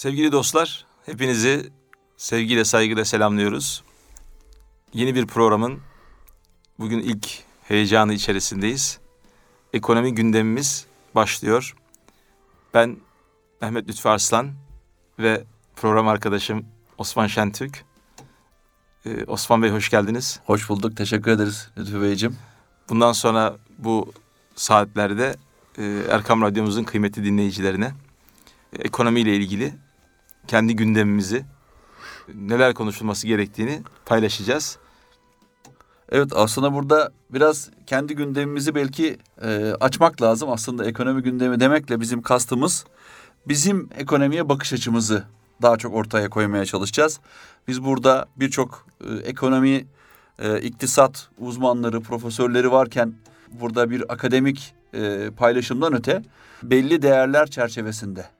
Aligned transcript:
Sevgili 0.00 0.32
dostlar, 0.32 0.86
hepinizi 1.06 1.70
sevgiyle 2.16 2.64
saygıyla 2.64 3.04
selamlıyoruz. 3.04 3.82
Yeni 4.92 5.14
bir 5.14 5.26
programın 5.26 5.80
bugün 6.78 6.98
ilk 6.98 7.28
heyecanı 7.62 8.12
içerisindeyiz. 8.12 8.98
Ekonomi 9.72 10.14
gündemimiz 10.14 10.86
başlıyor. 11.14 11.76
Ben 12.74 12.96
Mehmet 13.60 13.88
Lütfü 13.88 14.08
Arslan 14.08 14.52
ve 15.18 15.44
program 15.76 16.08
arkadaşım 16.08 16.64
Osman 16.98 17.26
Şentürk. 17.26 17.84
Ee, 19.06 19.24
Osman 19.24 19.62
Bey 19.62 19.70
hoş 19.70 19.90
geldiniz. 19.90 20.40
Hoş 20.44 20.68
bulduk. 20.68 20.96
Teşekkür 20.96 21.30
ederiz 21.30 21.70
Lütfü 21.78 22.02
Beyciğim. 22.02 22.36
Bundan 22.88 23.12
sonra 23.12 23.56
bu 23.78 24.12
saatlerde 24.56 25.36
e, 25.78 26.02
Erkam 26.10 26.42
Radyomuzun 26.42 26.84
kıymetli 26.84 27.24
dinleyicilerine 27.24 27.92
e, 28.72 28.82
ekonomiyle 28.82 29.36
ilgili 29.36 29.74
kendi 30.50 30.76
gündemimizi 30.76 31.44
neler 32.34 32.74
konuşulması 32.74 33.26
gerektiğini 33.26 33.82
paylaşacağız. 34.06 34.78
Evet 36.08 36.32
aslında 36.34 36.74
burada 36.74 37.12
biraz 37.30 37.70
kendi 37.86 38.14
gündemimizi 38.14 38.74
belki 38.74 39.18
e, 39.42 39.72
açmak 39.80 40.22
lazım. 40.22 40.50
Aslında 40.50 40.84
ekonomi 40.86 41.22
gündemi 41.22 41.60
demekle 41.60 42.00
bizim 42.00 42.22
kastımız 42.22 42.84
bizim 43.48 43.88
ekonomiye 43.96 44.48
bakış 44.48 44.72
açımızı 44.72 45.24
daha 45.62 45.76
çok 45.76 45.94
ortaya 45.94 46.30
koymaya 46.30 46.64
çalışacağız. 46.64 47.20
Biz 47.68 47.84
burada 47.84 48.26
birçok 48.36 48.86
e, 49.08 49.14
ekonomi, 49.14 49.86
e, 50.38 50.60
iktisat 50.60 51.28
uzmanları, 51.38 52.00
profesörleri 52.00 52.72
varken 52.72 53.14
burada 53.60 53.90
bir 53.90 54.12
akademik 54.12 54.74
e, 54.94 55.30
paylaşımdan 55.36 55.94
öte 55.94 56.22
belli 56.62 57.02
değerler 57.02 57.50
çerçevesinde 57.50 58.39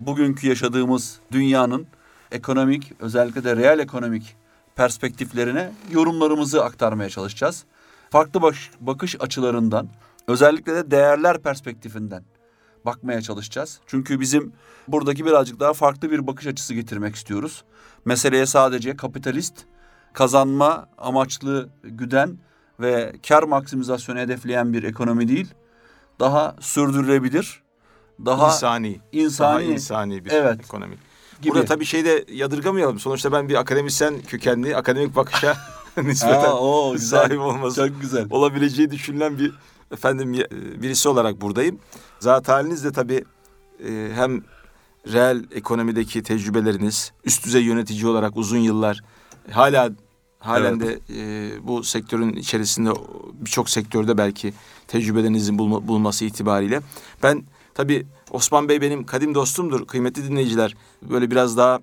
bugünkü 0.00 0.48
yaşadığımız 0.48 1.20
dünyanın 1.32 1.86
ekonomik 2.32 2.92
özellikle 3.00 3.44
de 3.44 3.56
reel 3.56 3.78
ekonomik 3.78 4.36
perspektiflerine 4.76 5.72
yorumlarımızı 5.90 6.64
aktarmaya 6.64 7.08
çalışacağız. 7.08 7.64
Farklı 8.10 8.42
baş, 8.42 8.70
bakış 8.80 9.16
açılarından 9.20 9.88
özellikle 10.28 10.74
de 10.74 10.90
değerler 10.90 11.38
perspektifinden 11.38 12.24
bakmaya 12.86 13.22
çalışacağız. 13.22 13.80
Çünkü 13.86 14.20
bizim 14.20 14.52
buradaki 14.88 15.26
birazcık 15.26 15.60
daha 15.60 15.72
farklı 15.72 16.10
bir 16.10 16.26
bakış 16.26 16.46
açısı 16.46 16.74
getirmek 16.74 17.14
istiyoruz. 17.14 17.64
Meseleye 18.04 18.46
sadece 18.46 18.96
kapitalist, 18.96 19.64
kazanma 20.12 20.88
amaçlı 20.98 21.68
güden 21.82 22.38
ve 22.80 23.12
kar 23.28 23.42
maksimizasyonu 23.42 24.18
hedefleyen 24.18 24.72
bir 24.72 24.82
ekonomi 24.82 25.28
değil, 25.28 25.54
daha 26.20 26.56
sürdürülebilir, 26.60 27.62
daha 28.26 28.46
insani, 28.46 29.00
insani, 29.12 29.48
daha 29.50 29.62
insani 29.72 30.24
bir 30.24 30.30
evet, 30.30 30.60
ekonomi. 30.64 30.94
Gibi. 31.42 31.50
Burada 31.54 31.64
tabii 31.64 31.84
şeyde 31.84 32.24
yadırgamayalım. 32.32 32.98
Sonuçta 32.98 33.32
ben 33.32 33.48
bir 33.48 33.54
akademisyen 33.54 34.14
kökenli, 34.22 34.76
akademik 34.76 35.16
bakışa 35.16 35.56
nispeten 36.02 36.44
Aa, 36.50 36.60
o, 36.60 36.92
güzel. 36.92 37.18
sahip 37.20 37.40
olması 37.40 37.88
Çok 37.88 38.00
güzel. 38.00 38.26
olabileceği 38.30 38.90
düşünülen 38.90 39.38
bir 39.38 39.52
efendim 39.92 40.32
birisi 40.82 41.08
olarak 41.08 41.40
buradayım. 41.40 41.78
Zat 42.20 42.48
haliniz 42.48 42.84
de 42.84 42.92
tabii 42.92 43.24
e, 43.88 44.08
hem 44.14 44.42
reel 45.12 45.44
ekonomideki 45.54 46.22
tecrübeleriniz, 46.22 47.12
üst 47.24 47.44
düzey 47.44 47.62
yönetici 47.62 48.06
olarak 48.06 48.36
uzun 48.36 48.58
yıllar 48.58 49.00
hala 49.50 49.90
halen 50.38 50.80
Evet. 50.82 51.00
de 51.08 51.14
e, 51.20 51.50
bu 51.66 51.82
sektörün 51.84 52.32
içerisinde 52.32 52.90
birçok 53.32 53.70
sektörde 53.70 54.18
belki 54.18 54.52
tecrübelerinizin 54.88 55.58
bulma- 55.58 55.88
bulunması 55.88 56.24
itibariyle 56.24 56.80
ben 57.22 57.42
tabii 57.78 58.06
Osman 58.30 58.68
Bey 58.68 58.80
benim 58.80 59.06
kadim 59.06 59.34
dostumdur 59.34 59.86
kıymetli 59.86 60.28
dinleyiciler. 60.28 60.76
Böyle 61.02 61.30
biraz 61.30 61.56
daha 61.56 61.80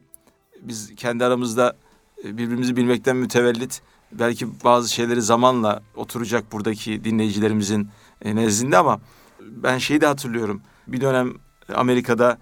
biz 0.62 0.96
kendi 0.96 1.26
aramızda 1.26 1.76
e, 2.24 2.38
birbirimizi 2.38 2.76
bilmekten 2.76 3.16
mütevellit 3.16 3.82
belki 4.12 4.64
bazı 4.64 4.94
şeyleri 4.94 5.22
zamanla 5.22 5.82
oturacak 5.96 6.52
buradaki 6.52 7.04
dinleyicilerimizin 7.04 7.90
e, 8.22 8.36
nezdinde 8.36 8.78
ama 8.78 9.00
ben 9.42 9.78
şeyi 9.78 10.02
de 10.02 10.06
hatırlıyorum. 10.06 10.62
Bir 10.88 11.02
dönem 11.02 11.34
Amerika'da 11.76 12.38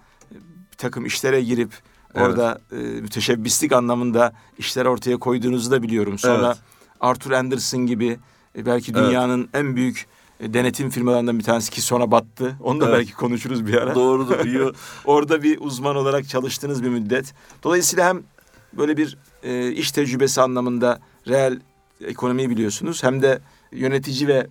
bir 0.71 0.77
takım 0.77 1.05
işlere 1.05 1.41
girip 1.41 1.73
Evet. 2.15 2.27
orada 2.27 2.59
e, 2.71 2.75
müteşebbislik 2.75 3.71
anlamında 3.71 4.33
işler 4.57 4.85
ortaya 4.85 5.17
koyduğunuzu 5.17 5.71
da 5.71 5.83
biliyorum. 5.83 6.17
Sonra 6.17 6.47
Evet. 6.47 6.57
Arthur 6.99 7.31
Anderson 7.31 7.85
gibi 7.85 8.19
e, 8.57 8.65
belki 8.65 8.91
Evet. 8.91 9.03
dünyanın 9.03 9.49
en 9.53 9.75
büyük 9.75 9.97
e, 9.97 10.07
denetim 10.49 10.89
firmalarından 10.89 11.39
bir 11.39 11.43
tanesi 11.43 11.71
ki 11.71 11.81
sonra 11.81 12.11
battı. 12.11 12.55
Onu 12.63 12.81
da 12.81 12.85
Evet. 12.85 12.97
belki 12.97 13.13
konuşuruz 13.13 13.67
bir 13.67 13.73
ara. 13.73 13.95
Doğrudur. 13.95 14.45
iyi. 14.45 14.71
Orada 15.05 15.43
bir 15.43 15.57
uzman 15.61 15.95
olarak 15.95 16.29
çalıştığınız 16.29 16.83
bir 16.83 16.89
müddet. 16.89 17.33
Dolayısıyla 17.63 18.07
hem 18.09 18.23
böyle 18.73 18.97
bir 18.97 19.17
e, 19.43 19.71
iş 19.71 19.91
tecrübesi 19.91 20.41
anlamında 20.41 20.99
reel 21.27 21.59
ekonomiyi 22.05 22.49
biliyorsunuz 22.49 23.03
hem 23.03 23.21
de 23.21 23.39
yönetici 23.71 24.27
ve 24.27 24.47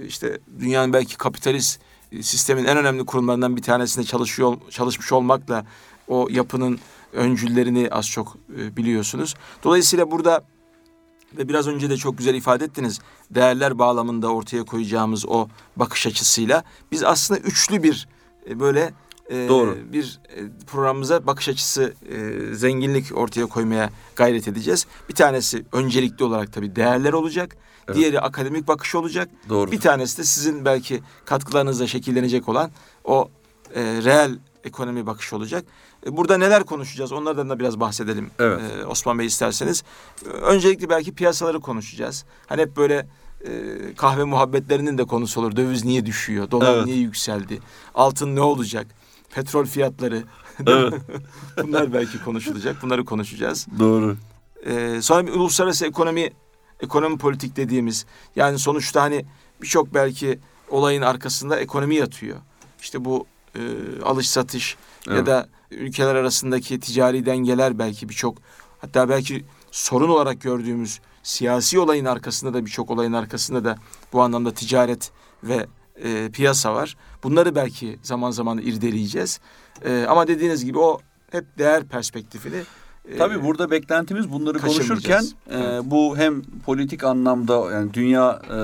e, 0.00 0.04
işte 0.06 0.38
dünyanın 0.60 0.92
belki 0.92 1.16
kapitalist 1.16 1.80
e, 2.12 2.22
sistemin 2.22 2.64
en 2.64 2.76
önemli 2.76 3.06
kurumlarından 3.06 3.56
bir 3.56 3.62
tanesinde 3.62 4.04
çalışıyor 4.04 4.56
çalışmış 4.70 5.12
olmakla 5.12 5.66
o 6.08 6.28
yapının 6.30 6.78
öncüllerini 7.12 7.88
az 7.90 8.08
çok 8.10 8.36
e, 8.58 8.76
biliyorsunuz. 8.76 9.34
Dolayısıyla 9.64 10.10
burada 10.10 10.44
ve 11.38 11.48
biraz 11.48 11.66
önce 11.66 11.90
de 11.90 11.96
çok 11.96 12.18
güzel 12.18 12.34
ifade 12.34 12.64
ettiniz. 12.64 13.00
Değerler 13.30 13.78
bağlamında 13.78 14.32
ortaya 14.32 14.64
koyacağımız 14.64 15.26
o 15.28 15.48
bakış 15.76 16.06
açısıyla 16.06 16.64
biz 16.92 17.02
aslında 17.02 17.40
üçlü 17.40 17.82
bir 17.82 18.08
e, 18.50 18.60
böyle 18.60 18.92
e, 19.30 19.48
Doğru. 19.48 19.76
bir 19.92 20.20
e, 20.36 20.40
programımıza 20.66 21.26
bakış 21.26 21.48
açısı 21.48 21.94
e, 22.08 22.54
zenginlik 22.54 23.16
ortaya 23.18 23.46
koymaya 23.46 23.90
gayret 24.16 24.48
edeceğiz. 24.48 24.86
Bir 25.08 25.14
tanesi 25.14 25.64
öncelikli 25.72 26.24
olarak 26.24 26.52
tabii 26.52 26.76
değerler 26.76 27.12
olacak. 27.12 27.56
Evet. 27.88 27.96
Diğeri 27.96 28.20
akademik 28.20 28.68
bakış 28.68 28.94
olacak. 28.94 29.28
Doğru. 29.48 29.72
Bir 29.72 29.80
tanesi 29.80 30.18
de 30.18 30.24
sizin 30.24 30.64
belki 30.64 31.02
katkılarınızla 31.24 31.86
şekillenecek 31.86 32.48
olan 32.48 32.70
o 33.04 33.30
e, 33.74 33.82
reel 33.82 34.38
ekonomi 34.64 35.06
bakışı 35.06 35.36
olacak. 35.36 35.64
E, 36.06 36.16
burada 36.16 36.38
neler 36.38 36.64
konuşacağız 36.64 37.12
onlardan 37.12 37.50
da 37.50 37.58
biraz 37.58 37.80
bahsedelim 37.80 38.30
Evet. 38.38 38.60
e, 38.82 38.86
Osman 38.86 39.18
Bey 39.18 39.26
isterseniz. 39.26 39.82
E, 40.26 40.28
Öncelikle 40.28 40.88
belki 40.88 41.14
piyasaları 41.14 41.60
konuşacağız. 41.60 42.24
Hani 42.46 42.62
hep 42.62 42.76
böyle 42.76 43.08
e, 43.46 43.50
kahve 43.96 44.24
muhabbetlerinin 44.24 44.98
de 44.98 45.04
konusu 45.04 45.40
olur. 45.40 45.56
Döviz 45.56 45.84
niye 45.84 46.06
düşüyor? 46.06 46.50
Dolar 46.50 46.74
Evet. 46.76 46.86
niye 46.86 46.96
yükseldi? 46.96 47.58
Altın 47.94 48.36
ne 48.36 48.40
olacak? 48.40 48.86
Petrol 49.34 49.64
fiyatları. 49.66 50.22
Evet. 50.66 50.94
Bunlar 51.62 51.92
belki 51.92 52.24
konuşulacak. 52.24 52.82
Bunları 52.82 53.04
konuşacağız. 53.04 53.66
Doğru. 53.78 54.16
Ee, 54.66 54.98
sonra 55.02 55.26
bir 55.26 55.32
uluslararası 55.32 55.86
ekonomi 55.86 56.30
ekonomi 56.80 57.18
politik 57.18 57.56
dediğimiz 57.56 58.06
yani 58.36 58.58
sonuçta 58.58 59.02
hani 59.02 59.24
birçok 59.62 59.94
belki 59.94 60.38
olayın 60.70 61.02
arkasında 61.02 61.60
ekonomi 61.60 61.94
yatıyor. 61.94 62.36
İşte 62.80 63.04
bu 63.04 63.26
e, 63.56 64.02
alış 64.02 64.28
satış 64.28 64.76
ya 65.06 65.14
Evet. 65.14 65.26
da 65.26 65.48
ülkeler 65.70 66.14
arasındaki 66.14 66.80
ticari 66.80 67.26
dengeler 67.26 67.78
belki 67.78 68.08
birçok 68.08 68.38
hatta 68.80 69.08
belki 69.08 69.44
sorun 69.70 70.08
olarak 70.08 70.40
gördüğümüz 70.40 71.00
siyasi 71.22 71.78
olayın 71.78 72.04
arkasında 72.04 72.54
da 72.54 72.66
birçok 72.66 72.90
olayın 72.90 73.12
arkasında 73.12 73.64
da 73.64 73.76
bu 74.12 74.22
anlamda 74.22 74.54
ticaret 74.54 75.10
ve 75.42 75.66
e, 76.02 76.30
piyasa 76.30 76.74
var. 76.74 76.96
Bunları 77.22 77.54
belki 77.54 77.98
zaman 78.02 78.30
zaman 78.30 78.58
irdeleyeceğiz. 78.58 79.40
E, 79.84 80.06
ama 80.08 80.26
dediğiniz 80.28 80.64
gibi 80.64 80.78
o 80.78 81.00
hep 81.30 81.58
değer 81.58 81.84
perspektifini 81.84 82.62
Tabii 83.18 83.42
burada 83.44 83.70
beklentimiz 83.70 84.32
bunları 84.32 84.58
konuşurken 84.58 85.24
e, 85.50 85.90
bu 85.90 86.16
hem 86.16 86.42
politik 86.42 87.04
anlamda 87.04 87.72
yani 87.72 87.94
dünya 87.94 88.42
e, 88.44 88.58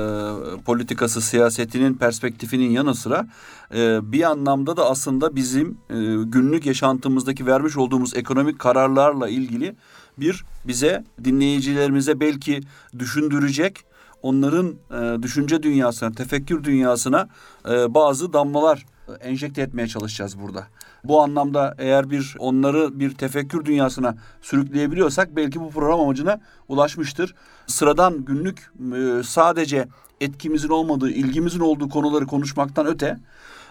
politikası 0.63 1.21
siyasetinin 1.21 1.95
perspektifinin 1.95 2.71
yanı 2.71 2.95
sıra 2.95 3.27
e, 3.75 4.13
bir 4.13 4.23
anlamda 4.23 4.77
da 4.77 4.91
aslında 4.91 5.37
bizim 5.37 5.79
e, 5.91 5.95
günlük 6.25 6.67
yaşantımızdaki 6.67 7.47
vermiş 7.47 7.77
olduğumuz 7.77 8.17
ekonomik 8.17 8.59
kararlarla 8.59 9.29
ilgili 9.29 9.75
bir 10.19 10.45
bize 10.65 11.05
dinleyicilerimize 11.25 12.21
belki 12.21 12.61
düşündürecek 12.99 13.85
onların 14.23 14.75
e, 14.91 15.23
düşünce 15.23 15.63
dünyasına, 15.63 16.13
tefekkür 16.13 16.65
dünyasına 16.65 17.29
e, 17.69 17.95
bazı 17.95 18.33
damlalar 18.33 18.87
enjekte 19.21 19.63
etmeye 19.63 19.89
çalışacağız 19.89 20.41
burada. 20.41 20.67
Bu 21.05 21.23
anlamda 21.23 21.75
eğer 21.79 22.11
bir 22.11 22.37
onları 22.39 23.01
bir 23.01 23.15
tefekkür 23.15 23.65
dünyasına 23.65 24.15
sürükleyebiliyorsak 24.43 25.37
belki 25.37 25.61
bu 25.61 25.71
program 25.71 26.01
amacına 26.01 26.41
ulaşmıştır. 26.69 27.35
Sıradan 27.67 28.25
günlük 28.25 28.73
e, 28.97 29.23
sadece 29.23 29.89
etkimizin 30.21 30.69
olmadığı, 30.69 31.11
ilgimizin 31.11 31.61
olduğu 31.61 31.89
konuları 31.89 32.27
konuşmaktan 32.27 32.87
öte 32.87 33.19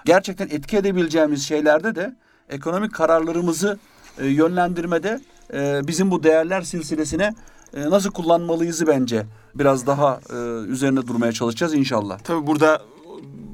gerçekten 0.05 0.47
etki 0.51 0.77
edebileceğimiz 0.77 1.47
şeylerde 1.47 1.95
de 1.95 2.15
ekonomik 2.49 2.93
kararlarımızı 2.93 3.79
e, 4.17 4.27
yönlendirmede 4.27 5.21
e, 5.53 5.81
bizim 5.87 6.11
bu 6.11 6.23
değerler 6.23 6.61
silsilesine 6.61 7.33
nasıl 7.73 8.11
kullanmalıyızı 8.11 8.87
bence 8.87 9.25
biraz 9.55 9.87
daha 9.87 10.19
üzerine 10.67 11.07
durmaya 11.07 11.31
çalışacağız 11.31 11.73
inşallah. 11.73 12.19
Tabii 12.19 12.47
burada 12.47 12.81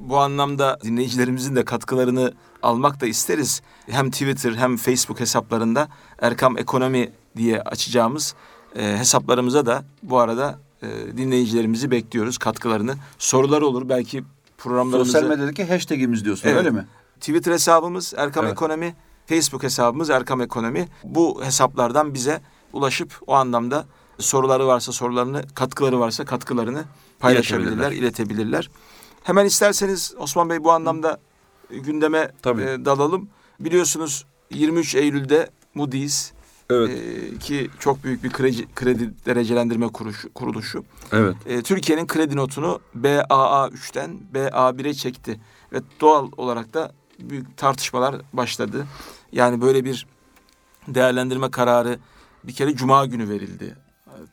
bu 0.09 0.17
anlamda 0.17 0.77
dinleyicilerimizin 0.83 1.55
de 1.55 1.65
katkılarını 1.65 2.33
almak 2.63 3.01
da 3.01 3.05
isteriz. 3.05 3.61
Hem 3.89 4.11
Twitter 4.11 4.53
hem 4.53 4.77
Facebook 4.77 5.19
hesaplarında 5.19 5.87
Erkam 6.19 6.57
Ekonomi 6.57 7.11
diye 7.37 7.61
açacağımız 7.61 8.35
e, 8.75 8.97
hesaplarımıza 8.97 9.65
da 9.65 9.83
bu 10.03 10.19
arada 10.19 10.59
e, 10.81 11.17
dinleyicilerimizi 11.17 11.91
bekliyoruz. 11.91 12.37
Katkılarını, 12.37 12.95
sorular 13.17 13.61
olur 13.61 13.89
belki 13.89 14.23
programlarımızda. 14.57 15.19
Sosyal 15.19 15.29
medyadaki 15.29 15.65
hashtagimiz 15.65 16.25
diyorsun 16.25 16.47
Evet. 16.49 16.57
öyle 16.57 16.69
mi? 16.71 16.87
Twitter 17.19 17.51
hesabımız 17.51 18.13
Erkam 18.17 18.45
Evet. 18.45 18.53
Ekonomi, 18.53 18.95
Facebook 19.25 19.63
hesabımız 19.63 20.09
Erkam 20.09 20.41
Ekonomi. 20.41 20.87
Bu 21.03 21.43
hesaplardan 21.43 22.13
bize 22.13 22.41
ulaşıp 22.73 23.19
o 23.27 23.33
anlamda 23.33 23.85
soruları 24.19 24.67
varsa 24.67 24.91
sorularını, 24.91 25.43
katkıları 25.55 25.99
varsa 25.99 26.25
katkılarını 26.25 26.83
paylaşabilirler, 27.19 27.91
iletebilirler. 27.91 28.69
Hemen 29.23 29.45
isterseniz 29.45 30.13
Osman 30.17 30.49
Bey 30.49 30.63
bu 30.63 30.71
anlamda 30.71 31.19
gündeme 31.69 32.31
Tabii. 32.41 32.61
e, 32.61 32.85
dalalım. 32.85 33.29
Biliyorsunuz 33.59 34.25
23 34.51 34.95
Eylül'de 34.95 35.49
Moody's 35.73 36.31
Evet. 36.69 36.89
e, 36.89 37.37
ki 37.37 37.69
çok 37.79 38.03
büyük 38.03 38.23
bir 38.23 38.29
kredi, 38.29 38.73
kredi 38.75 39.13
derecelendirme 39.25 39.87
kuruluşu, 39.87 40.33
kuruluşu 40.33 40.83
evet. 41.11 41.35
e, 41.45 41.61
Türkiye'nin 41.61 42.07
kredi 42.07 42.35
notunu 42.35 42.79
BAA3'ten 42.95 44.19
BA1'e 44.33 44.93
çekti 44.93 45.39
ve 45.73 45.81
doğal 46.01 46.31
olarak 46.37 46.73
da 46.73 46.91
büyük 47.19 47.57
tartışmalar 47.57 48.15
başladı. 48.33 48.87
Yani 49.31 49.61
böyle 49.61 49.85
bir 49.85 50.07
değerlendirme 50.87 51.51
kararı 51.51 51.99
bir 52.43 52.53
kere 52.53 52.75
cuma 52.75 53.05
günü 53.05 53.29
verildi. 53.29 53.75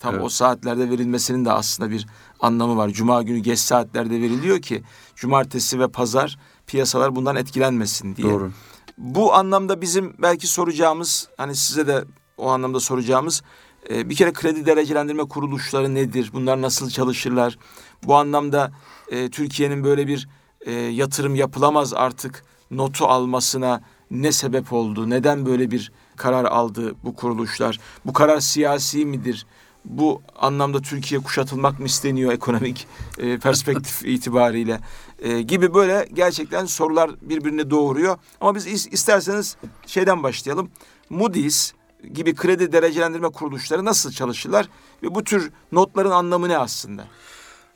Tam 0.01 0.15
Evet. 0.15 0.25
o 0.25 0.29
saatlerde 0.29 0.91
verilmesinin 0.91 1.45
de 1.45 1.53
aslında 1.53 1.91
bir 1.91 2.07
anlamı 2.41 2.77
var. 2.77 2.89
Cuma 2.89 3.23
günü 3.23 3.39
geç 3.39 3.59
saatlerde 3.59 4.21
veriliyor 4.21 4.61
ki 4.63 4.83
cumartesi 5.17 5.81
ve 5.81 5.89
pazar 5.89 6.39
piyasalar 6.66 7.16
bundan 7.16 7.37
etkilenmesin 7.37 8.16
diye. 8.16 8.31
Doğru. 8.31 8.52
Bu 8.99 9.34
anlamda 9.34 9.81
bizim 9.81 10.14
belki 10.19 10.46
soracağımız 10.46 11.28
hani 11.37 11.56
size 11.56 11.87
de 11.87 12.05
o 12.37 12.49
anlamda 12.49 12.81
soracağımız 12.81 13.43
e, 13.90 14.08
bir 14.08 14.14
kere 14.16 14.32
kredi 14.32 14.66
derecelendirme 14.66 15.25
kuruluşları 15.25 15.94
nedir? 15.94 16.31
Bunlar 16.32 16.62
nasıl 16.62 16.90
çalışırlar? 16.90 17.58
Bu 18.02 18.16
anlamda 18.16 18.72
e, 19.08 19.31
Türkiye'nin 19.31 19.84
böyle 19.84 20.06
bir 20.06 20.28
e, 20.61 20.72
yatırım 20.72 21.34
yapılamaz 21.34 21.94
artık 21.94 22.44
notu 22.70 23.06
almasına 23.06 23.81
ne 24.11 24.32
sebep 24.32 24.72
oldu? 24.72 25.11
Neden 25.11 25.46
böyle 25.46 25.70
bir 25.70 25.93
karar 26.16 26.44
aldı 26.44 26.94
bu 27.05 27.14
kuruluşlar? 27.14 27.81
Bu 28.06 28.12
karar 28.12 28.40
siyasi 28.40 29.06
midir? 29.06 29.46
Bu 29.84 30.22
anlamda 30.37 30.81
Türkiye 30.81 31.20
kuşatılmak 31.20 31.81
mı 31.81 31.87
isteniyor 31.87 32.32
ekonomik 32.32 32.87
e, 33.19 33.38
perspektif 33.38 34.02
itibariyle 34.05 34.81
E, 35.19 35.43
gibi 35.43 35.75
böyle 35.75 36.08
gerçekten 36.12 36.64
sorular 36.64 37.11
birbirini 37.22 37.70
doğuruyor. 37.70 38.16
Ama 38.40 38.55
biz 38.55 38.66
is- 38.66 38.90
isterseniz 38.90 39.56
şeyden 39.87 40.22
başlayalım. 40.22 40.70
Moody's 41.11 41.72
gibi 42.12 42.34
kredi 42.34 42.72
derecelendirme 42.72 43.28
kuruluşları 43.28 43.84
nasıl 43.84 44.12
çalışırlar 44.12 44.69
ve 45.02 45.14
bu 45.14 45.25
tür 45.25 45.50
notların 45.72 46.11
anlamı 46.11 46.49
ne 46.49 46.58
aslında? 46.58 47.05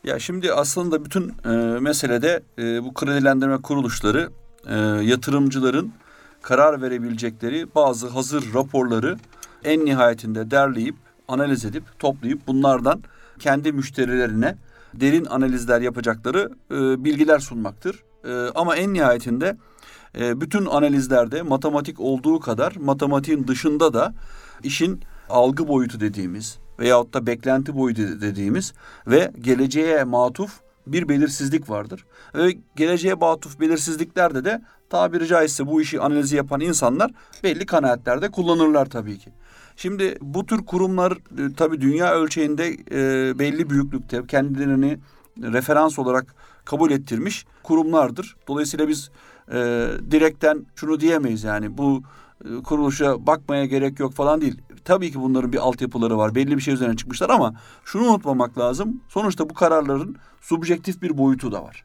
Ya 0.05 0.19
şimdi 0.19 0.53
aslında 0.53 1.05
bütün 1.05 1.35
e, 1.45 1.49
meselede 1.81 2.43
e, 2.59 2.85
bu 2.85 2.95
kredilendirme 2.95 3.63
kuruluşları 3.63 4.31
e, 4.67 4.75
yatırımcıların 5.03 5.93
karar 6.43 6.83
verebilecekleri 6.83 7.75
bazı 7.75 8.09
hazır 8.09 8.55
raporları 8.55 9.19
en 9.65 9.85
nihayetinde 9.85 10.51
derleyip, 10.51 10.97
analiz 11.29 11.65
edip, 11.65 11.85
toplayıp 11.99 12.47
bunlardan 12.47 13.03
kendi 13.39 13.73
müşterilerine 13.73 14.57
derin 14.95 15.25
analizler 15.25 15.81
yapacakları 15.81 16.51
e, 16.71 17.05
bilgiler 17.05 17.39
sunmaktır. 17.39 18.05
E, 18.25 18.33
ama 18.55 18.77
en 18.77 18.95
nihayetinde 18.95 19.57
e, 20.19 20.41
bütün 20.41 20.67
analizlerde 20.67 21.43
matematik 21.43 22.01
olduğu 22.01 22.41
kadar 22.41 22.77
matematiğin 22.81 23.47
dışında 23.47 23.95
da 23.95 24.15
işin 24.63 25.01
algı 25.29 25.69
boyutu 25.69 26.01
dediğimiz 26.01 26.59
veyahut 26.79 27.15
da 27.15 27.27
beklenti 27.27 27.77
boyutu 27.77 28.21
dediğimiz 28.21 28.73
ve 29.07 29.33
geleceğe 29.41 30.05
matuf 30.05 30.61
bir 30.87 31.09
belirsizlik 31.09 31.71
vardır. 31.71 32.05
Ve 32.35 32.59
geleceğe 32.77 33.15
matuf 33.15 33.61
belirsizliklerde 33.61 34.45
de 34.45 34.63
tabiri 34.91 35.27
caizse 35.27 35.67
bu 35.67 35.81
işi 35.83 36.01
analizi 36.01 36.37
yapan 36.37 36.61
insanlar 36.61 37.11
belli 37.45 37.67
kanaatlerde 37.67 38.31
kullanırlar 38.31 38.87
tabii 38.87 39.19
ki. 39.19 39.31
Şimdi 39.79 40.19
bu 40.21 40.47
tür 40.47 40.67
kurumlar 40.67 41.13
e, 41.13 41.55
tabii 41.57 41.81
dünya 41.81 42.15
ölçeğinde 42.15 42.77
e, 42.91 43.39
belli 43.39 43.71
büyüklükte 43.71 44.27
kendilerini 44.27 44.99
referans 45.43 45.99
olarak 45.99 46.35
kabul 46.65 46.91
ettirmiş 46.91 47.47
kurumlardır. 47.63 48.37
Dolayısıyla 48.49 48.89
biz 48.89 49.11
e, 49.53 49.89
direkten 50.11 50.67
şunu 50.75 51.01
diyemeyiz 51.01 51.45
yani 51.45 51.79
bu 51.79 52.03
e, 52.45 52.63
kuruluşa 52.63 53.27
bakmaya 53.27 53.65
gerek 53.65 54.01
yok 54.01 54.13
falan 54.13 54.41
değil. 54.41 54.61
Tabii 54.85 55.13
ki 55.13 55.21
bunların 55.21 55.53
bir 55.53 55.59
altyapıları 55.59 56.19
var. 56.19 56.35
Belli 56.35 56.57
bir 56.57 56.63
şey 56.63 56.75
üzerine 56.75 56.97
çıkmışlar 56.97 57.31
ama 57.31 57.55
şunu 57.85 58.03
unutmamak 58.03 58.59
lazım. 58.59 59.01
Sonuçta 59.09 59.51
bu 59.51 59.55
kararların 59.55 60.17
subjektif 60.41 61.03
bir 61.03 61.19
boyutu 61.19 61.53
da 61.53 61.63
var. 61.63 61.85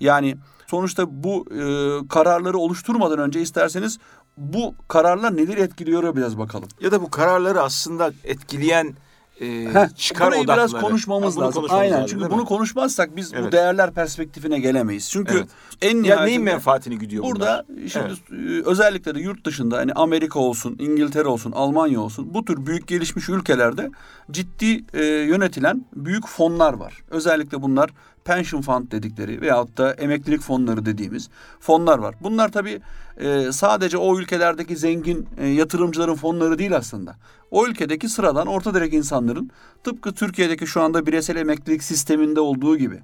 Yani 0.00 0.36
sonuçta 0.66 1.06
bu 1.24 1.46
e, 1.50 1.64
kararları 2.08 2.58
oluşturmadan 2.58 3.18
önce 3.18 3.40
isterseniz 3.40 3.98
bu 4.36 4.74
kararlar 4.88 5.36
nedir 5.36 5.56
etkiliyor 5.58 6.16
biraz 6.16 6.38
bakalım. 6.38 6.68
Ya 6.80 6.92
da 6.92 7.02
bu 7.02 7.10
kararları 7.10 7.62
aslında 7.62 8.12
etkileyen 8.24 8.94
e, 9.40 9.46
Heh, 9.72 9.96
çıkar 9.96 10.26
burayı 10.28 10.42
odakları. 10.42 10.58
biraz 10.72 10.80
konuşmamız 10.80 11.36
bunu 11.36 11.44
lazım. 11.44 11.54
konuşmamız 11.60 11.82
Aynen 11.82 12.02
lazım, 12.02 12.06
çünkü 12.18 12.30
bunu 12.30 12.40
mi? 12.42 12.48
konuşmazsak 12.48 13.16
biz 13.16 13.32
bu 13.32 13.36
Evet. 13.36 13.52
değerler 13.52 13.92
perspektifine 13.92 14.58
gelemeyiz. 14.58 15.10
Çünkü 15.10 15.34
Evet. 15.36 15.48
en 15.82 16.02
Ya 16.02 16.24
neyin 16.24 16.42
menfaatini 16.42 16.98
güdüyor 16.98 17.24
burada 17.24 17.64
bunlar? 17.68 17.88
şimdi 17.88 18.12
e, 18.48 18.62
özellikle 18.64 19.14
de 19.14 19.20
yurt 19.20 19.46
dışında 19.46 19.76
hani 19.76 19.92
Amerika 19.92 20.38
olsun, 20.38 20.76
İngiltere 20.78 21.28
olsun, 21.28 21.52
Almanya 21.52 22.00
olsun 22.00 22.34
bu 22.34 22.44
tür 22.44 22.66
büyük 22.66 22.86
gelişmiş 22.88 23.28
ülkelerde 23.28 23.90
ciddi 24.30 24.84
e, 24.94 25.04
yönetilen 25.04 25.84
büyük 25.96 26.26
fonlar 26.28 26.72
var. 26.74 27.02
Özellikle 27.10 27.62
bunlar 27.62 27.90
pension 28.24 28.60
fund 28.62 28.92
dedikleri 28.92 29.40
veyahut 29.40 29.78
da 29.78 29.92
emeklilik 29.92 30.40
fonları 30.40 30.86
dediğimiz 30.86 31.28
fonlar 31.60 31.98
var. 31.98 32.14
Bunlar 32.20 32.52
tabii 32.52 32.80
e, 33.20 33.52
sadece 33.52 33.96
o 33.98 34.18
ülkelerdeki 34.18 34.76
zengin 34.76 35.28
e, 35.38 35.46
yatırımcıların 35.46 36.14
fonları 36.14 36.58
değil 36.58 36.76
aslında. 36.76 37.16
O 37.50 37.66
ülkedeki 37.66 38.08
sıradan 38.08 38.46
orta 38.46 38.74
direk 38.74 38.94
insanların 38.94 39.50
tıpkı 39.84 40.12
Türkiye'deki 40.12 40.66
şu 40.66 40.82
anda 40.82 41.06
bireysel 41.06 41.36
emeklilik 41.36 41.82
sisteminde 41.82 42.40
olduğu 42.40 42.76
gibi 42.76 43.00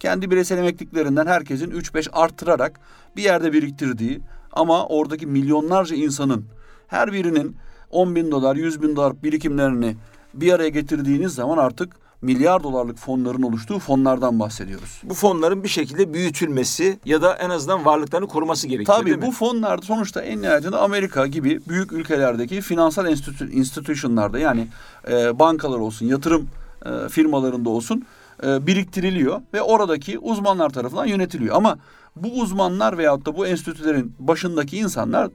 kendi 0.00 0.30
bireysel 0.30 0.58
emekliliklerinden 0.58 1.26
herkesin 1.26 1.70
3-5 1.70 2.10
arttırarak 2.10 2.80
bir 3.16 3.22
yerde 3.22 3.52
biriktirdiği 3.52 4.20
ama 4.52 4.86
oradaki 4.86 5.26
milyonlarca 5.26 5.96
insanın 5.96 6.44
her 6.86 7.12
birinin 7.12 7.56
10 7.90 8.16
bin 8.16 8.30
dolar, 8.30 8.56
100 8.56 8.82
bin 8.82 8.96
dolar 8.96 9.22
birikimlerini 9.22 9.96
bir 10.34 10.52
araya 10.52 10.68
getirdiğiniz 10.68 11.34
zaman 11.34 11.58
artık 11.58 11.92
milyar 12.22 12.62
dolarlık 12.62 12.98
fonların 12.98 13.42
oluştuğu 13.42 13.78
fonlardan 13.78 14.40
bahsediyoruz. 14.40 15.00
Bu 15.04 15.14
fonların 15.14 15.62
bir 15.64 15.68
şekilde 15.68 16.14
büyütülmesi 16.14 16.98
ya 17.04 17.22
da 17.22 17.34
en 17.34 17.50
azından 17.50 17.84
varlıklarını 17.84 18.28
koruması 18.28 18.68
gerekiyor 18.68 18.96
değil 18.96 19.16
Tabii 19.16 19.16
mi? 19.16 19.26
bu 19.26 19.32
fonlar 19.32 19.78
sonuçta 19.78 20.22
en 20.22 20.42
nihayetinde 20.42 20.76
Amerika 20.76 21.26
gibi 21.26 21.60
büyük 21.68 21.92
ülkelerdeki 21.92 22.60
finansal 22.60 23.06
enstitü, 23.06 23.52
institutionlarda 23.52 24.38
yani 24.38 24.68
e, 25.10 25.38
bankalar 25.38 25.78
olsun, 25.78 26.06
yatırım 26.06 26.48
e, 26.86 27.08
firmalarında 27.08 27.70
olsun 27.70 28.04
e, 28.44 28.66
biriktiriliyor 28.66 29.40
ve 29.54 29.62
oradaki 29.62 30.18
uzmanlar 30.18 30.70
tarafından 30.70 31.06
yönetiliyor. 31.06 31.56
Ama 31.56 31.78
bu 32.16 32.28
uzmanlar 32.40 32.98
veyahut 32.98 33.26
da 33.26 33.36
bu 33.36 33.46
enstitülerin 33.46 34.14
başındaki 34.18 34.78
insanlar 34.78 35.30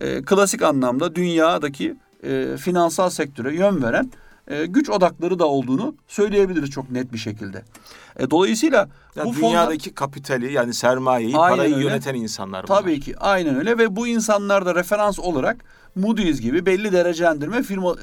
e, 0.00 0.22
klasik 0.22 0.62
anlamda 0.62 1.14
dünyadaki 1.14 1.96
e, 2.22 2.56
finansal 2.56 3.10
sektöre 3.10 3.54
yön 3.54 3.82
veren 3.82 4.10
e, 4.48 4.66
güç 4.66 4.90
odakları 4.90 5.38
da 5.38 5.46
olduğunu 5.46 5.94
söyleyebiliriz 6.08 6.70
çok 6.70 6.90
net 6.90 7.12
bir 7.12 7.18
şekilde. 7.18 7.62
E, 8.18 8.30
dolayısıyla 8.30 8.88
Yani 9.16 9.28
bu 9.28 9.32
fonlar 9.32 9.50
dünyadaki 9.50 9.94
kapitali 9.94 10.52
yani 10.52 10.74
sermayeyi, 10.74 11.36
Aynen 11.36 11.56
parayı 11.56 11.74
öyle. 11.74 11.84
yöneten 11.84 12.14
insanlar 12.14 12.68
bunlar. 12.68 12.80
Tabii 12.80 13.00
ki 13.00 13.18
aynen 13.18 13.56
öyle 13.56 13.78
ve 13.78 13.96
bu 13.96 14.06
insanlar 14.06 14.66
da 14.66 14.74
referans 14.74 15.18
olarak 15.18 15.64
Moody's 15.94 16.40
gibi 16.40 16.66
belli 16.66 16.92
derecelendirme 16.92 17.62
firma, 17.62 17.94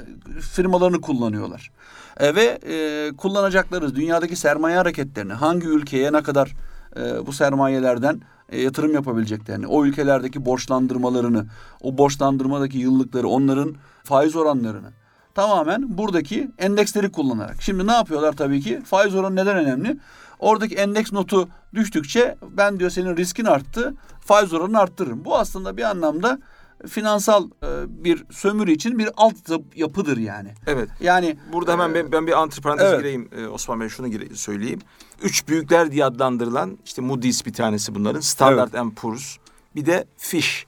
firmalarını 0.42 1.02
kullanıyorlar. 1.02 1.72
E, 2.20 2.36
ve 2.36 2.60
e, 2.68 3.12
kullanacakları 3.18 3.96
dünyadaki 3.96 4.36
sermaye 4.36 4.78
hareketlerini 4.78 5.34
hangi 5.34 5.68
ülkeye 5.68 6.14
ne 6.14 6.24
kadar 6.24 6.56
e, 6.96 7.26
bu 7.26 7.34
sermayelerden 7.34 8.22
e, 8.50 8.62
yatırım 8.62 8.94
yapabileceklerini, 8.94 9.68
o 9.68 9.86
ülkelerdeki 9.86 10.46
borçlandırmalarını, 10.46 11.46
o 11.82 11.98
borçlandırmadaki 11.98 12.78
yıllıkları, 12.78 13.28
onların 13.28 13.76
faiz 14.04 14.36
oranlarını 14.36 14.99
tamamen 15.40 15.98
buradaki 15.98 16.52
endeksleri 16.58 17.12
kullanarak. 17.12 17.62
Şimdi 17.62 17.88
ne 17.88 17.92
yapıyorlar 17.92 18.34
tabii 18.34 18.62
ki? 18.62 18.82
Faiz 18.86 19.16
oranı 19.16 19.36
neden 19.36 19.58
önemli? 19.58 19.98
Oradaki 20.40 20.76
endeks 20.76 21.14
notu 21.14 21.50
düştükçe 21.74 22.38
ben 22.52 22.80
diyor 22.80 22.90
senin 22.90 23.18
riskin 23.18 23.46
arttı, 23.46 23.94
faiz 24.22 24.54
oranını 24.54 24.80
arttırırım. 24.80 25.26
Bu 25.26 25.38
aslında 25.38 25.78
bir 25.78 25.84
anlamda 25.84 26.40
finansal 26.88 27.46
e, 27.64 27.68
bir 27.88 28.24
sömürü 28.32 28.72
için 28.72 29.00
bir 29.00 29.10
alt 29.18 29.36
yapıdır 29.76 30.18
yani. 30.18 30.54
Evet. 30.68 30.90
Yani 31.02 31.38
Burada 31.54 31.72
hemen 31.72 31.90
e, 31.90 31.94
ben, 31.94 32.12
ben 32.12 32.28
bir 32.28 32.42
antiparantez 32.42 32.88
evet. 32.88 33.00
gireyim 33.00 33.30
e, 33.38 33.48
Osman 33.48 33.80
Bey 33.80 33.90
şunu 33.90 34.08
gire- 34.08 34.36
söyleyeyim. 34.36 34.80
Üç 35.22 35.48
büyükler 35.48 35.92
diye 35.92 36.06
adlandırılan 36.06 36.78
işte 36.86 37.02
Moody's 37.02 37.46
bir 37.46 37.54
tanesi 37.54 37.96
bunların. 37.96 38.20
Standard 38.20 38.74
and 38.74 38.92
Poor's 38.92 39.38
bir 39.76 39.86
de 39.86 40.06
Fish. 40.18 40.66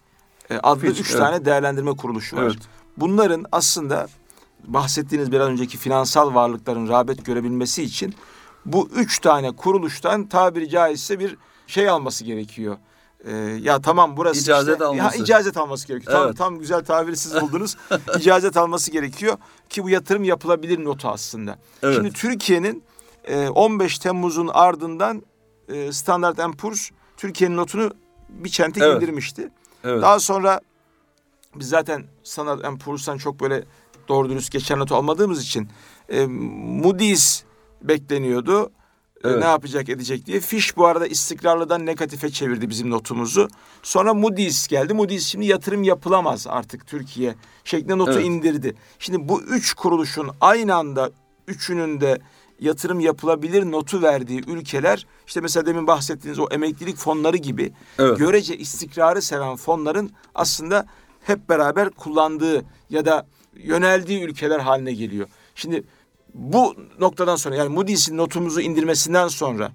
adlı 0.64 0.82
Fitch, 0.82 1.00
üç 1.00 1.10
evet. 1.12 1.20
tane 1.20 1.46
değerlendirme 1.46 1.92
kuruluşu 1.96 2.36
var. 2.38 2.44
Evet. 2.44 2.58
Bunların 2.98 3.46
aslında 3.52 4.08
bahsettiğiniz 4.68 5.32
biraz 5.32 5.48
önceki 5.48 5.78
finansal 5.78 6.34
varlıkların 6.34 6.88
rağbet 6.88 7.26
görebilmesi 7.26 7.84
için 7.84 8.16
bu 8.66 8.90
üç 8.96 9.20
tane 9.20 9.52
kuruluştan 9.52 10.28
tabiri 10.28 10.70
caizse 10.70 11.20
bir 11.20 11.38
şey 11.68 11.90
alması 11.90 12.24
gerekiyor. 12.24 12.78
Ee, 13.26 13.32
ya 13.62 13.82
tamam 13.82 14.18
burası 14.18 14.42
İcazet 14.42 14.74
işte, 14.74 14.86
alması. 14.86 15.18
Ya, 15.18 15.24
icazet 15.24 15.58
alması 15.58 15.88
gerekiyor. 15.88 16.14
Tam, 16.14 16.26
Evet. 16.26 16.38
tam 16.38 16.60
güzel 16.60 16.86
tabiri 16.86 17.18
siz 17.18 17.36
buldunuz. 17.42 17.78
icazet 18.18 18.58
alması 18.58 18.92
gerekiyor 18.92 19.38
ki 19.70 19.84
bu 19.84 19.90
yatırım 19.90 20.24
yapılabilir 20.24 20.84
notu 20.86 21.08
aslında. 21.08 21.58
Evet. 21.84 21.96
Şimdi 21.96 22.12
Türkiye'nin 22.12 22.84
e, 23.24 23.50
15 23.50 24.00
Temmuz'un 24.00 24.48
ardından 24.54 25.24
e, 25.70 25.92
Standard 25.92 26.54
Poor's 26.54 26.90
Türkiye'nin 27.18 27.58
notunu 27.58 27.92
bir 28.30 28.50
çentik 28.50 28.84
Evet. 28.84 28.96
indirmişti. 28.96 29.50
Evet. 29.84 30.02
Daha 30.02 30.20
sonra 30.20 30.62
biz 31.56 31.70
zaten 31.70 32.04
Standard 32.24 32.78
Poor's'tan 32.78 33.18
çok 33.18 33.40
böyle 33.40 33.64
doğru 34.12 34.30
dürüst 34.30 34.52
geçer 34.52 34.80
not 34.80 34.92
almadığımız 34.92 35.44
için 35.44 35.70
e, 36.10 36.26
Moody's 36.26 37.44
bekleniyordu. 37.82 38.66
E, 38.66 38.72
Evet. 39.24 39.40
Ne 39.40 39.46
yapacak 39.46 39.90
edecek 39.90 40.26
diye. 40.26 40.40
Fish 40.40 40.78
bu 40.78 40.86
arada 40.86 41.08
istikrarlıdan 41.08 41.86
negatife 41.86 42.30
çevirdi 42.30 42.70
bizim 42.70 42.90
notumuzu. 42.90 43.50
Sonra 43.84 44.14
Moody's 44.14 44.68
geldi. 44.68 44.94
Moody's 44.94 45.26
şimdi 45.28 45.46
yatırım 45.46 45.84
yapılamaz 45.84 46.48
artık 46.48 46.88
Türkiye 46.88 47.36
şeklinde 47.64 47.98
notu 47.98 48.12
Evet. 48.12 48.26
indirdi. 48.26 48.76
Şimdi 49.00 49.30
bu 49.30 49.42
üç 49.42 49.74
kuruluşun 49.74 50.30
aynı 50.42 50.76
anda 50.76 51.12
üçünün 51.48 52.02
de 52.02 52.22
yatırım 52.60 53.00
yapılabilir 53.00 53.72
notu 53.72 54.02
verdiği 54.02 54.42
ülkeler 54.48 55.08
işte 55.28 55.42
mesela 55.42 55.66
demin 55.66 55.88
bahsettiğiniz 55.88 56.40
o 56.40 56.48
emeklilik 56.52 56.98
fonları 56.98 57.38
gibi 57.38 57.74
Evet. 58.00 58.18
görece 58.18 58.58
istikrarı 58.58 59.22
seven 59.22 59.56
fonların 59.56 60.12
aslında 60.36 60.86
hep 61.24 61.50
beraber 61.50 61.90
kullandığı 61.90 62.66
ya 62.90 63.06
da 63.06 63.28
yöneldiği 63.64 64.22
ülkeler 64.24 64.60
haline 64.60 64.94
geliyor. 64.94 65.28
Şimdi 65.56 65.84
bu 66.34 66.76
noktadan 67.00 67.36
sonra 67.36 67.56
yani 67.56 67.70
Moody's'in 67.70 68.18
notumuzu 68.18 68.62
indirmesinden 68.62 69.28
sonra 69.28 69.72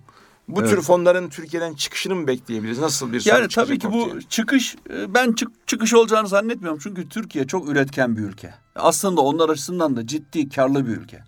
bu 0.49 0.61
Evet. 0.61 0.71
tür 0.71 0.83
fonların 0.83 1.29
Türkiye'den 1.29 1.75
çıkışını 1.75 2.15
mı 2.15 2.27
bekleyebiliriz? 2.27 2.79
Nasıl 2.79 3.13
bir 3.13 3.27
Yani 3.27 3.49
tabii 3.49 3.79
ki 3.79 3.93
bu 3.93 4.03
ortaya? 4.03 4.21
çıkış 4.21 4.77
e, 4.91 5.15
ben 5.15 5.33
çık, 5.33 5.49
çıkış 5.67 5.95
olacağını 5.95 6.29
zannetmiyorum. 6.29 6.81
Çünkü 6.83 7.09
Türkiye 7.09 7.47
çok 7.47 7.69
üretken 7.69 8.17
bir 8.17 8.23
ülke. 8.23 8.55
Aslında 8.77 9.21
onlar 9.21 9.49
açısından 9.49 9.97
da 9.97 10.07
ciddi 10.07 10.49
karlı 10.49 10.87
bir 10.87 10.93
ülke. 10.97 11.21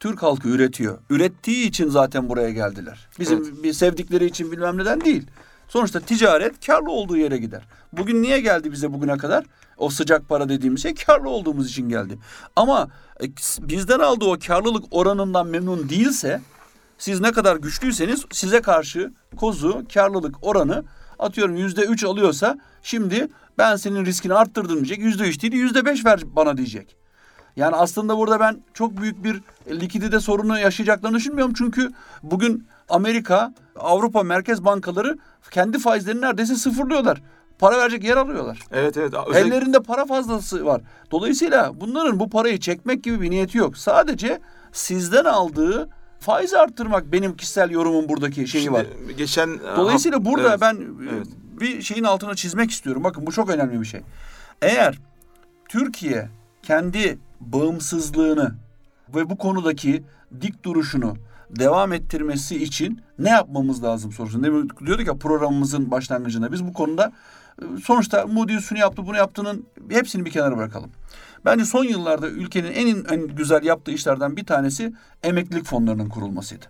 Türk 0.00 0.22
halkı 0.22 0.48
üretiyor. 0.48 0.98
Ürettiği 1.10 1.68
için 1.68 1.88
zaten 1.88 2.28
buraya 2.28 2.50
geldiler. 2.50 3.08
Bizim 3.18 3.62
bir 3.62 3.72
sevdikleri 3.72 4.24
için 4.26 4.52
bilmem 4.52 4.78
neden 4.78 5.00
değil. 5.00 5.26
Sonuçta 5.68 6.00
ticaret 6.00 6.66
karlı 6.66 6.90
olduğu 6.90 7.16
yere 7.16 7.36
gider. 7.38 7.62
Bugün 7.92 8.22
niye 8.22 8.40
geldi 8.40 8.72
bize 8.72 8.92
bugüne 8.92 9.16
kadar? 9.16 9.44
O 9.76 9.90
sıcak 9.90 10.28
para 10.28 10.48
dediğimiz 10.48 10.82
şey 10.82 10.94
karlı 10.94 11.28
olduğumuz 11.28 11.70
için 11.70 11.88
geldi. 11.88 12.18
Ama 12.56 12.88
e, 13.22 13.26
bizden 13.58 13.98
aldığı 13.98 14.24
o 14.24 14.36
karlılık 14.46 14.84
oranından 14.90 15.46
memnun 15.46 15.88
değilse 15.88 16.40
siz 16.98 17.20
ne 17.20 17.32
kadar 17.32 17.56
güçlüyseniz 17.56 18.24
size 18.32 18.60
karşı 18.60 19.12
kozu 19.36 19.82
karlılık 19.94 20.34
oranı 20.42 20.84
atıyorum 21.18 21.56
yüzde 21.56 21.82
üç 21.82 22.04
alıyorsa 22.04 22.58
şimdi 22.82 23.28
ben 23.58 23.76
senin 23.76 24.04
riskini 24.04 24.34
arttırdım 24.34 24.76
diyecek. 24.76 24.98
Yüzde 24.98 25.28
üç 25.28 25.42
değil 25.42 25.52
yüzde 25.52 25.84
beş 25.84 26.04
ver 26.04 26.20
bana 26.24 26.56
diyecek. 26.56 26.96
Yani 27.56 27.76
aslında 27.76 28.18
burada 28.18 28.40
ben 28.40 28.62
çok 28.74 28.96
büyük 28.96 29.24
bir 29.24 29.42
likidite 29.70 30.20
sorunu 30.20 30.58
yaşayacaklarını 30.58 31.16
düşünmüyorum. 31.16 31.54
Çünkü 31.56 31.90
bugün 32.22 32.66
Amerika, 32.88 33.54
Avrupa 33.76 34.22
Merkez 34.22 34.64
Bankaları 34.64 35.18
kendi 35.50 35.78
faizlerini 35.78 36.20
neredeyse 36.20 36.54
sıfırlıyorlar. 36.54 37.22
Para 37.58 37.78
verecek 37.78 38.04
yer 38.04 38.16
arıyorlar. 38.16 38.58
Evet 38.72 38.96
evet. 38.96 39.14
Özellikle- 39.26 39.56
Ellerinde 39.56 39.80
para 39.82 40.04
fazlası 40.04 40.66
var. 40.66 40.80
Dolayısıyla 41.10 41.80
bunların 41.80 42.20
bu 42.20 42.30
parayı 42.30 42.60
çekmek 42.60 43.04
gibi 43.04 43.20
bir 43.20 43.30
niyeti 43.30 43.58
yok. 43.58 43.76
Sadece 43.76 44.40
sizden 44.72 45.24
aldığı 45.24 45.88
faiz 46.20 46.54
arttırmak 46.54 47.12
benim 47.12 47.36
kişisel 47.36 47.70
yorumum 47.70 48.08
buradaki 48.08 48.48
şeyi 48.48 48.62
Şimdi 48.64 48.78
var. 48.78 48.86
Geçen 49.16 49.58
Dolayısıyla 49.76 50.24
burada 50.24 50.48
Evet. 50.48 50.60
ben 50.60 50.78
Evet. 51.12 51.26
bir 51.60 51.82
şeyin 51.82 52.04
altına 52.04 52.34
çizmek 52.34 52.70
istiyorum. 52.70 53.04
Bakın 53.04 53.26
bu 53.26 53.32
çok 53.32 53.50
önemli 53.50 53.80
bir 53.80 53.86
şey. 53.86 54.00
Eğer 54.62 54.98
Türkiye 55.68 56.28
kendi 56.62 57.18
bağımsızlığını 57.40 58.54
ve 59.14 59.30
bu 59.30 59.38
konudaki 59.38 60.04
dik 60.40 60.64
duruşunu 60.64 61.14
devam 61.50 61.92
ettirmesi 61.92 62.62
için 62.62 63.00
ne 63.18 63.30
yapmamız 63.30 63.84
lazım 63.84 64.12
sorusunu. 64.12 64.42
Demin 64.44 64.70
diyorduk 64.86 65.06
ya 65.06 65.14
programımızın 65.14 65.90
başlangıcında 65.90 66.52
biz 66.52 66.64
bu 66.64 66.72
konuda 66.72 67.12
e, 67.62 67.64
sonuçta 67.84 68.26
Moody's 68.26 68.64
şunu 68.64 68.78
yaptı 68.78 69.06
bunu 69.06 69.16
yaptığının 69.16 69.66
hepsini 69.90 70.24
bir 70.24 70.30
kenara 70.30 70.56
bırakalım. 70.56 70.90
Bence 71.44 71.64
son 71.64 71.84
yıllarda 71.84 72.28
ülkenin 72.28 72.72
en, 72.72 73.14
en 73.14 73.26
güzel 73.26 73.62
yaptığı 73.62 73.90
işlerden 73.90 74.36
bir 74.36 74.44
tanesi 74.44 74.92
emeklilik 75.22 75.64
fonlarının 75.64 76.08
kurulmasıydı. 76.08 76.64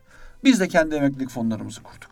Biz 0.45 0.61
de 0.61 0.69
kendi 0.69 0.95
emeklilik 0.95 1.31
fonlarımızı 1.31 1.83
kurduk. 1.83 2.11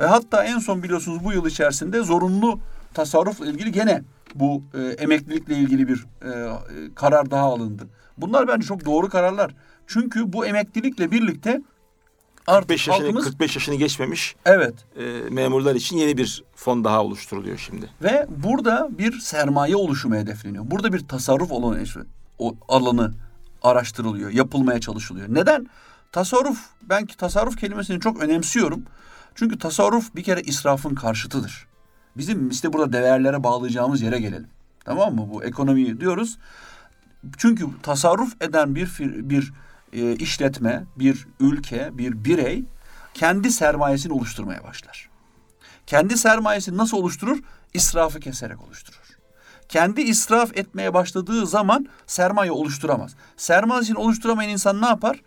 Ve 0.00 0.06
hatta 0.06 0.44
en 0.44 0.58
son 0.58 0.82
biliyorsunuz 0.82 1.24
bu 1.24 1.32
yıl 1.32 1.46
içerisinde 1.46 2.00
zorunlu 2.00 2.60
tasarrufla 2.94 3.46
ilgili 3.46 3.72
gene 3.72 4.02
bu 4.34 4.62
e, 4.74 4.82
emeklilikle 4.82 5.54
ilgili 5.54 5.88
bir 5.88 6.06
e, 6.22 6.30
karar 6.94 7.30
daha 7.30 7.44
alındı. 7.44 7.88
Bunlar 8.18 8.48
bence 8.48 8.66
çok 8.66 8.84
doğru 8.84 9.08
kararlar. 9.08 9.54
Çünkü 9.86 10.32
bu 10.32 10.46
emeklilikle 10.46 11.10
birlikte 11.10 11.62
artık 12.48 12.68
45 12.68 12.88
yaşını, 12.88 13.04
halkımız 13.04 13.24
45 13.24 13.54
yaşını 13.54 13.74
geçmemiş 13.74 14.36
evet 14.46 14.74
e, 14.96 15.30
memurlar 15.30 15.74
için 15.74 15.96
yeni 15.96 16.16
bir 16.16 16.44
fon 16.54 16.84
daha 16.84 17.04
oluşturuluyor 17.04 17.58
şimdi. 17.58 17.90
ve 18.02 18.26
burada 18.28 18.88
bir 18.98 19.20
sermaye 19.20 19.76
oluşumu 19.76 20.16
hedefleniyor. 20.16 20.64
Burada 20.70 20.92
bir 20.92 21.08
tasarruf 21.08 21.52
alanı, 21.52 21.84
o 22.38 22.54
alanı 22.68 23.12
araştırılıyor, 23.62 24.30
yapılmaya 24.30 24.80
çalışılıyor. 24.80 25.26
Neden? 25.30 25.66
Tasarruf, 26.12 26.58
ben 26.82 27.06
ki 27.06 27.16
tasarruf 27.16 27.56
kelimesini 27.56 28.00
çok 28.00 28.22
önemsiyorum. 28.22 28.82
Çünkü 29.34 29.58
tasarruf 29.58 30.14
bir 30.14 30.22
kere 30.22 30.40
israfın 30.40 30.94
karşıtıdır. 30.94 31.66
Bizim 32.16 32.50
işte 32.50 32.72
burada 32.72 32.92
değerlere 32.92 33.44
bağlayacağımız 33.44 34.02
yere 34.02 34.20
gelelim. 34.20 34.48
Tamam 34.84 35.14
mı? 35.14 35.28
Bu 35.32 35.44
ekonomiyi 35.44 36.00
diyoruz. 36.00 36.38
Çünkü 37.36 37.66
tasarruf 37.82 38.42
eden 38.42 38.74
bir 38.74 38.90
bir 38.98 39.52
e, 39.92 40.16
işletme, 40.16 40.84
bir 40.96 41.26
ülke, 41.40 41.90
bir 41.92 42.24
birey 42.24 42.64
kendi 43.14 43.50
sermayesini 43.52 44.12
oluşturmaya 44.12 44.64
başlar. 44.64 45.08
Kendi 45.86 46.18
sermayesini 46.18 46.76
nasıl 46.76 46.96
oluşturur? 46.96 47.38
İsrafı 47.74 48.20
keserek 48.20 48.62
oluşturur. 48.62 48.98
Kendi 49.68 50.00
israf 50.00 50.56
etmeye 50.56 50.94
başladığı 50.94 51.46
zaman 51.46 51.86
sermaye 52.06 52.52
oluşturamaz. 52.52 53.14
Sermayesini 53.36 53.98
oluşturamayan 53.98 54.50
insan 54.50 54.80
ne 54.82 54.86
yapar? 54.86 55.20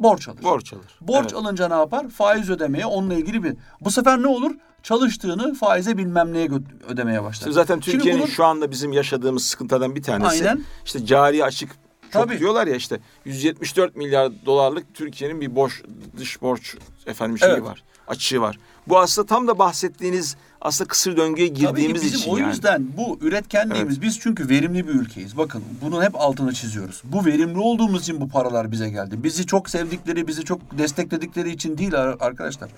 Borç 0.00 0.28
alır. 0.28 0.42
Borç 0.42 0.72
alır. 0.72 0.98
Borç 1.00 1.22
Evet. 1.22 1.34
alınca 1.34 1.68
ne 1.68 1.74
yapar? 1.74 2.08
Faiz 2.08 2.50
ödemeye 2.50 2.86
onunla 2.86 3.14
ilgili 3.14 3.44
bir... 3.44 3.56
Bu 3.80 3.90
sefer 3.90 4.22
ne 4.22 4.26
olur? 4.26 4.52
Çalıştığını 4.82 5.54
faize 5.54 5.98
bilmem 5.98 6.32
neye 6.32 6.48
ödemeye 6.88 7.22
başlar. 7.22 7.50
Zaten 7.50 7.80
Türkiye'nin 7.80 8.20
bunun- 8.22 8.30
şu 8.30 8.44
anda 8.44 8.70
bizim 8.70 8.92
yaşadığımız 8.92 9.46
sıkıntılardan 9.46 9.94
bir 9.96 10.02
tanesi 10.02 10.48
Aynen. 10.48 10.64
işte 10.84 11.06
cari 11.06 11.44
açık 11.44 11.70
çok 12.12 12.22
Tabii. 12.28 12.38
diyorlar 12.38 12.66
ya 12.66 12.74
işte 12.76 13.00
174 13.24 13.96
milyar 13.96 14.32
dolarlık 14.46 14.94
Türkiye'nin 14.94 15.40
bir 15.40 15.56
borç 15.56 15.72
dış 16.16 16.42
borç 16.42 16.76
efendim 17.06 17.38
şeyi 17.38 17.50
Evet. 17.52 17.62
var. 17.62 17.82
Açığı 18.08 18.40
var. 18.40 18.58
Bu 18.88 18.98
aslında 18.98 19.26
tam 19.26 19.48
da 19.48 19.58
bahsettiğiniz 19.58 20.36
aslında 20.60 20.88
kısır 20.88 21.16
döngüye 21.16 21.48
Tabii 21.48 21.58
girdiğimiz 21.60 22.00
ki 22.02 22.06
bizim 22.06 22.20
için 22.20 22.30
o 22.30 22.36
yani. 22.36 22.48
yüzden 22.48 22.86
bu 22.96 23.18
üretkenliğimiz 23.20 24.02
biz 24.02 24.20
çünkü 24.20 24.48
verimli 24.48 24.88
bir 24.88 24.92
ülkeyiz. 24.94 25.36
Bakın 25.36 25.64
bunu 25.82 26.02
hep 26.02 26.20
altına 26.20 26.52
çiziyoruz. 26.52 27.02
Bu 27.04 27.24
verimli 27.24 27.58
olduğumuz 27.58 28.02
için 28.02 28.20
bu 28.20 28.28
paralar 28.28 28.72
bize 28.72 28.90
geldi. 28.90 29.24
Bizi 29.24 29.46
çok 29.46 29.70
sevdikleri, 29.70 30.28
bizi 30.28 30.44
çok 30.44 30.78
destekledikleri 30.78 31.50
için 31.50 31.78
değil 31.78 31.94
ar- 31.94 32.16
arkadaşlar. 32.20 32.70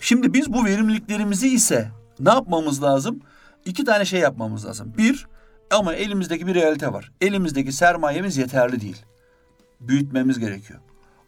Şimdi 0.00 0.32
biz 0.34 0.52
bu 0.52 0.64
verimliliklerimizi 0.64 1.48
ise 1.48 1.88
ne 2.20 2.30
yapmamız 2.30 2.82
lazım? 2.82 3.20
İki 3.64 3.84
tane 3.84 4.04
şey 4.04 4.20
yapmamız 4.20 4.66
lazım. 4.66 4.92
Bir, 4.98 5.26
ama 5.70 5.94
elimizdeki 5.94 6.46
bir 6.46 6.54
realite 6.54 6.92
var. 6.92 7.12
Elimizdeki 7.20 7.72
sermayemiz 7.72 8.36
yeterli 8.36 8.80
değil. 8.80 9.02
Büyütmemiz 9.80 10.38
gerekiyor. 10.38 10.80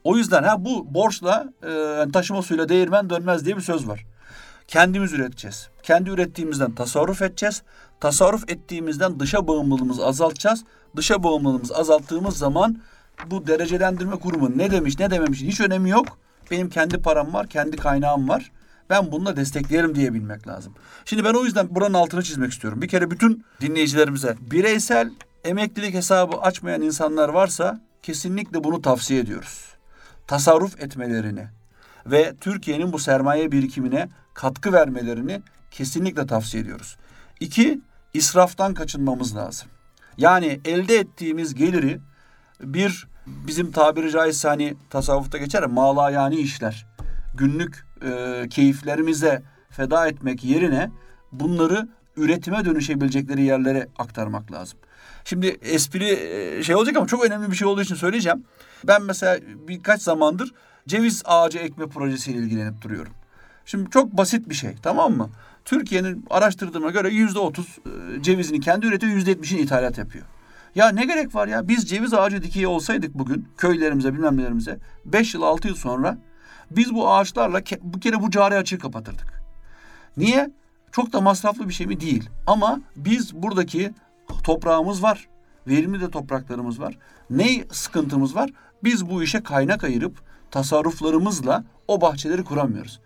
O 0.04 0.16
yüzden 0.16 0.42
ha 0.42 0.64
bu 0.64 0.94
borçla 0.94 1.52
e, 1.62 2.04
taşıma 2.12 2.42
suyla 2.42 2.68
değirmen 2.68 3.10
dönmez 3.10 3.44
diye 3.44 3.56
bir 3.56 3.62
söz 3.62 3.88
var. 3.88 4.06
Kendimiz 4.68 5.12
üreteceğiz. 5.12 5.68
Kendi 5.82 6.10
ürettiğimizden 6.10 6.74
tasarruf 6.74 7.22
edeceğiz. 7.22 7.62
Tasarruf 8.00 8.50
ettiğimizden 8.50 9.20
dışa 9.20 9.48
bağımlılığımızı 9.48 10.06
azaltacağız. 10.06 10.64
Dışa 10.96 11.22
bağımlılığımızı 11.22 11.76
azalttığımız 11.76 12.36
zaman 12.36 12.80
bu 13.26 13.46
derecelendirme 13.46 14.16
kurumu 14.16 14.58
ne 14.58 14.70
demiş 14.70 14.98
ne 14.98 15.10
dememiş 15.10 15.42
hiç 15.42 15.60
önemi 15.60 15.90
yok. 15.90 16.06
Benim 16.50 16.68
kendi 16.68 17.02
param 17.02 17.34
var, 17.34 17.46
kendi 17.46 17.76
kaynağım 17.76 18.28
var. 18.28 18.50
Ben 18.90 19.12
bununla 19.12 19.36
desteklerim 19.36 19.94
diyebilmek 19.94 20.48
lazım. 20.48 20.74
Şimdi 21.04 21.24
ben 21.24 21.34
o 21.34 21.44
yüzden 21.44 21.74
buranın 21.74 21.94
altını 21.94 22.22
çizmek 22.22 22.52
istiyorum. 22.52 22.82
Bir 22.82 22.88
kere 22.88 23.10
bütün 23.10 23.44
dinleyicilerimize 23.60 24.36
bireysel 24.40 25.10
emeklilik 25.44 25.94
hesabı 25.94 26.36
açmayan 26.36 26.82
insanlar 26.82 27.28
varsa 27.28 27.80
kesinlikle 28.02 28.64
bunu 28.64 28.82
tavsiye 28.82 29.20
ediyoruz. 29.20 29.64
Tasarruf 30.26 30.82
etmelerini 30.82 31.46
ve 32.06 32.34
Türkiye'nin 32.40 32.92
bu 32.92 32.98
sermaye 32.98 33.52
birikimine 33.52 34.08
katkı 34.34 34.72
vermelerini 34.72 35.42
kesinlikle 35.70 36.26
tavsiye 36.26 36.62
ediyoruz. 36.62 36.96
İki, 37.40 37.80
israftan 38.14 38.74
kaçınmamız 38.74 39.36
lazım. 39.36 39.68
Yani 40.18 40.60
elde 40.64 40.96
ettiğimiz 40.96 41.54
geliri 41.54 42.00
bir 42.60 43.08
bizim 43.26 43.72
tabiri 43.72 44.10
caizse 44.10 44.48
hani 44.48 44.76
tasavvufta 44.90 45.38
geçer 45.38 45.62
ya 45.62 45.68
mala 45.68 46.10
yani 46.10 46.36
işler. 46.36 46.86
Günlük 47.34 47.86
e, 48.02 48.46
keyiflerimize 48.50 49.42
feda 49.70 50.06
etmek 50.06 50.44
yerine 50.44 50.90
bunları 51.32 51.88
üretime 52.16 52.64
dönüşebilecekleri 52.64 53.42
yerlere 53.42 53.88
aktarmak 53.98 54.52
lazım. 54.52 54.78
Şimdi 55.24 55.46
espri 55.46 56.04
e, 56.04 56.62
şey 56.62 56.74
olacak 56.74 56.96
ama 56.96 57.06
çok 57.06 57.24
önemli 57.24 57.50
bir 57.50 57.56
şey 57.56 57.68
olduğu 57.68 57.82
için 57.82 57.94
söyleyeceğim. 57.94 58.44
Ben 58.84 59.02
mesela 59.02 59.38
birkaç 59.68 60.02
zamandır 60.02 60.52
ceviz 60.88 61.22
ağacı 61.24 61.58
ekme 61.58 61.86
projesiyle 61.86 62.38
ilgilenip 62.38 62.82
duruyorum. 62.82 63.12
Şimdi 63.64 63.90
çok 63.90 64.12
basit 64.12 64.48
bir 64.48 64.54
şey 64.54 64.74
tamam 64.82 65.16
mı? 65.16 65.30
Türkiye'nin 65.64 66.24
araştırdığıma 66.30 66.90
göre 66.90 67.08
yüzde 67.08 67.38
otuz 67.38 67.78
e, 67.86 68.22
cevizini 68.22 68.60
kendi 68.60 68.86
üretiyor, 68.86 69.12
yüzde 69.12 69.30
yetmişini 69.30 69.60
ithalat 69.60 69.98
yapıyor. 69.98 70.24
Ya 70.74 70.88
ne 70.88 71.04
gerek 71.04 71.34
var 71.34 71.48
ya? 71.48 71.68
Biz 71.68 71.88
ceviz 71.88 72.14
ağacı 72.14 72.42
dikiği 72.42 72.66
olsaydık 72.66 73.14
bugün 73.14 73.48
köylerimize 73.56 74.14
bilmem 74.14 74.36
nelerimize 74.36 74.78
beş 75.04 75.34
yıl 75.34 75.42
altı 75.42 75.68
yıl 75.68 75.74
sonra 75.74 76.18
biz 76.70 76.94
bu 76.94 77.12
ağaçlarla 77.12 77.60
bir 77.82 78.00
kere 78.00 78.22
bu 78.22 78.30
cari 78.30 78.54
açığı 78.54 78.78
kapatırdık. 78.78 79.42
Niye? 80.16 80.50
Çok 80.92 81.12
da 81.12 81.20
masraflı 81.20 81.68
bir 81.68 81.74
şey 81.74 81.86
mi? 81.86 82.00
Değil. 82.00 82.30
Ama 82.46 82.80
biz 82.96 83.34
buradaki 83.34 83.92
toprağımız 84.44 85.02
var. 85.02 85.28
Verimli 85.66 86.00
de 86.00 86.10
topraklarımız 86.10 86.80
var. 86.80 86.98
Ne 87.30 87.64
sıkıntımız 87.72 88.34
var? 88.34 88.50
Biz 88.84 89.10
bu 89.10 89.22
işe 89.22 89.42
kaynak 89.42 89.84
ayırıp 89.84 90.22
tasarruflarımızla 90.50 91.64
o 91.88 92.00
bahçeleri 92.00 92.44
kuramıyoruz. 92.44 93.00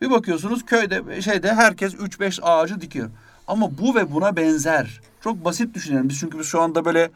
Bir 0.00 0.10
bakıyorsunuz 0.10 0.64
köyde 0.64 1.22
şeyde 1.22 1.54
herkes 1.54 1.94
3-5 1.94 2.42
ağacı 2.42 2.80
dikiyor. 2.80 3.10
Ama 3.46 3.78
bu 3.78 3.94
ve 3.94 4.12
buna 4.12 4.36
benzer. 4.36 5.00
Çok 5.20 5.44
basit 5.44 5.74
düşünelim. 5.74 6.08
Biz 6.08 6.18
çünkü 6.18 6.38
biz 6.38 6.46
şu 6.46 6.60
anda 6.60 6.84
böyle 6.84 7.10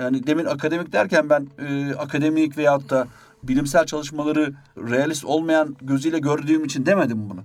yani 0.00 0.26
demin 0.26 0.44
akademik 0.44 0.92
derken 0.92 1.30
ben 1.30 1.46
e, 1.58 1.94
akademik 1.94 2.58
veyahut 2.58 2.90
da 2.90 3.06
bilimsel 3.42 3.86
çalışmaları 3.86 4.54
realist 4.76 5.24
olmayan 5.24 5.76
gözüyle 5.82 6.18
gördüğüm 6.18 6.64
için 6.64 6.86
demedim 6.86 7.30
bunu. 7.30 7.40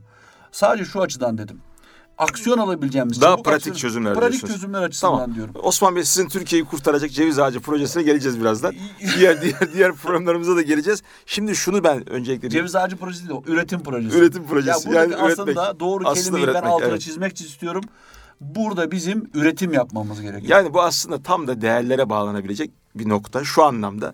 Sadece 0.52 0.86
şu 0.86 1.02
açıdan 1.02 1.38
dedim. 1.38 1.60
Aksiyon 2.18 2.58
alabileceğimiz 2.58 3.22
Daha 3.22 3.36
pratik 3.36 3.52
aksiyon- 3.56 3.75
çözümler 3.75 4.14
pratik 4.14 4.32
diyorsunuz. 4.32 4.54
çözümler 4.54 4.82
açısından 4.82 5.14
Tamam. 5.14 5.36
diyorum. 5.36 5.54
Osman 5.64 5.96
Bey 5.96 6.04
sizin 6.04 6.28
Türkiye'yi 6.30 6.66
kurtaracak 6.66 7.12
ceviz 7.12 7.40
ağacı 7.40 7.60
projesine 7.60 8.04
geleceğiz 8.04 8.40
birazdan. 8.42 8.75
diğer 9.18 9.42
diğer 9.42 9.74
diğer 9.74 9.94
programlarımıza 9.94 10.56
da 10.56 10.62
geleceğiz. 10.62 11.04
Şimdi 11.25 11.56
şunu 11.56 11.84
ben 11.84 12.10
öncelikle 12.10 12.50
Ceviz 12.50 12.75
ağacı 12.75 12.98
projesi 12.98 13.30
değil 13.30 13.40
üretim 13.48 13.80
projesi. 13.84 14.18
Üretim 14.18 14.48
projesi. 14.48 14.90
Ya 14.90 14.96
Yani 15.02 15.14
üretmek. 15.14 15.32
aslında 15.32 15.80
doğru 15.80 16.04
Aslında 16.08 16.24
kelimeyi 16.24 16.48
ben 16.48 16.52
üretmek, 16.52 16.72
altına 16.74 16.88
evet. 16.90 17.02
çizmek 17.02 17.42
istiyorum. 17.42 17.84
Burada 18.42 18.92
bizim 18.92 19.30
üretim 19.34 19.74
yapmamız 19.74 20.22
gerekiyor. 20.22 20.50
Yani 20.60 20.74
bu 20.74 20.82
aslında 20.82 21.24
tam 21.24 21.48
da 21.48 21.62
değerlere 21.62 22.10
bağlanabilecek 22.10 22.72
bir 22.96 23.10
nokta 23.10 23.44
şu 23.44 23.64
anlamda. 23.64 24.14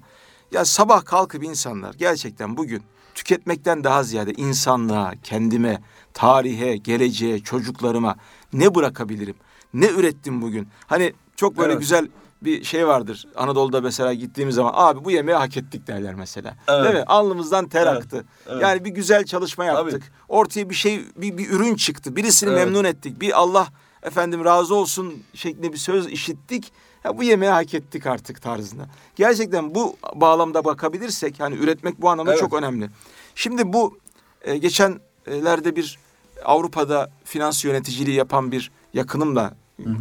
Ya 0.51 0.65
sabah 0.65 1.05
kalkıp 1.05 1.43
insanlar 1.43 1.93
gerçekten 1.93 2.57
bugün 2.57 2.83
tüketmekten 3.15 3.83
daha 3.83 4.03
ziyade 4.03 4.31
insanlığa, 4.33 5.13
kendime, 5.23 5.81
tarihe, 6.13 6.77
geleceğe, 6.77 7.39
çocuklarıma 7.39 8.15
ne 8.53 8.75
bırakabilirim? 8.75 9.35
Ne 9.73 9.87
ürettim 9.87 10.41
bugün? 10.41 10.67
Hani 10.87 11.13
çok 11.35 11.57
böyle 11.57 11.71
Evet. 11.71 11.81
güzel 11.81 12.07
bir 12.41 12.63
şey 12.63 12.87
vardır. 12.87 13.27
Anadolu'da 13.35 13.81
mesela 13.81 14.13
gittiğimiz 14.13 14.55
zaman 14.55 14.71
abi 14.75 15.05
bu 15.05 15.11
yemeği 15.11 15.37
hak 15.37 15.57
ettik 15.57 15.87
derler 15.87 16.15
mesela. 16.15 16.57
Evet. 16.67 16.83
Değil 16.85 16.95
mi? 16.95 17.03
Alnımızdan 17.07 17.67
ter 17.69 17.87
Evet, 17.87 17.97
aktı. 18.03 18.25
evet. 18.47 18.61
Yani 18.61 18.85
bir 18.85 18.89
güzel 18.89 19.23
çalışma 19.25 19.65
yaptık. 19.65 20.03
Ortaya 20.27 20.69
bir 20.69 20.75
şey 20.75 21.01
bir, 21.17 21.37
bir 21.37 21.49
ürün 21.49 21.75
çıktı. 21.75 22.15
Birisini 22.15 22.49
Evet. 22.49 22.65
memnun 22.65 22.83
ettik. 22.83 23.21
Bir 23.21 23.39
Allah 23.39 23.67
efendim 24.03 24.45
razı 24.45 24.75
olsun 24.75 25.23
şeklinde 25.33 25.73
bir 25.73 25.77
söz 25.77 26.07
işittik. 26.07 26.71
Ya 27.03 27.17
bu 27.17 27.23
yemeği 27.23 27.51
hak 27.51 27.73
ettik 27.73 28.05
artık 28.05 28.41
tarzında. 28.41 28.85
Gerçekten 29.15 29.75
bu 29.75 29.95
bağlamda 30.15 30.65
bakabilirsek 30.65 31.39
hani 31.39 31.55
üretmek 31.55 32.01
bu 32.01 32.09
anlamda 32.09 32.31
Evet. 32.31 32.39
çok 32.39 32.53
önemli. 32.53 32.89
Şimdi 33.35 33.73
bu 33.73 33.97
e, 34.41 34.57
geçenlerde 34.57 35.75
bir 35.75 35.99
Avrupa'da 36.45 37.11
finans 37.23 37.65
yöneticiliği 37.65 38.15
yapan 38.17 38.51
bir 38.51 38.71
yakınımla 38.93 39.53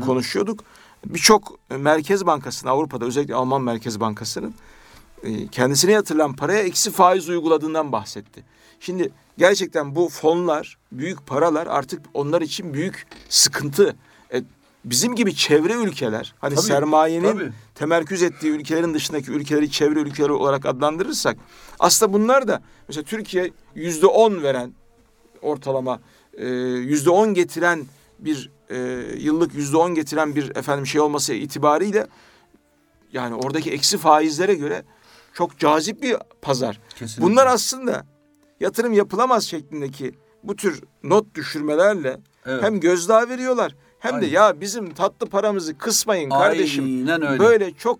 konuşuyorduk. 0.06 0.64
Birçok 1.06 1.58
Merkez 1.70 2.26
Bankası'nın 2.26 2.70
Avrupa'da 2.72 3.04
özellikle 3.04 3.34
Alman 3.34 3.62
Merkez 3.62 4.00
Bankası'nın 4.00 4.54
e, 5.22 5.46
kendisine 5.46 5.92
yatırılan 5.92 6.36
paraya 6.36 6.62
eksi 6.62 6.90
faiz 6.90 7.28
uyguladığından 7.28 7.92
bahsetti. 7.92 8.44
Şimdi 8.80 9.10
gerçekten 9.38 9.94
bu 9.96 10.08
fonlar, 10.08 10.78
büyük 10.92 11.26
paralar 11.26 11.66
artık 11.66 12.02
onlar 12.14 12.42
için 12.42 12.74
büyük 12.74 13.06
sıkıntı. 13.28 13.96
E, 14.32 14.42
bizim 14.84 15.14
gibi 15.14 15.34
çevre 15.34 15.72
ülkeler, 15.72 16.34
hani 16.38 16.54
Tabii, 16.54 16.66
sermayenin 16.66 17.32
tabii. 17.32 17.52
temerküz 17.74 18.22
ettiği 18.22 18.50
ülkelerin 18.50 18.94
dışındaki 18.94 19.30
ülkeleri 19.30 19.70
çevre 19.70 20.00
ülkeleri 20.00 20.32
olarak 20.32 20.66
adlandırırsak 20.66 21.36
aslında 21.78 22.12
bunlar 22.12 22.48
da 22.48 22.62
mesela 22.88 23.04
Türkiye 23.04 23.50
yüzde 23.74 24.06
on 24.06 24.42
veren 24.42 24.74
ortalama 25.42 26.00
e, 26.34 26.48
yüzde 26.48 27.10
on 27.10 27.34
getiren 27.34 27.86
bir 28.18 28.50
e, 28.70 28.78
yıllık 29.18 29.54
yüzde 29.54 29.76
on 29.76 29.94
getiren 29.94 30.36
bir 30.36 30.56
efendim 30.56 30.86
şey 30.86 31.00
olması 31.00 31.34
itibariyle 31.34 32.06
yani 33.12 33.34
oradaki 33.34 33.70
eksi 33.70 33.98
faizlere 33.98 34.54
göre 34.54 34.82
çok 35.34 35.58
cazip 35.58 36.02
bir 36.02 36.16
pazar. 36.42 36.80
Kesinlikle. 36.96 37.22
Bunlar 37.22 37.46
aslında 37.46 38.06
yatırım 38.60 38.92
yapılamaz 38.92 39.44
şeklindeki 39.44 40.14
bu 40.42 40.56
tür 40.56 40.82
not 41.02 41.34
düşürmelerle 41.34 42.20
Evet. 42.46 42.62
hem 42.62 42.80
gözdağı 42.80 43.28
veriyorlar 43.28 43.74
hem 44.00 44.12
de 44.12 44.16
Aynen. 44.16 44.28
ya 44.28 44.60
bizim 44.60 44.94
tatlı 44.94 45.26
paramızı 45.26 45.78
kısmayın 45.78 46.30
kardeşim. 46.30 46.84
Aynen 46.84 47.22
öyle. 47.26 47.38
Böyle 47.38 47.72
çok 47.72 47.98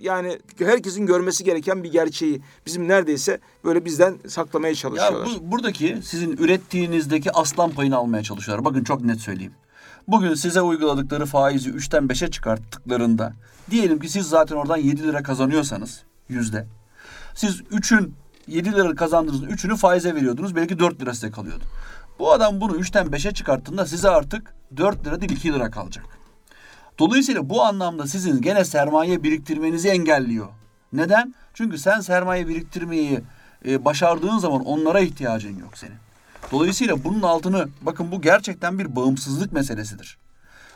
yani 0.00 0.38
herkesin 0.58 1.06
görmesi 1.06 1.44
gereken 1.44 1.84
bir 1.84 1.92
gerçeği 1.92 2.40
bizim 2.66 2.88
neredeyse 2.88 3.38
böyle 3.64 3.84
bizden 3.84 4.18
saklamaya 4.28 4.68
Ya 4.70 4.74
çalışıyorlar. 4.74 5.28
bu, 5.40 5.50
buradaki 5.52 5.98
sizin 6.02 6.36
ürettiğinizdeki 6.36 7.32
aslan 7.32 7.70
payını 7.70 7.96
almaya 7.96 8.22
çalışıyorlar. 8.22 8.64
Bakın 8.64 8.84
çok 8.84 9.04
net 9.04 9.20
söyleyeyim. 9.20 9.52
Bugün 10.08 10.34
size 10.34 10.60
uyguladıkları 10.60 11.26
faizi 11.26 11.70
3'ten 11.70 12.04
5'e 12.04 12.30
çıkarttıklarında 12.30 13.32
diyelim 13.70 13.98
ki 14.00 14.08
siz 14.08 14.26
zaten 14.28 14.56
oradan 14.56 14.76
7 14.76 15.02
lira 15.02 15.22
kazanıyorsanız 15.22 16.02
yüzde. 16.28 16.66
Siz 17.34 17.60
3'ün 17.60 18.14
7 18.46 18.72
lira 18.72 18.94
kazandığınız 18.94 19.42
3'ünü 19.42 19.76
faize 19.76 20.14
veriyordunuz. 20.14 20.56
Belki 20.56 20.78
4 20.78 21.00
lira 21.02 21.14
size 21.14 21.30
kalıyordu. 21.30 21.64
Bu 22.18 22.32
adam 22.32 22.60
bunu 22.60 22.76
3'ten 22.76 23.06
5'e 23.06 23.34
çıkarttığında 23.34 23.86
size 23.86 24.08
artık 24.08 24.54
4 24.76 25.06
lira 25.06 25.20
değil 25.20 25.32
2 25.32 25.52
lira 25.52 25.70
kalacak. 25.70 26.04
Dolayısıyla 26.98 27.50
bu 27.50 27.62
anlamda 27.62 28.06
sizin 28.06 28.42
gene 28.42 28.64
sermaye 28.64 29.22
biriktirmenizi 29.22 29.88
engelliyor. 29.88 30.48
Neden? 30.92 31.34
Çünkü 31.54 31.78
sen 31.78 32.00
sermaye 32.00 32.48
biriktirmeyi 32.48 33.20
e, 33.66 33.84
başardığın 33.84 34.38
zaman 34.38 34.64
onlara 34.64 35.00
ihtiyacın 35.00 35.58
yok 35.58 35.78
senin. 35.78 35.96
Dolayısıyla 36.52 37.04
bunun 37.04 37.22
altını 37.22 37.68
bakın 37.82 38.12
bu 38.12 38.20
gerçekten 38.20 38.78
bir 38.78 38.96
bağımsızlık 38.96 39.52
meselesidir. 39.52 40.18